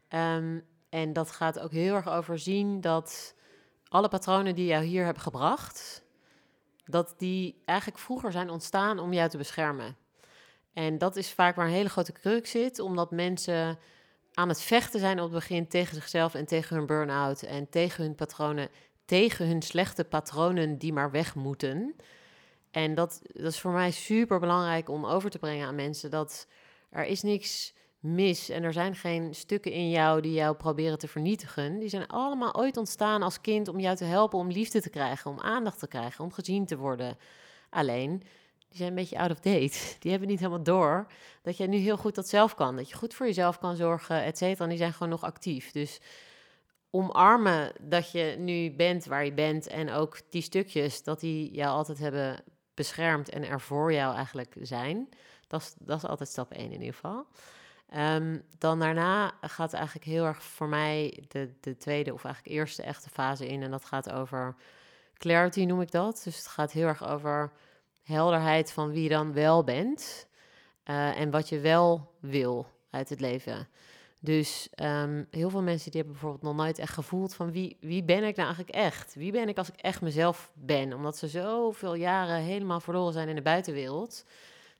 Ehm, 0.08 0.58
en 0.88 1.12
dat 1.12 1.30
gaat 1.30 1.58
ook 1.58 1.72
heel 1.72 1.94
erg 1.94 2.08
over 2.08 2.38
zien 2.38 2.80
dat 2.80 3.34
alle 3.88 4.08
patronen 4.08 4.54
die 4.54 4.66
jou 4.66 4.84
hier 4.84 5.04
hebben 5.04 5.22
gebracht, 5.22 6.02
dat 6.84 7.14
die 7.18 7.62
eigenlijk 7.64 7.98
vroeger 7.98 8.32
zijn 8.32 8.50
ontstaan 8.50 8.98
om 8.98 9.12
jou 9.12 9.28
te 9.28 9.36
beschermen. 9.36 9.96
En 10.72 10.98
dat 10.98 11.16
is 11.16 11.32
vaak 11.32 11.56
waar 11.56 11.66
een 11.66 11.72
hele 11.72 11.88
grote 11.88 12.12
crux 12.12 12.50
zit, 12.50 12.78
omdat 12.78 13.10
mensen 13.10 13.78
aan 14.36 14.48
het 14.48 14.60
vechten 14.60 15.00
zijn 15.00 15.18
op 15.18 15.24
het 15.24 15.32
begin 15.32 15.68
tegen 15.68 15.94
zichzelf 15.94 16.34
en 16.34 16.46
tegen 16.46 16.76
hun 16.76 16.86
burn-out 16.86 17.42
en 17.42 17.68
tegen 17.68 18.04
hun 18.04 18.14
patronen, 18.14 18.68
tegen 19.04 19.46
hun 19.46 19.62
slechte 19.62 20.04
patronen 20.04 20.78
die 20.78 20.92
maar 20.92 21.10
weg 21.10 21.34
moeten. 21.34 21.96
En 22.70 22.94
dat, 22.94 23.20
dat 23.32 23.52
is 23.52 23.60
voor 23.60 23.72
mij 23.72 23.90
super 23.90 24.38
belangrijk 24.38 24.88
om 24.88 25.06
over 25.06 25.30
te 25.30 25.38
brengen 25.38 25.66
aan 25.66 25.74
mensen 25.74 26.10
dat 26.10 26.46
er 26.90 27.04
is 27.04 27.22
niks 27.22 27.74
mis 27.98 28.48
en 28.48 28.62
er 28.62 28.72
zijn 28.72 28.94
geen 28.94 29.34
stukken 29.34 29.72
in 29.72 29.90
jou 29.90 30.20
die 30.20 30.32
jou 30.32 30.56
proberen 30.56 30.98
te 30.98 31.08
vernietigen. 31.08 31.78
Die 31.78 31.88
zijn 31.88 32.06
allemaal 32.06 32.56
ooit 32.56 32.76
ontstaan 32.76 33.22
als 33.22 33.40
kind 33.40 33.68
om 33.68 33.80
jou 33.80 33.96
te 33.96 34.04
helpen 34.04 34.38
om 34.38 34.50
liefde 34.50 34.80
te 34.80 34.90
krijgen, 34.90 35.30
om 35.30 35.40
aandacht 35.40 35.78
te 35.78 35.88
krijgen, 35.88 36.24
om 36.24 36.32
gezien 36.32 36.66
te 36.66 36.76
worden. 36.76 37.18
Alleen, 37.70 38.22
die 38.68 38.76
zijn 38.76 38.88
een 38.88 38.94
beetje 38.94 39.18
out 39.18 39.30
of 39.30 39.40
date. 39.40 39.78
Die 40.00 40.10
hebben 40.10 40.28
niet 40.28 40.38
helemaal 40.38 40.62
door 40.62 41.06
dat 41.42 41.56
jij 41.56 41.66
nu 41.66 41.76
heel 41.76 41.96
goed 41.96 42.14
dat 42.14 42.28
zelf 42.28 42.54
kan. 42.54 42.76
Dat 42.76 42.88
je 42.88 42.96
goed 42.96 43.14
voor 43.14 43.26
jezelf 43.26 43.58
kan 43.58 43.76
zorgen, 43.76 44.22
et 44.22 44.38
cetera. 44.38 44.64
En 44.64 44.70
die 44.70 44.78
zijn 44.78 44.92
gewoon 44.92 45.08
nog 45.08 45.22
actief. 45.22 45.72
Dus 45.72 46.00
omarmen 46.90 47.72
dat 47.80 48.10
je 48.10 48.34
nu 48.38 48.70
bent 48.70 49.04
waar 49.04 49.24
je 49.24 49.32
bent 49.32 49.66
en 49.66 49.90
ook 49.90 50.20
die 50.30 50.42
stukjes, 50.42 51.02
dat 51.02 51.20
die 51.20 51.52
jou 51.52 51.70
altijd 51.70 51.98
hebben 51.98 52.42
beschermd 52.74 53.28
en 53.28 53.44
er 53.44 53.60
voor 53.60 53.92
jou 53.92 54.14
eigenlijk 54.14 54.54
zijn. 54.60 55.08
Dat 55.46 55.60
is, 55.60 55.74
dat 55.78 55.96
is 55.96 56.08
altijd 56.08 56.28
stap 56.28 56.52
1 56.52 56.64
in 56.64 56.72
ieder 56.72 56.94
geval. 56.94 57.26
Ehm, 57.88 58.38
dan 58.58 58.78
daarna 58.78 59.32
gaat 59.40 59.72
eigenlijk 59.72 60.04
heel 60.04 60.24
erg 60.24 60.42
voor 60.42 60.68
mij 60.68 61.24
de, 61.28 61.54
de 61.60 61.76
tweede 61.76 62.12
of 62.12 62.24
eigenlijk 62.24 62.54
eerste 62.54 62.82
echte 62.82 63.10
fase 63.10 63.46
in. 63.46 63.62
En 63.62 63.70
dat 63.70 63.84
gaat 63.84 64.12
over 64.12 64.56
clarity, 65.14 65.64
noem 65.64 65.80
ik 65.80 65.90
dat. 65.90 66.20
Dus 66.24 66.36
het 66.36 66.46
gaat 66.46 66.72
heel 66.72 66.86
erg 66.86 67.08
over 67.08 67.52
helderheid 68.06 68.72
van 68.72 68.90
wie 68.90 69.02
je 69.02 69.08
dan 69.08 69.32
wel 69.32 69.64
bent. 69.64 70.28
eh, 70.82 71.20
en 71.20 71.30
wat 71.30 71.48
je 71.48 71.60
wel 71.60 72.12
wil 72.20 72.66
uit 72.90 73.08
het 73.08 73.20
leven. 73.20 73.68
Dus 74.20 74.68
ehm, 74.74 75.24
heel 75.30 75.50
veel 75.50 75.62
mensen 75.62 75.90
die 75.90 76.00
hebben 76.00 76.20
bijvoorbeeld 76.20 76.54
nog 76.54 76.64
nooit 76.64 76.78
echt 76.78 76.92
gevoeld 76.92 77.34
van 77.34 77.50
wie, 77.52 77.76
wie 77.80 78.04
ben 78.04 78.24
ik 78.24 78.36
nou 78.36 78.48
eigenlijk 78.48 78.76
echt? 78.76 79.14
Wie 79.14 79.32
ben 79.32 79.48
ik 79.48 79.58
als 79.58 79.68
ik 79.68 79.76
echt 79.76 80.00
mezelf 80.00 80.52
ben? 80.54 80.92
Omdat 80.92 81.16
ze 81.16 81.28
zoveel 81.28 81.94
jaren 81.94 82.36
helemaal 82.40 82.80
verloren 82.80 83.12
zijn 83.12 83.28
in 83.28 83.34
de 83.34 83.42
buitenwereld. 83.42 84.24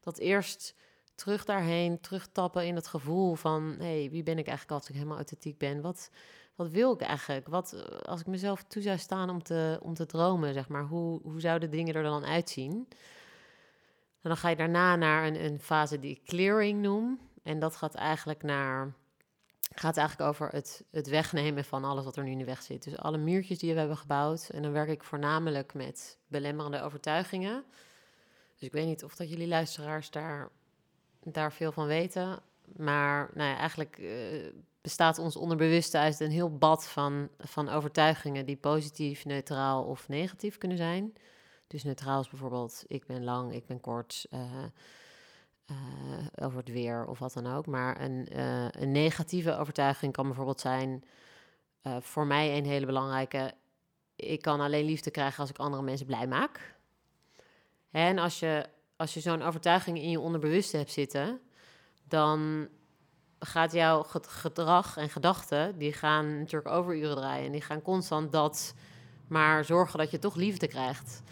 Dat 0.01 0.19
eerst 0.19 0.75
terug 1.15 1.45
daarheen, 1.45 2.01
terugtappen 2.01 2.67
in 2.67 2.75
het 2.75 2.87
gevoel 2.87 3.35
van... 3.35 3.75
hey, 3.79 4.09
wie 4.11 4.23
ben 4.23 4.39
ik 4.39 4.47
eigenlijk 4.47 4.79
als 4.79 4.89
ik 4.89 4.95
helemaal 4.95 5.17
authentiek 5.17 5.59
ben? 5.59 5.81
Wat, 5.81 6.11
wat 6.55 6.71
wil 6.71 6.93
ik 6.93 7.01
eigenlijk? 7.01 7.49
Wat, 7.49 7.73
eh, 7.73 7.99
als 7.99 8.21
ik 8.21 8.27
mezelf 8.27 8.65
toe 8.65 8.83
zou 8.83 8.99
staan 8.99 9.31
om 9.31 9.43
te, 9.43 9.79
om 9.83 9.95
te 9.95 10.07
dromen, 10.07 10.55
zeg 10.55 10.69
maar... 10.69 10.85
Hoe, 10.85 11.21
hoe 11.23 11.41
zouden 11.41 11.71
dingen 11.71 11.95
er 11.95 12.03
dan 12.03 12.25
uitzien? 12.25 12.89
En 14.27 14.33
dan 14.33 14.41
ga 14.41 14.49
je 14.49 14.57
daarna 14.57 14.97
naar 14.97 15.27
een, 15.27 15.45
een 15.45 15.61
fase 15.61 15.99
die 15.99 16.11
ik 16.11 16.25
clearing 16.25 16.83
noem. 16.83 17.21
En 17.43 17.59
dat 17.59 17.77
gaat 17.77 17.95
eigenlijk 17.95 18.43
naar... 18.43 18.93
Gaat 19.75 19.97
eigenlijk 19.97 20.29
over 20.29 20.49
het, 20.49 20.85
het 20.91 21.09
wegnemen 21.09 21.65
van 21.65 21.85
alles 21.85 22.05
wat 22.05 22.17
er 22.17 22.25
nu 22.25 22.31
in 22.31 22.39
de 22.39 22.45
weg 22.45 22.63
zit. 22.63 22.85
Dus 22.85 22.97
alle 22.97 23.19
muurtjes 23.19 23.59
die 23.59 23.73
we 23.73 23.79
hebben 23.79 23.97
gebouwd. 23.97 24.49
En 24.49 24.63
dan 24.63 24.73
werk 24.73 24.89
ik 24.89 25.05
voornamelijk 25.05 25.75
met 25.75 26.19
belemmerende 26.27 26.83
overtuigingen. 26.83 27.65
Dus 28.53 28.69
ik 28.69 28.73
weet 28.73 28.87
niet 28.87 29.05
of 29.05 29.17
dat 29.17 29.29
jullie 29.29 29.49
luisteraars 29.49 30.11
daar, 30.11 30.49
daar 31.23 31.53
veel 31.53 31.73
van 31.73 31.87
weten. 31.87 32.39
Maar 32.77 33.31
nou 33.35 33.51
ja, 33.51 33.57
eigenlijk 33.57 33.99
eh, 33.99 34.53
bestaat 34.81 35.19
ons 35.19 35.37
onderbewuste 35.37 35.99
uit 35.99 36.21
een 36.21 36.31
heel 36.31 36.57
bad 36.57 36.89
van, 36.89 37.29
van 37.39 37.69
overtuigingen 37.69 38.47
die 38.47 38.57
positief, 38.57 39.25
neutraal 39.25 39.85
of 39.85 40.09
negatief 40.09 40.59
kunnen 40.59 40.77
zijn. 40.77 41.15
Dus 41.67 41.85
neutraal 41.85 42.21
is 42.21 42.29
bijvoorbeeld 42.29 42.85
ik 42.87 43.07
ben 43.07 43.25
lang, 43.25 43.53
ik 43.53 43.67
ben 43.67 43.81
kort, 43.81 44.27
eh, 44.31 44.65
eh, 45.67 45.77
over 46.43 46.59
het 46.59 46.69
weer 46.69 47.07
of 47.07 47.19
wat 47.19 47.33
dan 47.33 47.47
ook. 47.47 47.67
Maar 47.67 48.01
een, 48.01 48.29
eh, 48.29 48.69
een 48.71 48.93
negatieve 48.93 49.57
overtuiging 49.57 50.13
kan 50.13 50.27
bijvoorbeeld 50.27 50.61
zijn, 50.61 51.05
voor 52.01 52.27
mij 52.27 52.57
een 52.57 52.65
hele 52.65 52.87
belangrijke, 52.87 53.55
ik 54.17 54.43
kan 54.43 54.61
alleen 54.61 54.85
liefde 54.85 55.11
krijgen 55.11 55.41
als 55.41 55.51
ik 55.51 55.59
andere 55.59 55.83
mensen 55.83 56.07
blij 56.07 56.27
maak. 56.27 56.75
En 57.91 58.19
als 58.19 58.39
je, 58.39 58.67
als 58.97 59.15
je 59.15 59.21
zo'n 59.21 59.43
overtuiging 59.43 59.99
in 59.99 60.11
je 60.11 60.21
onderbewuste 60.21 60.77
hebt 60.77 60.93
zitten, 60.93 61.41
dan 62.09 62.69
gaat 63.39 63.73
jouw 63.73 64.03
ge- 64.03 64.23
gedrag 64.23 64.97
en 64.97 65.11
gedachten, 65.11 65.79
die 65.79 65.93
gaan 65.93 66.39
natuurlijk 66.39 66.75
overuren 66.75 67.17
draaien. 67.17 67.47
En 67.47 67.53
die 67.53 67.61
gaan 67.61 67.83
constant 67.83 68.33
dat 68.33 68.75
maar 69.29 69.65
zorgen 69.65 69.99
dat 69.99 70.11
je 70.11 70.19
toch 70.19 70.35
liefde 70.35 70.69
krijgt. 70.69 71.23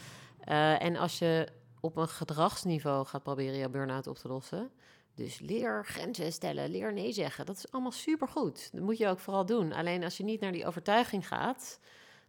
Eh, 0.44 0.82
en 0.82 0.96
als 0.96 1.18
je 1.18 1.48
op 1.80 1.96
een 1.96 2.08
gedragsniveau 2.08 3.06
gaat 3.06 3.22
proberen 3.22 3.58
je 3.58 3.68
burn-out 3.68 4.06
op 4.06 4.16
te 4.16 4.28
lossen. 4.28 4.70
Dus 5.14 5.38
leer 5.38 5.84
grenzen 5.84 6.32
stellen, 6.32 6.70
leer 6.70 6.92
nee 6.92 7.12
zeggen. 7.12 7.46
Dat 7.46 7.56
is 7.56 7.72
allemaal 7.72 7.92
supergoed. 7.92 8.72
Dat 8.72 8.82
moet 8.82 8.98
je 8.98 9.08
ook 9.08 9.18
vooral 9.18 9.46
doen. 9.46 9.72
Alleen 9.72 10.04
als 10.04 10.16
je 10.16 10.24
niet 10.24 10.40
naar 10.40 10.52
die 10.52 10.66
overtuiging 10.66 11.28
gaat, 11.28 11.78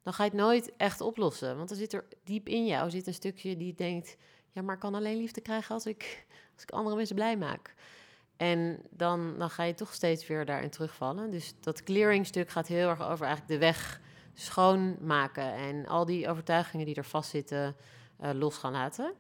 dan 0.03 0.13
ga 0.13 0.23
je 0.23 0.29
het 0.29 0.39
nooit 0.39 0.75
echt 0.77 1.01
oplossen. 1.01 1.57
Want 1.57 1.69
er 1.69 1.75
zit 1.75 1.93
er 1.93 2.05
diep 2.23 2.47
in 2.47 2.65
jou 2.65 2.89
zit 2.89 3.07
een 3.07 3.13
stukje 3.13 3.57
die 3.57 3.73
denkt... 3.73 4.17
ja, 4.51 4.61
maar 4.61 4.73
ik 4.73 4.81
kan 4.81 4.95
alleen 4.95 5.17
liefde 5.17 5.41
krijgen 5.41 5.73
als 5.73 5.85
ik, 5.85 6.25
als 6.53 6.63
ik 6.63 6.71
andere 6.71 6.95
mensen 6.95 7.15
blij 7.15 7.37
maak. 7.37 7.73
En 8.37 8.81
dan, 8.89 9.35
dan 9.37 9.49
ga 9.49 9.63
je 9.63 9.73
toch 9.73 9.93
steeds 9.93 10.27
weer 10.27 10.45
daarin 10.45 10.69
terugvallen. 10.69 11.31
Dus 11.31 11.53
dat 11.59 11.83
clearing 11.83 12.25
stuk 12.25 12.49
gaat 12.49 12.67
heel 12.67 12.89
erg 12.89 13.01
over 13.01 13.25
eigenlijk 13.25 13.59
de 13.59 13.65
weg 13.65 14.01
schoonmaken... 14.33 15.53
en 15.53 15.85
al 15.85 16.05
die 16.05 16.29
overtuigingen 16.29 16.85
die 16.85 16.95
er 16.95 17.05
vastzitten 17.05 17.75
uh, 18.23 18.29
los 18.33 18.57
gaan 18.57 18.71
laten. 18.71 19.13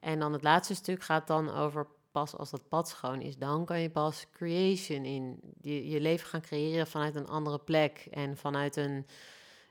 En 0.00 0.18
dan 0.18 0.32
het 0.32 0.42
laatste 0.42 0.74
stuk 0.74 1.02
gaat 1.02 1.26
dan 1.26 1.50
over 1.50 1.86
pas 2.12 2.36
als 2.36 2.50
dat 2.50 2.68
pad 2.68 2.88
schoon 2.88 3.20
is, 3.20 3.36
dan 3.36 3.64
kan 3.64 3.80
je 3.80 3.90
pas 3.90 4.26
creation 4.32 5.04
in 5.04 5.40
je, 5.60 5.88
je 5.88 6.00
leven 6.00 6.26
gaan 6.26 6.40
creëren 6.40 6.86
vanuit 6.86 7.14
een 7.14 7.28
andere 7.28 7.58
plek 7.58 8.08
en 8.10 8.36
vanuit 8.36 8.76
een, 8.76 9.06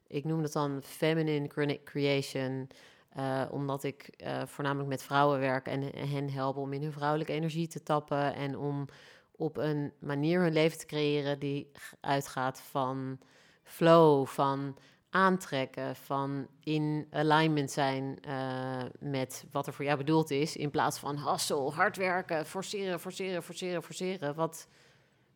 ik 0.08 0.24
noem 0.24 0.42
dat 0.42 0.52
dan 0.52 0.82
feminine 0.84 1.48
cre- 1.48 1.84
creation, 1.84 2.70
eh, 3.10 3.42
omdat 3.52 3.84
ik 3.84 4.08
eh, 4.18 4.42
voornamelijk 4.46 4.90
met 4.90 5.04
vrouwen 5.04 5.40
werk 5.40 5.68
en 5.68 5.82
hen 6.10 6.30
help 6.30 6.58
om 6.58 6.74
in 6.74 6.82
hun 6.82 6.92
vrouwelijke 6.92 7.34
energie 7.34 7.68
te 7.68 7.84
tappen 7.84 8.34
en 8.34 8.58
om 8.58 8.86
op 9.32 9.58
een 9.58 9.94
manier 10.00 10.42
hun 10.42 10.54
leven 10.54 10.78
te 10.78 10.86
creëren 10.86 11.40
die 11.40 11.72
uitgaat 12.00 12.62
van 12.62 13.20
flow, 13.64 14.26
van 14.26 14.78
aantrekken, 15.14 15.96
van 15.96 16.48
in 16.64 17.08
alignment 17.12 17.72
zijn 17.72 18.18
eh, 18.22 18.84
met 19.00 19.46
wat 19.52 19.68
er 19.68 19.74
voor 19.74 19.86
jou 19.86 19.98
bedoeld 19.98 20.32
is, 20.32 20.56
in 20.56 20.70
plaats 20.70 21.00
van 21.00 21.30
hustle, 21.30 21.70
hard 21.72 21.98
werken, 21.98 22.46
forceren, 22.46 23.00
forceren, 23.00 23.44
forceren, 23.44 23.84
forceren, 23.84 24.36
wat 24.36 24.68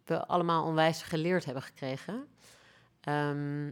we 0.05 0.27
allemaal 0.27 0.65
onwijs 0.65 1.01
geleerd 1.01 1.45
hebben 1.45 1.63
gekregen. 1.63 2.27
Ehm, 3.01 3.71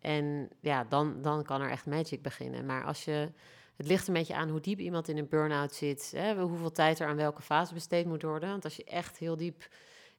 en 0.00 0.48
ja, 0.60 0.84
dan, 0.84 1.22
dan 1.22 1.42
kan 1.42 1.60
er 1.60 1.70
echt 1.70 1.86
magic 1.86 2.22
beginnen. 2.22 2.66
Maar 2.66 2.84
als 2.84 3.04
je, 3.04 3.32
het 3.76 3.86
ligt 3.86 4.08
een 4.08 4.14
beetje 4.14 4.36
aan 4.36 4.48
hoe 4.48 4.60
diep 4.60 4.78
iemand 4.78 5.08
in 5.08 5.18
een 5.18 5.28
burn-out 5.28 5.74
zit, 5.74 6.12
hè, 6.16 6.40
hoeveel 6.40 6.72
tijd 6.72 6.98
er 6.98 7.08
aan 7.08 7.16
welke 7.16 7.42
fase 7.42 7.74
besteed 7.74 8.06
moet 8.06 8.22
worden. 8.22 8.48
Want 8.48 8.64
als 8.64 8.76
je 8.76 8.84
echt 8.84 9.18
heel 9.18 9.36
diep 9.36 9.68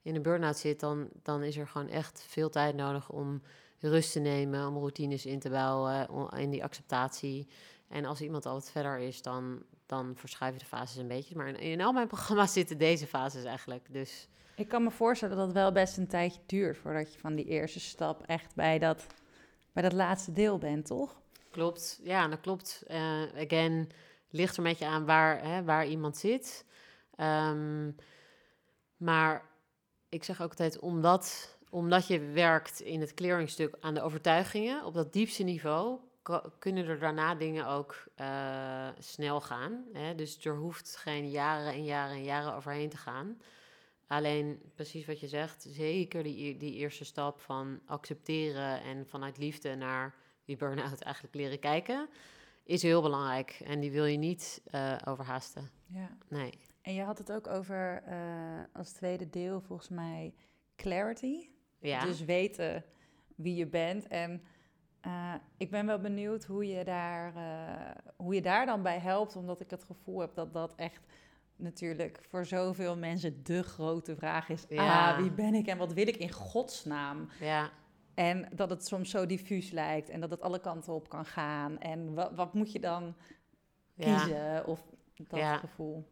in 0.01 0.15
een 0.15 0.21
burn-out 0.21 0.57
zit, 0.57 0.79
dan, 0.79 1.09
dan 1.23 1.43
is 1.43 1.57
er 1.57 1.67
gewoon 1.67 1.89
echt 1.89 2.25
veel 2.27 2.49
tijd 2.49 2.75
nodig 2.75 3.09
om 3.09 3.41
rust 3.89 4.11
te 4.11 4.19
nemen, 4.19 4.67
om 4.67 4.77
routines 4.77 5.25
in 5.25 5.39
te 5.39 5.49
bouwen, 5.49 6.09
om- 6.09 6.29
in 6.37 6.49
die 6.49 6.63
acceptatie. 6.63 7.47
En 7.87 8.05
als 8.05 8.21
iemand 8.21 8.45
al 8.45 8.53
wat 8.53 8.71
verder 8.71 8.97
is, 8.99 9.21
dan, 9.21 9.63
dan 9.85 10.13
verschuiven 10.15 10.59
de 10.59 10.65
fases 10.67 10.97
een 10.97 11.07
beetje. 11.07 11.35
Maar 11.35 11.47
in, 11.47 11.55
in 11.59 11.81
al 11.81 11.91
mijn 11.93 12.07
programma's 12.15 12.53
zitten 12.53 12.77
deze 12.77 13.07
fases 13.07 13.43
eigenlijk. 13.43 13.93
Dus 13.93 14.27
Ik 14.55 14.67
kan 14.67 14.83
me 14.83 14.91
voorstellen 14.91 15.35
dat 15.37 15.45
het 15.45 15.55
wel 15.55 15.71
best 15.71 15.97
een 15.97 16.07
tijdje 16.07 16.39
duurt 16.45 16.77
voordat 16.77 17.13
je 17.13 17.19
van 17.19 17.35
die 17.35 17.45
eerste 17.45 17.79
stap 17.79 18.23
echt 18.25 18.55
bij 18.55 18.79
dat, 18.79 19.05
bij 19.73 19.83
dat 19.83 19.93
laatste 19.93 20.31
deel 20.31 20.57
bent, 20.57 20.85
toch? 20.85 21.19
klopt, 21.51 21.99
ja, 22.03 22.27
dat 22.27 22.39
klopt. 22.39 22.83
Eh 22.87 23.21
again, 23.37 23.89
ligt 24.29 24.53
er 24.57 24.63
een 24.63 24.69
beetje 24.69 24.85
aan 24.85 25.05
waar, 25.05 25.43
hè, 25.43 25.63
waar 25.63 25.87
iemand 25.87 26.17
zit. 26.17 26.65
Ehm, 27.15 27.91
maar 28.97 29.45
ik 30.09 30.23
zeg 30.23 30.41
ook 30.41 30.49
altijd, 30.49 30.79
omdat, 30.79 31.57
omdat 31.71 32.07
je 32.07 32.19
werkt 32.19 32.79
in 32.79 33.01
het 33.01 33.13
clearingstuk 33.13 33.75
aan 33.79 33.93
de 33.93 34.01
overtuigingen, 34.01 34.85
op 34.85 34.93
dat 34.93 35.13
diepste 35.13 35.43
niveau, 35.43 35.99
kunnen 36.59 36.87
er 36.87 36.99
daarna 36.99 37.35
dingen 37.35 37.67
ook 37.67 38.03
eh, 38.15 38.87
snel 38.99 39.41
gaan. 39.41 39.85
Hè? 39.93 40.15
Dus 40.15 40.45
er 40.45 40.55
hoeft 40.55 40.95
geen 40.95 41.29
jaren 41.29 41.73
en 41.73 41.83
jaren 41.83 42.15
en 42.15 42.23
jaren 42.23 42.55
overheen 42.55 42.89
te 42.89 42.97
gaan. 42.97 43.37
Alleen, 44.07 44.61
precies 44.75 45.05
wat 45.05 45.19
je 45.19 45.27
zegt, 45.27 45.65
zeker 45.69 46.23
die, 46.23 46.57
die 46.57 46.73
eerste 46.73 47.05
stap 47.05 47.39
van 47.39 47.79
accepteren 47.85 48.81
en 48.81 49.07
vanuit 49.07 49.37
liefde 49.37 49.75
naar 49.75 50.15
die 50.45 50.57
burn-out 50.57 51.01
eigenlijk 51.01 51.35
leren 51.35 51.59
kijken, 51.59 52.09
is 52.63 52.81
heel 52.81 53.01
belangrijk. 53.01 53.61
En 53.63 53.79
die 53.79 53.91
wil 53.91 54.05
je 54.05 54.17
niet 54.17 54.61
eh, 54.65 54.95
overhaasten. 55.05 55.69
Ja. 55.87 56.17
Nee. 56.27 56.53
En 56.81 56.93
je 56.93 57.03
had 57.03 57.17
het 57.17 57.31
ook 57.31 57.47
over 57.47 58.03
eh, 58.05 58.17
als 58.73 58.91
tweede 58.91 59.29
deel 59.29 59.61
volgens 59.61 59.89
mij 59.89 60.33
clarity. 60.75 61.50
Ja. 61.81 61.99
Dus 62.05 62.23
weten 62.25 62.83
wie 63.35 63.55
je 63.55 63.67
bent. 63.67 64.07
En 64.07 64.41
eh, 65.01 65.33
ik 65.57 65.69
ben 65.71 65.85
wel 65.85 65.99
benieuwd 65.99 66.43
hoe 66.43 66.67
je, 66.67 66.83
daar, 66.83 67.35
eh, 67.35 67.95
hoe 68.15 68.33
je 68.33 68.41
daar 68.41 68.65
dan 68.65 68.81
bij 68.81 68.99
helpt. 68.99 69.35
Omdat 69.35 69.61
ik 69.61 69.69
het 69.69 69.83
gevoel 69.83 70.19
heb 70.19 70.35
dat 70.35 70.53
dat 70.53 70.75
echt 70.75 71.05
natuurlijk 71.55 72.19
voor 72.29 72.45
zoveel 72.45 72.97
mensen 72.97 73.43
de 73.43 73.63
grote 73.63 74.15
vraag 74.15 74.49
is. 74.49 74.65
Ja. 74.69 75.11
Ah, 75.11 75.17
wie 75.21 75.31
ben 75.31 75.53
ik 75.53 75.67
en 75.67 75.77
wat 75.77 75.93
wil 75.93 76.07
ik 76.07 76.17
in 76.17 76.31
godsnaam? 76.31 77.29
ja. 77.39 77.69
En 78.13 78.47
dat 78.53 78.69
het 78.69 78.87
soms 78.87 79.09
zo 79.09 79.25
diffuus 79.25 79.71
lijkt 79.71 80.09
en 80.09 80.19
dat 80.21 80.29
het 80.31 80.41
alle 80.41 80.59
kanten 80.59 80.93
op 80.93 81.09
kan 81.09 81.25
gaan. 81.25 81.79
En 81.79 82.13
wat, 82.13 82.31
wat 82.35 82.53
moet 82.53 82.71
je 82.71 82.79
dan 82.79 83.15
Ja. 83.93 84.17
kiezen? 84.17 84.67
Of 84.67 84.83
dat 85.27 85.39
Ja. 85.39 85.57
gevoel. 85.57 86.07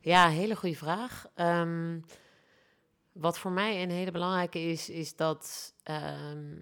Ja, 0.00 0.28
hele 0.28 0.56
goede 0.56 0.76
vraag. 0.76 1.26
Ehm, 1.34 2.00
wat 3.18 3.38
voor 3.38 3.50
mij 3.50 3.82
een 3.82 3.90
hele 3.90 4.10
belangrijke 4.10 4.60
is, 4.60 4.90
is 4.90 5.16
dat 5.16 5.74
ehm, 5.82 6.56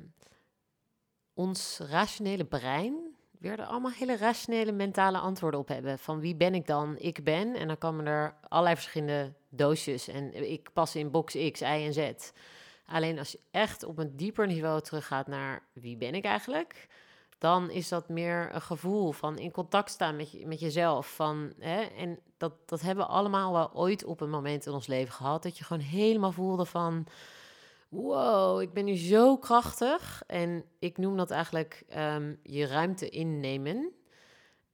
ons 1.35 1.81
rationele 1.91 2.45
brein 2.45 3.15
weer 3.39 3.59
er 3.59 3.67
allemaal 3.67 3.91
hele 3.91 4.17
rationele 4.17 4.73
mentale 4.73 5.19
antwoorden 5.19 5.61
op 5.61 5.69
hebben. 5.69 5.99
Van 5.99 6.21
wie 6.21 6.37
ben 6.37 6.55
ik 6.55 6.67
dan? 6.67 6.99
Ik 6.99 7.25
ben. 7.25 7.55
En 7.55 7.67
dan 7.67 7.79
komen 7.79 8.07
er 8.07 8.35
allerlei 8.49 8.77
verschillende 8.77 9.33
doosjes. 9.49 10.09
En 10.09 10.51
ik 10.51 10.73
pas 10.73 10.97
in 10.97 11.11
box 11.11 11.51
X, 11.51 11.61
Y 11.61 11.65
en 11.65 11.93
Z. 11.93 12.13
Alleen 12.87 13.19
als 13.19 13.33
je 13.33 13.41
echt 13.51 13.83
op 13.83 13.99
een 13.99 14.17
dieper 14.17 14.47
niveau 14.47 14.81
teruggaat 14.81 15.27
naar 15.27 15.63
wie 15.73 15.97
ben 15.97 16.15
ik 16.15 16.25
eigenlijk, 16.25 16.87
dan 17.45 17.71
is 17.71 17.89
dat 17.89 18.09
meer 18.09 18.55
een 18.55 18.61
gevoel 18.61 19.13
van 19.13 19.39
in 19.39 19.51
contact 19.51 19.91
staan 19.91 20.17
met, 20.17 20.47
met 20.47 20.61
jezelf. 20.61 21.15
Van, 21.15 21.53
hè, 21.59 21.83
en 21.83 22.19
dat, 22.37 22.53
dat 22.67 22.81
hebben 22.81 23.05
we 23.05 23.11
allemaal 23.11 23.53
wel 23.53 23.73
ooit 23.75 24.05
op 24.05 24.21
een 24.21 24.31
moment 24.31 24.67
in 24.67 24.73
ons 24.73 24.87
leven 24.87 25.15
gehad. 25.15 25.43
Dat 25.43 25.59
je 25.59 25.65
gewoon 25.65 25.83
helemaal 25.83 26.33
voelde 26.33 26.65
van, 26.65 27.07
wow, 27.89 28.61
ik 28.61 28.73
ben 28.73 28.85
nu 28.85 28.97
zo 28.97 29.37
krachtig. 29.37 30.23
En 30.27 30.65
ik 30.79 30.99
noem 30.99 31.17
dat 31.17 31.31
eigenlijk 31.31 31.85
ehm, 31.89 32.35
je 32.43 32.67
ruimte 32.67 33.09
innemen. 33.09 33.93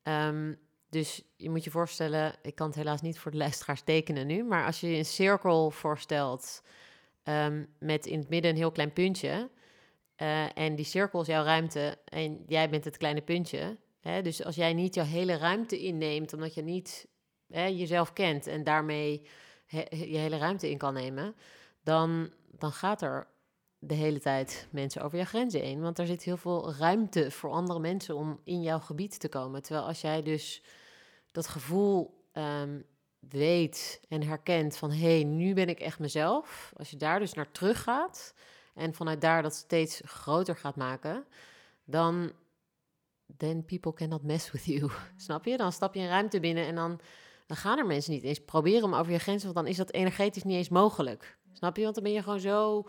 Ehm, 0.03 0.55
dus 0.89 1.23
je 1.37 1.51
moet 1.51 1.65
je 1.65 1.71
voorstellen, 1.71 2.35
ik 2.43 2.55
kan 2.55 2.67
het 2.67 2.77
helaas 2.77 3.01
niet 3.01 3.19
voor 3.19 3.31
de 3.31 3.37
luisteraars 3.37 3.83
tekenen 3.83 4.27
nu, 4.27 4.45
maar 4.45 4.67
als 4.67 4.81
je 4.81 4.91
je 4.91 4.97
een 4.97 5.05
cirkel 5.05 5.71
voorstelt 5.71 6.63
ehm, 7.23 7.65
met 7.79 8.07
in 8.07 8.19
het 8.19 8.29
midden 8.29 8.51
een 8.51 8.57
heel 8.57 8.73
klein 8.73 8.93
puntje. 8.93 9.51
Eh, 10.21 10.57
en 10.57 10.75
die 10.75 10.85
cirkel 10.85 11.21
is 11.21 11.27
jouw 11.27 11.45
ruimte 11.45 11.99
en 12.05 12.45
jij 12.47 12.71
bent 12.71 12.85
het 12.85 12.97
kleine 12.97 13.21
puntje. 13.21 13.77
Hè? 14.01 14.23
Dus 14.23 14.45
als 14.45 14.55
jij 14.55 14.73
niet 14.73 14.95
jouw 14.95 15.05
hele 15.05 15.37
ruimte 15.37 15.79
inneemt, 15.79 16.33
omdat 16.33 16.55
je 16.55 16.63
niet 16.63 17.09
hè, 17.47 17.65
jezelf 17.65 18.13
kent 18.13 18.47
en 18.47 18.65
daarmee 18.65 19.29
je 19.91 20.17
hele 20.17 20.39
ruimte 20.39 20.71
in 20.71 20.79
kan 20.79 20.95
nemen, 20.95 21.35
dan, 21.83 22.31
dan 22.51 22.73
gaat 22.73 23.03
er 23.03 23.27
de 23.79 23.95
hele 23.95 24.21
tijd 24.21 24.69
mensen 24.71 25.03
over 25.03 25.19
je 25.19 25.25
grenzen 25.25 25.61
heen. 25.61 25.81
Want 25.81 25.99
er 25.99 26.07
zit 26.07 26.23
heel 26.23 26.37
veel 26.37 26.75
ruimte 26.75 27.31
voor 27.31 27.51
andere 27.51 27.81
mensen 27.81 28.17
om 28.17 28.41
in 28.45 28.63
jouw 28.63 28.79
gebied 28.79 29.21
te 29.21 29.29
komen. 29.29 29.63
Terwijl 29.63 29.87
als 29.87 30.01
jij 30.01 30.23
dus 30.23 30.63
dat 31.33 31.47
gevoel 31.47 32.25
ehm, 32.33 32.81
weet 33.19 34.01
en 34.09 34.23
herkent 34.23 34.77
van 34.77 34.91
hé, 34.91 35.15
hey, 35.15 35.25
nu 35.25 35.55
ben 35.55 35.69
ik 35.69 35.81
echt 35.81 35.99
mezelf. 35.99 36.73
Als 36.77 36.91
je 36.91 36.97
daar 36.97 37.19
dus 37.19 37.33
naar 37.33 37.51
terug 37.51 37.83
gaat 37.83 38.35
en 38.81 38.95
vanuit 38.95 39.21
daar 39.21 39.43
dat 39.43 39.55
steeds 39.55 40.01
groter 40.05 40.57
gaat 40.57 40.77
maken, 40.77 41.25
dan 41.85 42.33
then 43.37 43.65
people 43.65 43.93
cannot 43.93 44.23
mess 44.23 44.51
with 44.51 44.65
you. 44.65 44.91
Snap 45.17 45.45
je? 45.45 45.57
Dan 45.57 45.73
stap 45.73 45.95
je 45.95 46.01
een 46.01 46.09
ruimte 46.09 46.41
binnen 46.41 46.67
en 46.67 46.75
dan, 46.75 47.01
dan 47.47 47.57
gaan 47.57 47.79
er 47.79 47.87
mensen 47.87 48.13
niet 48.13 48.23
eens 48.23 48.45
proberen 48.45 48.85
om 48.85 48.95
over 48.95 49.13
je 49.13 49.19
grenzen, 49.19 49.53
want 49.53 49.65
dan 49.65 49.75
is 49.75 49.77
dat 49.77 49.93
energetisch 49.93 50.45
niet 50.45 50.57
eens 50.57 50.69
mogelijk. 50.69 51.39
Snap 51.53 51.77
je? 51.77 51.83
Want 51.83 51.95
dan 51.95 52.05
ben 52.05 52.13
je 52.13 52.23
gewoon 52.23 52.41
zo 52.41 52.89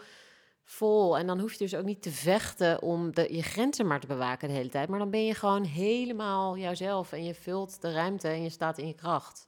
vol 0.64 1.18
en 1.18 1.28
dan 1.28 1.40
hoef 1.40 1.52
je 1.52 1.58
dus 1.58 1.76
ook 1.76 1.86
niet 1.86 2.02
te 2.02 2.12
vechten 2.12 2.82
om 2.82 3.14
de, 3.14 3.34
je 3.36 3.44
grenzen 3.44 3.88
maar 3.88 4.00
te 4.00 4.08
bewaken 4.08 4.48
de 4.48 4.54
hele 4.54 4.70
tijd, 4.70 4.90
maar 4.90 5.00
dan 5.00 5.10
ben 5.10 5.26
je 5.26 5.34
gewoon 5.34 5.64
helemaal 5.64 6.58
jouzelf 6.58 7.12
en 7.12 7.24
je 7.24 7.34
vult 7.34 7.82
de 7.82 7.92
ruimte 7.92 8.28
en 8.28 8.44
je 8.44 8.50
staat 8.50 8.78
in 8.78 8.88
je 8.88 8.94
kracht. 8.94 9.46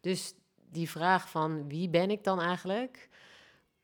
Dus 0.00 0.34
die 0.70 0.90
vraag 0.90 1.30
van 1.30 1.68
wie 1.68 1.88
ben 1.88 2.10
ik 2.10 2.24
dan 2.24 2.40
eigenlijk? 2.40 3.07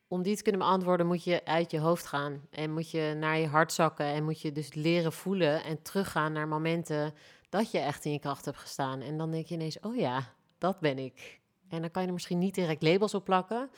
Om 0.08 0.22
die 0.22 0.36
te 0.36 0.42
kunnen 0.42 0.60
beantwoorden 0.60 1.06
moet 1.06 1.24
je 1.24 1.44
uit 1.44 1.70
je 1.70 1.78
hoofd 1.78 2.06
gaan 2.06 2.40
en 2.50 2.72
moet 2.72 2.90
je 2.90 3.16
naar 3.18 3.38
je 3.38 3.46
hart 3.46 3.72
zakken 3.72 4.06
en 4.06 4.24
moet 4.24 4.40
je 4.40 4.52
dus 4.52 4.74
leren 4.74 5.12
voelen 5.12 5.64
en 5.64 5.82
teruggaan 5.82 6.32
naar 6.32 6.48
momenten 6.48 7.14
dat 7.48 7.70
je 7.70 7.78
echt 7.78 8.04
in 8.04 8.12
je 8.12 8.18
kracht 8.18 8.44
hebt 8.44 8.58
gestaan. 8.58 9.00
En 9.00 9.18
dan 9.18 9.30
denk 9.30 9.46
je 9.46 9.54
ineens, 9.54 9.80
oh 9.80 9.96
ja, 9.96 10.32
dat 10.58 10.80
ben 10.80 10.98
ik. 10.98 11.40
En 11.68 11.80
dan 11.80 11.90
kan 11.90 12.02
je 12.02 12.08
er 12.08 12.14
misschien 12.14 12.38
niet 12.38 12.54
direct 12.54 12.82
labels 12.82 13.14
op 13.14 13.24
plakken. 13.24 13.70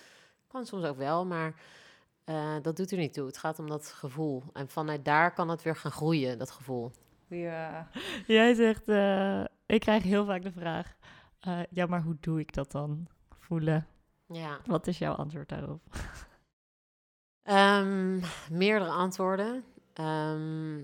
Kan 0.49 0.67
soms 0.67 0.85
ook 0.85 0.97
wel, 0.97 1.27
maar 1.27 1.55
eh, 2.25 2.55
dat 2.63 2.77
doet 2.77 2.91
er 2.91 2.99
niet 2.99 3.13
toe. 3.13 3.27
Het 3.27 3.39
gaat 3.39 3.59
om 3.59 3.69
dat 3.69 3.87
gevoel. 3.87 4.43
En 4.53 4.69
vanuit 4.69 5.05
daar 5.05 5.33
kan 5.35 5.49
het 5.49 5.63
weer 5.63 5.77
gaan 5.77 5.91
groeien, 5.91 6.39
dat 6.39 6.51
gevoel. 6.51 6.91
Ja. 7.29 7.89
Jij 8.27 8.55
zegt, 8.55 8.89
eh, 8.89 9.45
ik 9.67 9.81
krijg 9.81 10.03
heel 10.03 10.25
vaak 10.25 10.43
de 10.43 10.53
vraag, 10.53 10.97
eh, 11.41 11.61
ja, 11.71 11.87
maar 11.87 12.03
hoe 12.03 12.17
doe 12.21 12.41
ik 12.41 12.55
dat 12.55 12.71
dan? 12.71 13.07
Voelen. 13.39 13.87
Ja. 14.27 14.61
Wat 14.67 14.87
is 14.87 14.99
jouw 14.99 15.15
antwoord 15.15 15.49
daarop? 15.49 15.81
Ehm, 17.43 18.21
meerdere 18.51 18.91
antwoorden. 18.91 19.65
Ehm, 19.93 20.79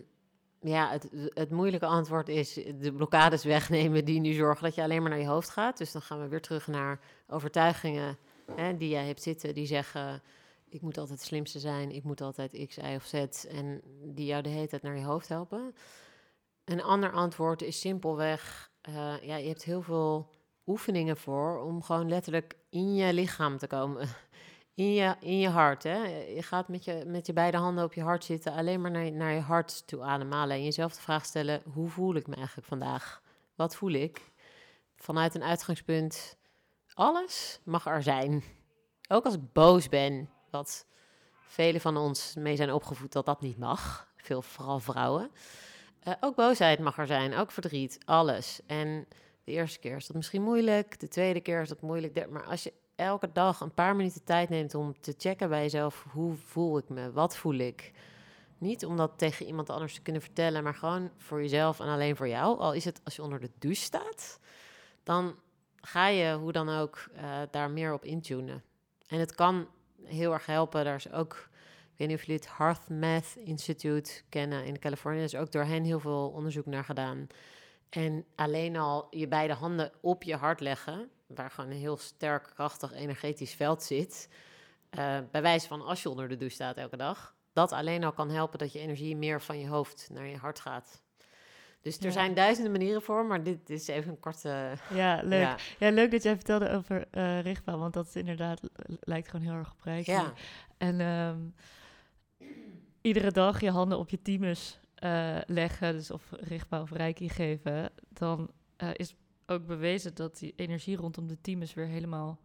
ja, 0.61 0.91
het, 0.91 1.09
het 1.29 1.51
moeilijke 1.51 1.87
antwoord 1.87 2.29
is 2.29 2.55
de 2.55 2.93
blokkades 2.93 3.45
wegnemen 3.45 4.05
die 4.05 4.21
nu 4.21 4.33
zorgen 4.33 4.65
dat 4.65 4.75
je 4.75 4.83
alleen 4.83 5.01
maar 5.01 5.11
naar 5.11 5.21
je 5.21 5.27
hoofd 5.27 5.51
gaat. 5.51 5.79
Dus 5.79 5.93
dan 5.93 6.03
gaan 6.03 6.21
we 6.21 6.29
weer 6.29 6.41
terug 6.41 6.67
naar 6.67 7.01
overtuigingen 7.27 8.19
hè, 8.55 8.77
die 8.77 8.89
jij 8.89 9.07
hebt 9.07 9.23
zitten, 9.23 9.55
die 9.55 9.67
zeggen: 9.67 10.23
ik 10.69 10.81
moet 10.81 10.99
altijd 10.99 11.19
het 11.19 11.29
slimste 11.29 11.59
zijn, 11.59 11.91
ik 11.91 12.05
moet 12.05 12.21
altijd 12.21 12.67
X, 12.69 12.77
Y 12.77 12.95
of 12.97 13.05
Z, 13.05 13.45
en 13.45 13.83
die 14.05 14.27
jou 14.27 14.43
de 14.43 14.49
hele 14.49 14.69
tijd 14.69 14.83
naar 14.83 14.97
je 14.97 15.05
hoofd 15.05 15.29
helpen. 15.29 15.75
Een 16.65 16.83
ander 16.83 17.13
antwoord 17.13 17.63
is 17.63 17.81
simpelweg: 17.81 18.71
eh, 18.81 19.23
ja, 19.23 19.37
je 19.37 19.49
hebt 19.49 19.65
heel 19.65 19.83
veel 19.83 20.31
oefeningen 20.67 21.17
voor 21.17 21.63
om 21.63 21.83
gewoon 21.83 22.09
letterlijk 22.09 22.57
in 22.69 22.95
je 22.95 23.13
lichaam 23.13 23.59
te 23.59 23.67
komen. 23.67 24.09
In 24.75 24.93
je, 24.93 25.17
in 25.21 25.39
je 25.39 25.49
hart. 25.49 25.83
Hè? 25.83 26.03
Je 26.35 26.43
gaat 26.43 26.69
met 26.69 26.85
je, 26.85 27.05
met 27.07 27.27
je 27.27 27.33
beide 27.33 27.57
handen 27.57 27.85
op 27.85 27.93
je 27.93 28.03
hart 28.03 28.25
zitten, 28.25 28.53
alleen 28.53 28.81
maar 28.81 28.91
naar, 28.91 29.13
naar 29.13 29.33
je 29.33 29.41
hart 29.41 29.87
toe 29.87 30.03
ademhalen. 30.03 30.57
En 30.57 30.65
jezelf 30.65 30.93
de 30.95 31.01
vraag 31.01 31.25
stellen: 31.25 31.63
hoe 31.73 31.89
voel 31.89 32.15
ik 32.15 32.27
me 32.27 32.35
eigenlijk 32.35 32.67
vandaag? 32.67 33.23
Wat 33.55 33.77
voel 33.77 33.91
ik? 33.91 34.33
Vanuit 34.97 35.35
een 35.35 35.43
uitgangspunt: 35.43 36.37
alles 36.95 37.61
mag 37.65 37.87
er 37.87 38.03
zijn. 38.03 38.45
Ook 39.09 39.25
als 39.25 39.35
ik 39.35 39.53
boos 39.53 39.89
ben, 39.89 40.31
wat 40.51 40.87
velen 41.47 41.81
van 41.81 41.97
ons 41.97 42.35
mee 42.35 42.57
zijn 42.57 42.73
opgevoed 42.73 43.13
dat 43.13 43.27
dat 43.27 43.41
niet 43.41 43.59
mag. 43.59 44.09
Veel, 44.17 44.43
vooral 44.43 44.79
vrouwen. 44.79 45.31
Uh, 46.09 46.15
ook 46.21 46.35
boosheid 46.35 46.79
mag 46.79 46.99
er 46.99 47.07
zijn, 47.07 47.35
ook 47.35 47.51
verdriet, 47.51 47.99
alles. 48.05 48.61
En 48.67 49.07
de 49.45 49.53
eerste 49.53 49.79
keer 49.79 49.97
is 49.97 50.07
dat 50.07 50.17
misschien 50.17 50.43
moeilijk, 50.43 51.01
de 51.01 51.09
tweede 51.09 51.41
keer 51.41 51.61
is 51.61 51.69
dat 51.69 51.81
moeilijk. 51.81 52.31
Maar 52.31 52.45
als 52.45 52.63
je 52.63 52.73
elke 52.95 53.33
dag 53.33 53.61
een 53.61 53.75
paar 53.75 53.97
minuten 53.97 54.25
tijd 54.25 54.49
neemt 54.49 54.75
om 54.75 55.01
te 55.01 55.15
checken 55.17 55.49
bij 55.49 55.63
jezelf, 55.63 56.07
hoe 56.11 56.35
voel 56.35 56.79
ik 56.79 56.89
me, 56.89 57.13
wat 57.13 57.37
voel 57.37 57.55
ik? 57.55 57.93
Niet 58.59 58.85
om 58.85 58.97
dat 58.97 59.13
tegen 59.17 59.47
iemand 59.47 59.71
anders 59.71 59.95
te 59.95 60.03
kunnen 60.03 60.23
vertellen, 60.23 60.63
maar 60.63 60.75
gewoon 60.75 61.11
voor 61.17 61.41
jezelf 61.41 61.81
en 61.81 61.89
alleen 61.89 62.17
voor 62.17 62.29
jou. 62.29 62.59
Al 62.59 62.73
is 62.73 62.85
het 62.85 63.01
als 63.05 63.17
je 63.17 63.23
onder 63.23 63.41
de 63.41 63.51
douche 63.59 63.83
staat, 63.83 64.41
dan 65.03 65.35
ga 65.81 66.07
je 66.07 66.35
hoe 66.35 66.53
dan 66.53 66.69
ook 66.69 67.09
uh, 67.17 67.41
daar 67.51 67.71
meer 67.71 67.93
op 67.93 68.05
intunen. 68.05 68.63
En 69.07 69.19
het 69.19 69.35
kan 69.35 69.69
heel 70.05 70.33
erg 70.33 70.47
helpen. 70.47 70.85
Daar 70.85 70.95
is 70.95 71.13
ook, 71.13 71.49
ik 71.93 71.99
weet 71.99 72.09
niet 72.09 72.17
of 72.17 72.25
jullie 72.25 72.41
het 72.41 72.57
Hearth 72.57 72.89
Math 72.89 73.37
Institute 73.37 74.23
kennen 74.29 74.65
in 74.65 74.79
Californië. 74.79 75.19
Er 75.19 75.25
is 75.25 75.37
ook 75.37 75.53
door 75.53 75.65
hen 75.65 75.85
heel 75.85 76.01
veel 76.01 76.29
onderzoek 76.29 76.67
naar 76.67 76.85
gedaan. 76.85 77.27
En 77.95 78.25
alleen 78.35 78.77
al 78.77 79.07
je 79.11 79.29
beide 79.29 79.53
handen 79.53 79.93
op 80.01 80.23
je 80.23 80.37
hart 80.37 80.61
leggen, 80.61 81.11
waar 81.27 81.51
gewoon 81.51 81.71
een 81.71 81.77
heel 81.77 81.97
sterk, 81.97 82.51
krachtig, 82.55 82.93
energetisch 82.93 83.55
veld 83.55 83.83
zit. 83.83 84.29
Uh, 84.99 85.19
bij 85.31 85.43
wijze 85.43 85.67
van 85.67 85.83
als 85.83 86.03
je 86.03 86.11
onder 86.11 86.29
de 86.29 86.37
douche 86.37 86.55
staat 86.55 86.77
elke 86.77 86.97
dag. 86.97 87.35
Dat 87.53 87.73
alleen 87.73 88.05
al 88.05 88.13
kan 88.13 88.31
helpen 88.31 88.59
dat 88.59 88.73
je 88.73 88.79
energie 88.79 89.17
meer 89.17 89.41
van 89.41 89.59
je 89.59 89.69
hoofd 89.69 90.09
naar 90.13 90.27
je 90.27 90.37
hart 90.37 90.61
gaat. 90.61 91.03
Dus 91.81 91.99
er 91.99 92.13
zijn 92.13 92.35
duizenden 92.35 92.73
manieren 92.73 93.03
voor, 93.03 93.27
maar 93.27 93.43
dit 93.43 93.71
is 93.71 93.87
even 93.87 94.11
een 94.11 94.21
korte... 94.21 94.73
Ja, 94.95 95.21
leuk. 95.25 95.77
Ja, 95.79 95.91
leuk 95.91 96.11
dat 96.11 96.23
jij 96.23 96.35
vertelde 96.35 96.71
over 96.71 97.07
uh, 97.13 97.57
want 97.65 97.95
dat 97.95 98.07
is 98.07 98.17
inderdaad 98.17 98.61
lijkt 99.01 99.29
gewoon 99.29 99.47
heel 99.47 99.55
erg 99.55 99.73
op 99.73 100.05
Ja. 100.05 100.33
En 100.79 101.01
um, 101.01 101.55
iedere 103.01 103.31
dag 103.31 103.61
je 103.61 103.71
handen 103.71 103.99
op 103.99 104.11
je 104.11 104.23
thymus 104.23 104.81
uh, 105.05 105.39
leggen, 105.47 105.93
dus 105.93 106.11
of 106.11 106.31
richtbouw 106.31 106.83
of 106.83 106.91
reiki 106.91 107.29
geven, 107.29 107.91
dan 108.09 108.51
uh, 108.83 108.89
is 108.93 109.15
ook 109.47 109.67
bewezen 109.67 110.15
dat 110.15 110.39
die 110.39 110.53
energie 110.57 110.97
rondom 110.97 111.27
de 111.27 111.41
thymus 111.41 111.75
weer 111.75 111.87
helemaal 111.87 112.41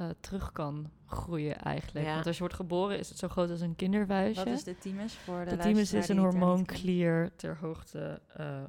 uh, 0.00 0.08
terug 0.20 0.52
kan 0.52 0.90
groeien 1.06 1.56
eigenlijk. 1.56 2.06
Want 2.06 2.26
als 2.26 2.34
je 2.34 2.40
wordt 2.40 2.56
geboren 2.56 2.98
is 2.98 3.08
het 3.08 3.18
zo 3.18 3.28
groot 3.28 3.50
als 3.50 3.60
een 3.60 3.76
kindervuisje. 3.76 4.44
Wat 4.44 4.54
is 4.54 4.64
de 4.64 4.78
thymus 4.78 5.14
voor 5.14 5.44
de 5.44 5.50
De 5.50 5.62
thymus 5.62 5.92
is 5.92 6.08
een 6.08 6.18
hormoonklier 6.18 7.32
ter 7.36 7.56
hoogte 7.56 8.20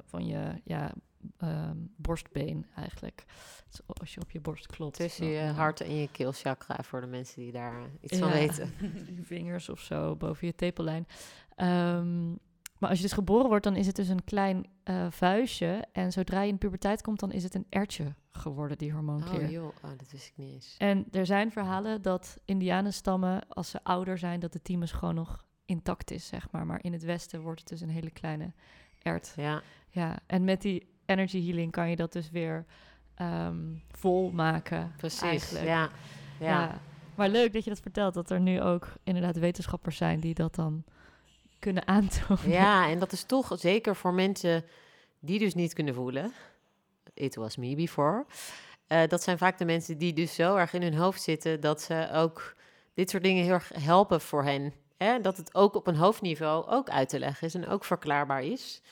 van 0.04 0.26
je 0.26 0.60
ja, 0.64 0.92
um, 1.38 1.92
borstbeen 1.96 2.66
eigenlijk. 2.74 3.24
Dus 3.68 3.80
als 3.86 4.14
je 4.14 4.20
op 4.20 4.30
je 4.30 4.40
borst 4.40 4.66
klopt. 4.66 4.96
Tussen 4.96 5.26
je 5.26 5.40
hart 5.40 5.80
en 5.80 5.94
je 5.94 6.08
keelchakra 6.08 6.82
voor 6.82 7.00
de 7.00 7.06
mensen 7.06 7.42
die 7.42 7.52
daar 7.52 7.90
iets 8.00 8.18
van 8.18 8.30
weten. 8.30 8.74
je 9.16 9.22
vingers 9.22 9.68
of 9.68 9.80
zo 9.80 10.16
boven 10.16 10.46
je 10.46 10.54
tepellijn. 10.54 11.06
Um, 11.56 12.38
maar 12.82 12.90
als 12.90 13.00
je 13.00 13.06
dus 13.06 13.16
geboren 13.16 13.48
wordt, 13.48 13.64
dan 13.64 13.76
is 13.76 13.86
het 13.86 13.96
dus 13.96 14.08
een 14.08 14.24
klein 14.24 14.66
uh, 14.84 15.06
vuistje. 15.10 15.84
En 15.92 16.12
zodra 16.12 16.42
je 16.42 16.48
in 16.48 16.58
puberteit 16.58 17.02
komt, 17.02 17.20
dan 17.20 17.32
is 17.32 17.42
het 17.42 17.54
een 17.54 17.66
ertje 17.68 18.14
geworden, 18.30 18.78
die 18.78 18.92
hormoonklier. 18.92 19.42
Oh 19.42 19.50
joh, 19.50 19.64
oh, 19.82 19.90
dat 19.96 20.10
wist 20.10 20.26
ik 20.26 20.32
niet 20.36 20.54
eens. 20.54 20.74
En 20.78 21.06
er 21.10 21.26
zijn 21.26 21.52
verhalen 21.52 22.02
dat 22.02 22.38
indianenstammen, 22.44 23.48
als 23.48 23.70
ze 23.70 23.84
ouder 23.84 24.18
zijn, 24.18 24.40
dat 24.40 24.52
de 24.52 24.62
thymus 24.62 24.92
gewoon 24.92 25.14
nog 25.14 25.44
intact 25.64 26.10
is, 26.10 26.26
zeg 26.26 26.50
maar. 26.50 26.66
Maar 26.66 26.78
in 26.82 26.92
het 26.92 27.02
westen 27.02 27.40
wordt 27.40 27.60
het 27.60 27.68
dus 27.68 27.80
een 27.80 27.88
hele 27.88 28.10
kleine 28.10 28.52
ert. 28.98 29.32
Ja. 29.36 29.62
Ja, 29.88 30.18
en 30.26 30.44
met 30.44 30.62
die 30.62 30.86
energy 31.06 31.44
healing 31.44 31.72
kan 31.72 31.90
je 31.90 31.96
dat 31.96 32.12
dus 32.12 32.30
weer 32.30 32.66
um, 33.20 33.82
vol 33.90 34.30
maken. 34.30 34.92
Precies, 34.96 35.22
eigenlijk. 35.22 35.64
Ja. 35.64 35.90
ja. 36.38 36.46
ja. 36.46 36.80
Maar 37.14 37.28
leuk 37.28 37.52
dat 37.52 37.64
je 37.64 37.70
dat 37.70 37.80
vertelt, 37.80 38.14
dat 38.14 38.30
er 38.30 38.40
nu 38.40 38.60
ook 38.60 38.92
inderdaad 39.02 39.36
wetenschappers 39.36 39.96
zijn 39.96 40.20
die 40.20 40.34
dat 40.34 40.54
dan 40.54 40.84
kunnen 41.62 41.86
aantonen. 41.86 42.50
Ja, 42.50 42.88
en 42.88 42.98
dat 42.98 43.12
is 43.12 43.22
toch 43.22 43.52
zeker 43.58 43.96
voor 43.96 44.14
mensen 44.14 44.64
die 45.20 45.38
dus 45.38 45.54
niet 45.54 45.72
kunnen 45.72 45.94
voelen. 45.94 46.32
It 47.14 47.34
was 47.34 47.56
me 47.56 47.74
before. 47.74 48.26
Uh, 48.88 49.02
dat 49.08 49.22
zijn 49.22 49.38
vaak 49.38 49.58
de 49.58 49.64
mensen 49.64 49.98
die 49.98 50.12
dus 50.12 50.34
zo 50.34 50.56
erg 50.56 50.72
in 50.72 50.82
hun 50.82 50.94
hoofd 50.94 51.22
zitten 51.22 51.60
dat 51.60 51.82
ze 51.82 52.10
ook 52.12 52.56
dit 52.94 53.10
soort 53.10 53.22
dingen 53.22 53.44
heel 53.44 53.52
erg 53.52 53.70
helpen 53.74 54.20
voor 54.20 54.44
hen. 54.44 54.72
Hè? 54.96 55.20
Dat 55.20 55.36
het 55.36 55.54
ook 55.54 55.74
op 55.74 55.86
een 55.86 55.96
hoofdniveau 55.96 56.66
ook 56.66 56.90
uit 56.90 57.08
te 57.08 57.18
leggen 57.18 57.46
is 57.46 57.54
en 57.54 57.68
ook 57.68 57.84
verklaarbaar 57.84 58.42
is. 58.42 58.82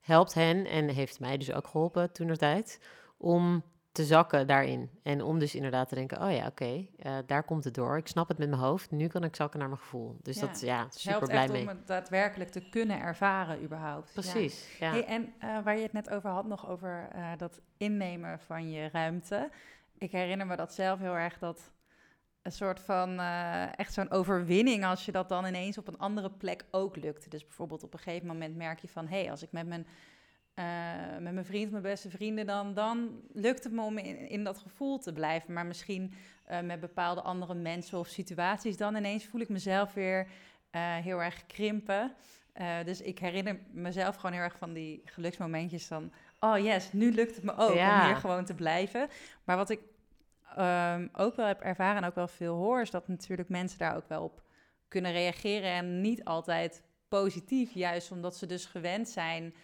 Helpt 0.00 0.34
hen 0.34 0.66
en 0.66 0.88
heeft 0.88 1.20
mij 1.20 1.36
dus 1.36 1.52
ook 1.52 1.66
geholpen 1.66 2.12
toen 2.12 2.36
tijd 2.36 2.80
om 3.16 3.62
te 3.98 4.04
zakken 4.04 4.46
daarin. 4.46 4.90
En 5.02 5.22
om 5.22 5.38
dus 5.38 5.54
inderdaad 5.54 5.88
te 5.88 5.94
denken, 5.94 6.22
oh 6.22 6.32
ja, 6.32 6.46
oké, 6.46 6.86
eh, 6.98 7.16
daar 7.26 7.42
komt 7.42 7.64
het 7.64 7.74
door. 7.74 7.96
Ik 7.96 8.08
snap 8.08 8.28
het 8.28 8.38
met 8.38 8.48
mijn 8.48 8.60
hoofd, 8.60 8.90
nu 8.90 9.06
kan 9.06 9.24
ik 9.24 9.36
zakken 9.36 9.58
naar 9.58 9.68
mijn 9.68 9.80
gevoel. 9.80 10.16
Dus 10.22 10.40
ja. 10.40 10.46
dat, 10.46 10.60
ja, 10.60 10.86
super 10.90 11.28
blij 11.28 11.42
echt 11.42 11.52
mee. 11.52 11.62
om 11.62 11.68
het 11.68 11.86
daadwerkelijk 11.86 12.50
te 12.50 12.68
kunnen 12.68 13.00
ervaren 13.00 13.62
überhaupt. 13.62 14.12
Precies, 14.12 14.76
ja. 14.78 14.90
Hey, 14.90 15.04
en 15.04 15.22
uh, 15.22 15.62
waar 15.64 15.76
je 15.76 15.82
het 15.82 15.92
net 15.92 16.10
over 16.10 16.30
had, 16.30 16.46
nog 16.46 16.68
over 16.68 17.08
uh, 17.14 17.30
dat 17.36 17.60
innemen 17.76 18.40
van 18.40 18.70
je 18.70 18.88
ruimte. 18.92 19.50
Ik 19.98 20.12
herinner 20.12 20.46
me 20.46 20.56
dat 20.56 20.74
zelf 20.74 20.98
heel 20.98 21.16
erg, 21.16 21.38
dat 21.38 21.72
een 22.42 22.52
soort 22.52 22.80
van, 22.80 23.20
echt 23.76 23.92
zo'n 23.92 24.10
overwinning 24.10 24.84
als 24.84 25.04
je 25.04 25.12
dat 25.12 25.28
dan 25.28 25.46
ineens 25.46 25.78
op 25.78 25.88
een 25.88 25.98
andere 25.98 26.30
plek 26.30 26.64
ook 26.70 26.96
lukt. 26.96 27.30
Dus 27.30 27.44
bijvoorbeeld 27.44 27.82
op 27.82 27.92
een 27.92 27.98
gegeven 27.98 28.26
moment 28.26 28.56
merk 28.56 28.78
je 28.78 28.88
van, 28.88 29.06
hé, 29.06 29.20
hey, 29.20 29.30
als 29.30 29.42
ik 29.42 29.52
met 29.52 29.66
mijn 29.66 29.86
uh, 30.58 30.64
met 31.20 31.32
mijn 31.32 31.44
vriend, 31.44 31.70
mijn 31.70 31.82
beste 31.82 32.10
vrienden, 32.10 32.46
dan, 32.46 32.74
dan 32.74 33.20
lukt 33.32 33.64
het 33.64 33.72
me 33.72 33.82
om 33.82 33.98
in, 33.98 34.28
in 34.28 34.44
dat 34.44 34.58
gevoel 34.58 34.98
te 34.98 35.12
blijven. 35.12 35.52
Maar 35.52 35.66
misschien 35.66 36.14
uh, 36.50 36.60
met 36.60 36.80
bepaalde 36.80 37.22
andere 37.22 37.54
mensen 37.54 37.98
of 37.98 38.06
situaties, 38.06 38.76
dan 38.76 38.96
ineens 38.96 39.26
voel 39.26 39.40
ik 39.40 39.48
mezelf 39.48 39.94
weer 39.94 40.26
uh, 40.74 40.96
heel 40.96 41.22
erg 41.22 41.46
krimpen. 41.46 42.12
dus 42.84 43.00
ik 43.00 43.18
herinner 43.18 43.58
mezelf 43.70 44.16
gewoon 44.16 44.32
heel 44.32 44.42
erg 44.42 44.58
van 44.58 44.72
die 44.72 45.02
geluksmomentjes 45.04 45.86
van... 45.86 46.12
oh 46.40 46.58
yes, 46.58 46.92
nu 46.92 47.12
lukt 47.12 47.34
het 47.34 47.44
me 47.44 47.56
ook 47.56 47.70
om 47.70 48.04
hier 48.04 48.16
gewoon 48.16 48.44
te 48.44 48.54
blijven. 48.54 49.08
Maar 49.44 49.56
wat 49.56 49.70
ik 49.70 49.80
um, 50.58 51.08
ook 51.12 51.36
wel 51.36 51.46
heb 51.46 51.60
ervaren 51.60 52.02
en 52.02 52.08
ook 52.08 52.14
wel 52.14 52.28
veel 52.28 52.54
hoor... 52.54 52.80
is 52.80 52.90
dat 52.90 53.08
natuurlijk 53.08 53.48
mensen 53.48 53.78
daar 53.78 53.96
ook 53.96 54.08
wel 54.08 54.22
op 54.22 54.42
kunnen 54.88 55.12
reageren... 55.12 55.70
en 55.70 56.00
niet 56.00 56.24
altijd 56.24 56.82
positief, 57.08 57.72
juist 57.72 58.10
omdat 58.10 58.36
ze 58.36 58.46
dus 58.46 58.66
gewend 58.66 59.08
zijn... 59.08 59.54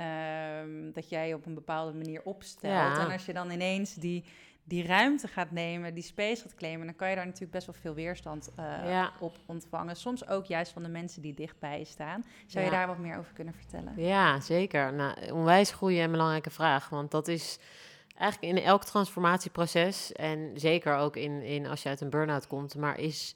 Um, 0.00 0.92
dat 0.92 1.08
jij 1.08 1.34
op 1.34 1.46
een 1.46 1.54
bepaalde 1.54 1.92
manier 1.92 2.22
opstelt. 2.22 2.98
En 2.98 3.10
als 3.10 3.26
je 3.26 3.32
dan 3.32 3.50
ineens 3.50 3.94
die, 3.94 4.24
die 4.64 4.86
ruimte 4.86 5.28
gaat 5.28 5.50
nemen, 5.50 5.94
die 5.94 6.02
space 6.02 6.42
gaat 6.42 6.54
claimen, 6.54 6.86
dan 6.86 6.96
kan 6.96 7.08
je 7.08 7.14
daar 7.14 7.24
natuurlijk 7.24 7.52
best 7.52 7.66
wel 7.66 7.74
veel 7.80 7.94
weerstand 7.94 8.50
uh, 8.58 9.06
op 9.20 9.36
ontvangen. 9.46 9.96
Soms 9.96 10.28
ook 10.28 10.44
juist 10.44 10.72
van 10.72 10.82
de 10.82 10.88
mensen 10.88 11.22
die 11.22 11.34
dichtbij 11.34 11.78
je 11.78 11.84
staan. 11.84 12.24
Zou 12.46 12.64
je 12.64 12.70
daar 12.70 12.86
wat 12.86 12.98
meer 12.98 13.18
over 13.18 13.32
kunnen 13.32 13.54
vertellen? 13.54 13.92
Ja, 13.96 14.40
zeker. 14.40 14.92
Nou, 14.92 15.30
onwijs 15.30 15.70
goede 15.70 16.00
en 16.00 16.10
belangrijke 16.10 16.50
vraag. 16.50 16.88
Want 16.88 17.10
dat 17.10 17.28
is 17.28 17.58
eigenlijk 18.16 18.58
in 18.58 18.64
elk 18.64 18.84
transformatieproces, 18.84 20.12
en 20.12 20.50
zeker 20.54 20.96
ook 20.96 21.16
in, 21.16 21.42
in 21.42 21.66
als 21.66 21.82
je 21.82 21.88
uit 21.88 22.00
een 22.00 22.10
burn-out 22.10 22.46
komt, 22.46 22.76
maar 22.76 22.98
is 22.98 23.34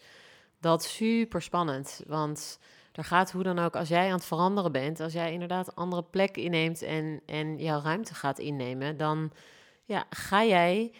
dat 0.61 0.85
super 0.85 1.43
spannend. 1.43 2.03
Want 2.07 2.59
er 2.95 3.05
gaat 3.05 3.33
hoe 3.33 3.43
dan 3.43 3.59
ook, 3.59 3.77
als 3.77 3.89
jij 3.89 4.07
aan 4.07 4.17
het 4.17 4.25
veranderen 4.25 4.73
bent, 4.73 5.01
als 5.01 5.13
jij 5.13 5.33
inderdaad 5.33 5.75
andere 5.75 6.03
plek 6.03 6.37
inneemt 6.37 6.83
en, 6.83 7.21
en 7.27 7.59
jouw 7.59 7.81
ruimte 7.81 8.15
gaat 8.15 8.39
innemen, 8.39 8.97
dan 8.97 9.33
ja, 9.85 10.07
ga 10.11 10.45
jij, 10.45 10.93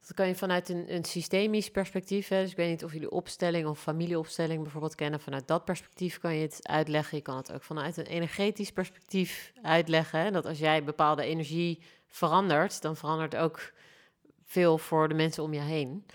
dat 0.00 0.14
kan 0.14 0.28
je 0.28 0.34
vanuit 0.34 0.68
een, 0.68 0.94
een 0.94 1.04
systemisch 1.04 1.70
perspectief, 1.70 2.28
hè, 2.28 2.40
dus 2.40 2.50
ik 2.50 2.56
weet 2.56 2.70
niet 2.70 2.84
of 2.84 2.92
jullie 2.92 3.10
opstelling 3.10 3.66
of 3.66 3.80
familieopstelling 3.80 4.62
bijvoorbeeld 4.62 4.94
kennen, 4.94 5.20
vanuit 5.20 5.48
dat 5.48 5.64
perspectief 5.64 6.18
kan 6.18 6.34
je 6.34 6.42
het 6.42 6.68
uitleggen. 6.68 7.16
Je 7.16 7.22
kan 7.22 7.36
het 7.36 7.52
ook 7.52 7.62
vanuit 7.62 7.96
een 7.96 8.06
energetisch 8.06 8.72
perspectief 8.72 9.52
uitleggen, 9.62 10.32
dat 10.32 10.46
als 10.46 10.58
jij 10.58 10.84
bepaalde 10.84 11.22
energie 11.22 11.82
verandert, 12.06 12.82
dan 12.82 12.96
verandert 12.96 13.36
ook 13.36 13.72
veel 14.44 14.78
voor 14.78 15.08
de 15.08 15.14
mensen 15.14 15.42
om 15.42 15.54
je 15.54 15.60
heen. 15.60 16.06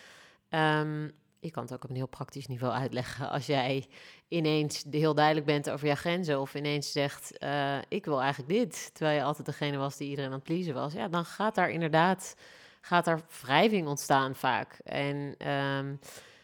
Um, 0.50 1.19
je 1.40 1.52
kan 1.52 1.64
het 1.64 1.74
ook 1.74 1.84
op 1.84 1.90
een 1.90 1.96
heel 1.96 2.08
praktisch 2.08 2.48
niveau 2.48 2.74
uitleggen. 2.74 3.30
Als 3.30 3.46
jij 3.46 3.86
ineens 4.28 4.86
heel 4.92 5.16
duidelijk 5.16 5.46
bent 5.46 5.70
over 5.70 5.88
je 5.88 5.96
grenzen, 5.96 6.40
of 6.40 6.54
ineens 6.54 6.92
zegt: 6.92 7.44
uh, 7.44 7.78
Ik 7.88 8.06
wil 8.06 8.22
eigenlijk 8.22 8.54
dit. 8.54 8.90
Terwijl 8.94 9.18
je 9.18 9.24
altijd 9.24 9.46
degene 9.46 9.78
was 9.78 9.98
die 9.98 10.10
iedereen 10.10 10.32
aan 10.32 10.36
het 10.36 10.48
pleasen 10.48 10.74
was. 10.74 10.94
Ja, 10.94 11.08
dan 11.08 11.26
gaat 11.26 11.56
daar 11.56 11.70
inderdaad 11.70 12.36
gaat 12.82 13.06
daar 13.06 13.22
wrijving 13.42 13.88
ontstaan 13.88 14.36
vaak. 14.36 14.80
En 14.84 15.48
um, 15.52 16.00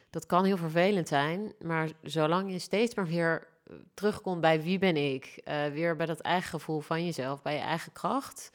dat 0.09 0.25
kan 0.25 0.45
heel 0.45 0.57
vervelend 0.57 1.07
zijn. 1.07 1.53
Maar 1.59 1.89
zolang 2.01 2.51
je 2.51 2.59
steeds 2.59 2.95
maar 2.95 3.07
weer 3.07 3.47
terugkomt 3.93 4.41
bij 4.41 4.61
wie 4.61 4.79
ben 4.79 4.95
ik, 4.97 5.41
uh, 5.47 5.65
weer 5.65 5.95
bij 5.95 6.05
dat 6.05 6.19
eigen 6.19 6.49
gevoel 6.49 6.79
van 6.79 7.05
jezelf, 7.05 7.41
bij 7.41 7.53
je 7.53 7.59
eigen 7.59 7.91
kracht, 7.91 8.51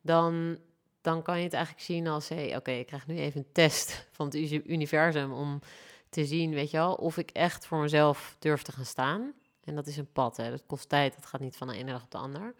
dan 0.00 0.58
dan 1.04 1.22
kan 1.22 1.38
je 1.38 1.44
het 1.44 1.52
eigenlijk 1.52 1.84
zien 1.84 2.06
als, 2.06 2.28
hey, 2.28 2.56
oké, 2.56 2.70
ik 2.70 2.86
krijg 2.86 3.06
nu 3.06 3.18
even 3.18 3.40
een 3.40 3.52
test 3.52 4.06
van 4.10 4.26
het 4.26 4.34
universum 4.66 5.32
om 5.32 5.60
te 6.08 6.24
zien, 6.24 6.54
weet 6.54 6.70
je 6.70 6.76
wel, 6.76 6.94
of 6.94 7.16
ik 7.16 7.30
echt 7.30 7.66
voor 7.66 7.78
mezelf 7.78 8.36
durf 8.38 8.62
te 8.62 8.72
gaan 8.72 8.84
staan. 8.84 9.32
En 9.64 9.74
dat 9.74 9.86
is 9.86 9.96
een 9.96 10.12
pad, 10.12 10.36
hè. 10.36 10.50
dat 10.50 10.62
kost 10.66 10.88
tijd, 10.88 11.14
dat 11.14 11.26
gaat 11.26 11.40
niet 11.40 11.56
van 11.56 11.68
de 11.68 11.76
ene 11.76 11.90
dag 11.90 12.02
op 12.02 12.10
de 12.10 12.18
ander. 12.18 12.54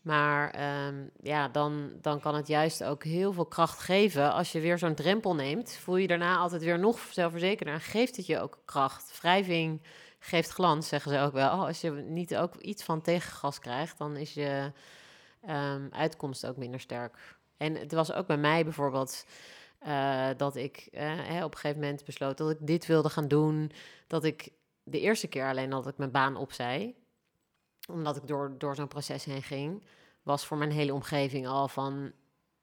Maar 0.00 0.50
ehm, 0.50 1.06
ja, 1.22 1.48
dan, 1.48 1.90
dan 2.00 2.20
kan 2.20 2.34
het 2.34 2.46
juist 2.46 2.84
ook 2.84 3.04
heel 3.04 3.32
veel 3.32 3.46
kracht 3.46 3.78
geven. 3.78 4.32
Als 4.32 4.52
je 4.52 4.60
weer 4.60 4.78
zo'n 4.78 4.94
drempel 4.94 5.34
neemt, 5.34 5.72
voel 5.72 5.96
je 5.96 6.06
daarna 6.06 6.36
altijd 6.36 6.62
weer 6.62 6.78
nog 6.78 7.00
zelfverzekerder. 7.10 7.80
Geeft 7.80 8.16
het 8.16 8.26
je 8.26 8.40
ook 8.40 8.58
kracht. 8.64 9.18
Wrijving 9.20 9.82
geeft 10.18 10.50
glans, 10.50 10.88
zeggen 10.88 11.10
ze 11.10 11.18
ook 11.18 11.32
wel. 11.32 11.52
Oh, 11.52 11.64
als 11.64 11.80
je 11.80 11.90
niet 11.90 12.36
ook 12.36 12.54
iets 12.54 12.82
van 12.82 13.00
tegengas 13.00 13.58
krijgt, 13.58 13.98
dan 13.98 14.16
is 14.16 14.34
je 14.34 14.72
ehm, 15.40 15.88
uitkomst 15.90 16.46
ook 16.46 16.56
minder 16.56 16.80
sterk. 16.80 17.38
En 17.60 17.74
het 17.74 17.92
was 17.92 18.12
ook 18.12 18.26
bij 18.26 18.36
mij 18.36 18.64
bijvoorbeeld 18.64 19.26
eh, 19.78 20.28
dat 20.36 20.56
ik 20.56 20.88
eh, 20.92 21.44
op 21.44 21.52
een 21.52 21.58
gegeven 21.58 21.80
moment 21.80 22.04
besloot 22.04 22.38
dat 22.38 22.50
ik 22.50 22.56
dit 22.60 22.86
wilde 22.86 23.08
gaan 23.08 23.28
doen. 23.28 23.72
Dat 24.06 24.24
ik 24.24 24.52
de 24.82 25.00
eerste 25.00 25.28
keer 25.28 25.48
alleen 25.48 25.70
dat 25.70 25.86
ik 25.86 25.98
mijn 25.98 26.10
baan 26.10 26.36
opzij, 26.36 26.94
omdat 27.88 28.16
ik 28.16 28.26
door, 28.26 28.54
door 28.58 28.74
zo'n 28.74 28.88
proces 28.88 29.24
heen 29.24 29.42
ging, 29.42 29.84
was 30.22 30.46
voor 30.46 30.56
mijn 30.56 30.70
hele 30.70 30.94
omgeving 30.94 31.46
al 31.46 31.68
van, 31.68 32.12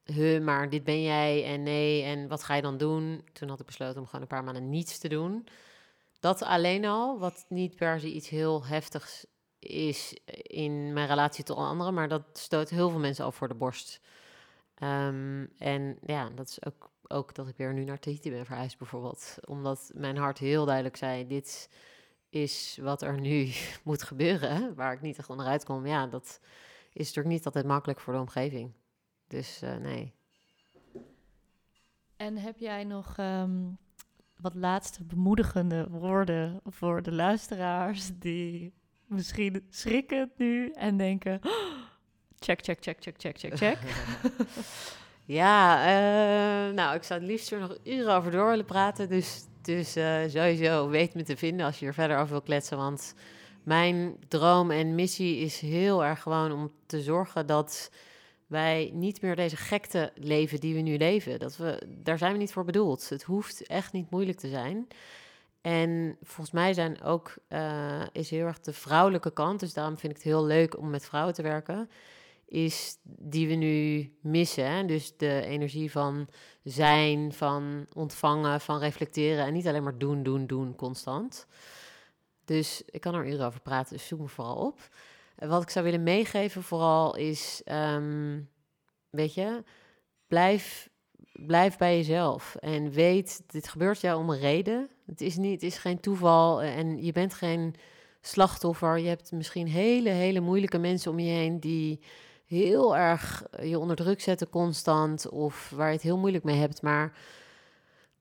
huh, 0.04 0.44
maar 0.44 0.70
dit 0.70 0.84
ben 0.84 1.02
jij 1.02 1.46
en 1.46 1.64
nee, 1.64 2.04
en 2.04 2.28
wat 2.28 2.44
ga 2.44 2.56
je 2.56 2.62
dan 2.62 2.78
doen? 2.78 3.28
Toen 3.34 3.50
had 3.50 3.60
ik 3.60 3.66
besloten 3.66 4.00
om 4.00 4.06
gewoon 4.06 4.22
een 4.22 4.28
paar 4.28 4.44
maanden 4.44 4.70
niets 4.70 4.98
te 4.98 5.08
doen. 5.08 5.48
Dat 6.20 6.44
alleen 6.44 6.86
al, 6.86 7.20
wat 7.20 7.46
niet 7.50 7.76
per 7.76 8.00
se 8.00 8.12
iets 8.12 8.30
heel 8.30 8.66
heftigs 8.66 9.26
is 9.60 10.20
in 10.42 10.94
mijn 10.94 11.08
relatie 11.08 11.44
tot 11.44 11.58
anderen, 11.58 11.94
maar 11.94 12.08
dat 12.08 12.24
stoot 12.34 12.70
heel 12.70 12.90
veel 12.90 13.00
mensen 13.00 13.26
al 13.26 13.32
voor 13.32 13.48
de 13.48 13.56
borst. 13.56 14.02
Ehm, 14.80 15.46
en 15.58 15.98
ja, 16.02 16.30
dat 16.30 16.48
is 16.50 16.66
ook, 16.66 16.92
ook 17.08 17.36
dat 17.36 17.48
ik 17.48 17.58
weer 17.58 17.74
nu 17.74 17.84
naar 17.84 18.00
Tahiti 18.00 18.30
ben 18.30 18.46
verhuisd 18.46 18.78
bijvoorbeeld. 18.78 19.38
Omdat 19.46 19.92
mijn 19.94 20.18
hart 20.18 20.38
heel 20.38 20.66
duidelijk 20.66 20.96
zei, 20.96 21.28
dit 21.28 21.70
is 22.30 22.80
wat 22.82 23.02
er 23.02 23.20
nu 23.20 23.52
moet 23.84 24.04
gebeuren, 24.04 24.76
waar 24.76 24.94
ik 24.94 25.02
niet 25.02 25.18
echt 25.18 25.30
onderuit 25.30 25.66
kom. 25.66 25.86
Ja, 25.86 26.08
dat 26.08 26.40
is 26.94 27.06
natuurlijk 27.08 27.36
niet 27.36 27.46
altijd 27.46 27.66
makkelijk 27.66 28.00
voor 28.00 28.14
de 28.14 28.20
omgeving. 28.20 28.74
Dus 29.28 29.64
uh, 29.64 29.76
nee. 29.76 30.14
En 32.16 32.38
heb 32.38 32.58
jij 32.58 32.84
nog 32.84 33.18
um, 33.18 33.78
wat 34.38 34.56
laatste 34.56 35.04
bemoedigende 35.04 35.90
woorden 35.90 36.60
voor 36.64 37.02
de 37.02 37.12
luisteraars 37.12 38.20
die 38.20 38.74
misschien 39.06 39.66
schrikken 39.70 40.32
nu 40.36 40.72
en 40.72 40.98
denken: 40.98 41.40
oh, 41.44 41.88
check, 42.40 42.62
check, 42.62 42.78
check, 42.82 42.98
check, 43.00 43.16
check, 43.18 43.38
check, 43.38 43.56
check. 43.56 43.78
ja, 45.40 45.80
uh, 45.80 46.74
nou, 46.74 46.96
ik 46.96 47.04
zou 47.04 47.20
het 47.20 47.30
liefst 47.30 47.52
er 47.52 47.60
nog 47.60 47.78
uren 47.84 48.16
over 48.16 48.32
door 48.32 48.50
willen 48.50 48.66
praten. 48.66 49.10
Dus, 49.10 49.44
dus 49.62 49.98
uh, 49.98 50.20
sowieso 50.28 50.90
weet 50.90 51.14
me 51.14 51.24
te 51.24 51.38
vinden 51.38 51.66
als 51.66 51.80
je 51.80 51.86
er 51.86 51.94
verder 51.94 52.18
over 52.18 52.32
wil 52.32 52.42
kletsen. 52.42 52.78
Want 52.78 53.14
mijn 53.64 54.16
droom 54.28 54.72
en 54.72 54.96
missie 54.96 55.38
is 55.38 55.60
heel 55.60 56.06
erg 56.06 56.22
gewoon 56.22 56.52
om 56.52 56.72
te 56.86 57.02
zorgen 57.02 57.46
dat 57.46 57.92
wij 58.48 58.92
niet 58.94 59.22
meer 59.22 59.36
deze 59.36 59.56
gekte 59.56 60.12
leven 60.16 60.60
die 60.60 60.74
we 60.74 60.82
nu 60.82 60.98
leven. 60.98 61.40
Dat 61.40 61.58
we, 61.58 61.88
daar 61.88 62.18
zijn 62.18 62.32
we 62.32 62.38
niet 62.38 62.54
voor 62.54 62.66
bedoeld. 62.66 63.10
Het 63.10 63.24
hoeft 63.24 63.68
echt 63.68 63.94
niet 63.94 64.10
moeilijk 64.10 64.40
te 64.40 64.50
zijn. 64.50 64.88
En 65.62 66.18
volgens 66.22 66.52
mij 66.52 66.74
zijn 66.74 67.02
ook, 67.02 67.34
uh, 67.50 68.02
is 68.12 68.30
heel 68.30 68.46
erg 68.46 68.60
de 68.60 68.74
vrouwelijke 68.74 69.32
kant, 69.32 69.60
dus 69.60 69.74
daarom 69.74 69.98
vind 69.98 70.12
ik 70.12 70.18
het 70.18 70.28
heel 70.28 70.46
leuk 70.46 70.78
om 70.78 70.90
met 70.90 71.06
vrouwen 71.06 71.34
te 71.34 71.42
werken, 71.42 71.90
is 72.48 72.98
die 73.04 73.48
we 73.48 73.54
nu 73.54 74.12
missen. 74.22 74.88
Dus 74.88 75.18
de 75.18 75.42
energie 75.46 75.92
van 75.92 76.28
zijn, 76.64 77.34
van 77.34 77.86
ontvangen, 77.94 78.62
van 78.62 78.80
reflecteren 78.80 79.46
en 79.46 79.54
niet 79.54 79.68
alleen 79.68 79.84
maar 79.84 79.98
doen, 79.98 80.24
doen, 80.24 80.48
doen 80.48 80.76
constant. 80.76 81.48
Dus 82.46 82.84
ik 82.86 83.02
kan 83.02 83.16
er 83.16 83.28
uren 83.28 83.46
over 83.46 83.62
praten, 83.62 83.98
dus 83.98 84.08
zoek 84.08 84.20
me 84.20 84.28
vooral 84.28 84.56
op. 84.56 84.90
Wat 85.36 85.62
ik 85.62 85.70
zou 85.70 85.86
willen 85.86 86.04
meegeven 86.04 86.64
vooral 86.64 87.16
is, 87.16 87.62
um, 87.66 88.50
weet 89.10 89.34
je, 89.34 89.64
blijf, 90.28 90.90
blijf 91.32 91.78
bij 91.78 91.98
jezelf. 91.98 92.56
En 92.56 92.92
weet, 92.92 93.44
dit 93.48 93.68
gebeurt 93.68 94.02
jou 94.02 94.20
om 94.20 94.30
een 94.30 94.40
reden. 94.40 94.90
Het 95.06 95.22
is, 95.22 95.38
niet, 95.38 95.62
het 95.62 95.64
is 95.64 95.78
geen 95.78 96.00
toeval 96.00 96.62
en 96.62 97.04
je 97.04 97.12
bent 97.12 97.34
geen 97.34 97.76
slachtoffer. 98.22 98.98
Je 98.98 99.08
hebt 99.08 99.32
misschien 99.32 99.68
hele, 99.68 100.10
hele 100.10 100.40
moeilijke 100.40 100.78
mensen 100.78 101.12
om 101.12 101.20
je 101.20 101.32
heen 101.32 101.60
die 101.60 102.00
heel 102.48 102.98
erg 102.98 103.44
je 103.62 103.80
onder 103.80 103.96
druk 103.96 104.22
zetten 104.22 104.50
constant 104.50 105.30
of 105.30 105.70
waar 105.76 105.88
je 105.88 105.94
het 105.94 106.02
heel 106.02 106.18
moeilijk 106.18 106.44
mee 106.44 106.60
hebt. 106.60 106.82
Maar 106.82 107.14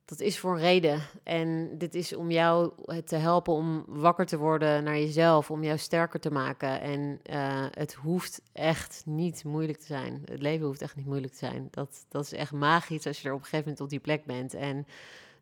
dat 0.04 0.20
is 0.20 0.38
voor 0.38 0.52
een 0.52 0.60
reden. 0.60 1.02
En 1.22 1.78
dit 1.78 1.94
is 1.94 2.14
om 2.14 2.30
jou 2.30 2.72
te 3.04 3.16
helpen 3.16 3.52
om 3.52 3.84
wakker 3.86 4.26
te 4.26 4.38
worden 4.38 4.84
naar 4.84 4.98
jezelf, 4.98 5.50
om 5.50 5.64
jou 5.64 5.78
sterker 5.78 6.20
te 6.20 6.30
maken. 6.30 6.80
En 6.80 7.20
uh, 7.30 7.66
het 7.70 7.94
hoeft 7.94 8.40
echt 8.52 9.02
niet 9.04 9.44
moeilijk 9.44 9.78
te 9.78 9.86
zijn. 9.86 10.22
Het 10.24 10.42
leven 10.42 10.66
hoeft 10.66 10.82
echt 10.82 10.96
niet 10.96 11.06
moeilijk 11.06 11.32
te 11.32 11.38
zijn. 11.38 11.68
Dat, 11.70 12.06
dat 12.08 12.24
is 12.24 12.32
echt 12.32 12.52
magisch 12.52 13.06
als 13.06 13.20
je 13.20 13.28
er 13.28 13.34
op 13.34 13.40
een 13.40 13.44
gegeven 13.44 13.64
moment 13.64 13.84
op 13.84 13.90
die 13.90 14.00
plek 14.00 14.24
bent. 14.24 14.54
En 14.54 14.86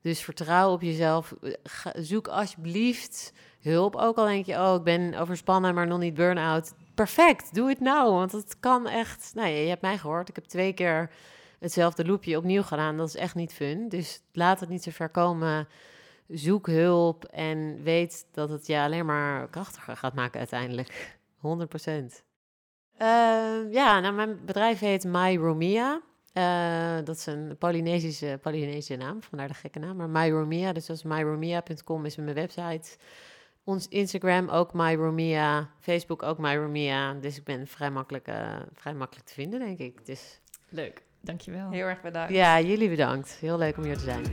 dus 0.00 0.20
vertrouw 0.20 0.72
op 0.72 0.82
jezelf. 0.82 1.34
Zoek 1.94 2.28
alsjeblieft 2.28 3.32
hulp. 3.60 3.96
Ook 3.96 4.16
al 4.16 4.26
denk 4.26 4.46
je, 4.46 4.54
oh, 4.54 4.74
ik 4.74 4.82
ben 4.82 5.14
overspannen, 5.14 5.74
maar 5.74 5.86
nog 5.86 5.98
niet 5.98 6.14
burn-out. 6.14 6.74
Perfect, 6.94 7.54
doe 7.54 7.68
het 7.68 7.80
nou. 7.80 8.12
Want 8.12 8.32
het 8.32 8.60
kan 8.60 8.88
echt. 8.88 9.32
Nou, 9.34 9.48
je, 9.48 9.68
hebt 9.68 9.82
mij 9.82 9.98
gehoord. 9.98 10.28
Ik 10.28 10.34
heb 10.34 10.44
twee 10.44 10.72
keer 10.72 11.10
hetzelfde 11.58 12.06
loopje 12.06 12.36
opnieuw 12.36 12.62
gedaan. 12.62 12.96
Dat 12.96 13.08
is 13.08 13.16
echt 13.16 13.34
niet 13.34 13.52
fun. 13.52 13.88
Dus 13.88 14.22
laat 14.32 14.60
het 14.60 14.68
niet 14.68 14.82
zo 14.82 14.90
ver 14.90 15.08
komen. 15.08 15.68
Zoek 16.28 16.66
hulp 16.66 17.24
en 17.24 17.82
weet 17.82 18.26
dat 18.32 18.48
het 18.48 18.66
je 18.66 18.78
alleen 18.78 19.06
maar 19.06 19.48
krachtiger 19.48 19.96
gaat 19.96 20.14
maken 20.14 20.38
uiteindelijk. 20.38 21.18
100 21.38 21.68
procent. 21.68 22.24
Uh, 22.98 23.72
ja, 23.72 24.00
nou, 24.00 24.14
mijn 24.14 24.44
bedrijf 24.44 24.78
heet 24.78 25.04
MyRomia. 25.04 26.00
Uh, 26.34 27.04
dat 27.04 27.16
is 27.16 27.26
een 27.26 27.56
Polynesische, 27.58 28.38
Polynesische 28.42 28.96
naam, 28.96 29.22
vandaar 29.22 29.48
de 29.48 29.54
gekke 29.54 29.78
naam. 29.78 29.96
Maar 29.96 30.10
MyRomia, 30.10 30.72
dus 30.72 30.86
dat 30.86 31.04
myromia.com 31.04 32.04
is 32.04 32.16
mijn 32.16 32.34
website. 32.34 32.96
Ons 33.64 33.88
Instagram 33.88 34.48
ook 34.48 34.72
MyRomia, 34.72 35.70
Facebook 35.80 36.22
ook 36.22 36.38
MyRomia. 36.38 37.14
Dus 37.14 37.36
ik 37.36 37.44
ben 37.44 37.66
vrij 37.66 37.90
makkelijk, 37.90 38.28
uh, 38.28 38.56
vrij 38.72 38.94
makkelijk 38.94 39.26
te 39.26 39.34
vinden, 39.34 39.60
denk 39.60 39.78
ik. 39.78 40.06
Dus 40.06 40.40
leuk. 40.68 41.02
Dankjewel. 41.20 41.70
Heel 41.70 41.86
erg 41.86 42.00
bedankt. 42.00 42.32
Ja, 42.32 42.60
jullie 42.60 42.88
bedankt. 42.88 43.36
Heel 43.40 43.58
leuk 43.58 43.76
om 43.76 43.82
hier 43.82 43.96
te 43.96 44.04
zijn. 44.04 44.24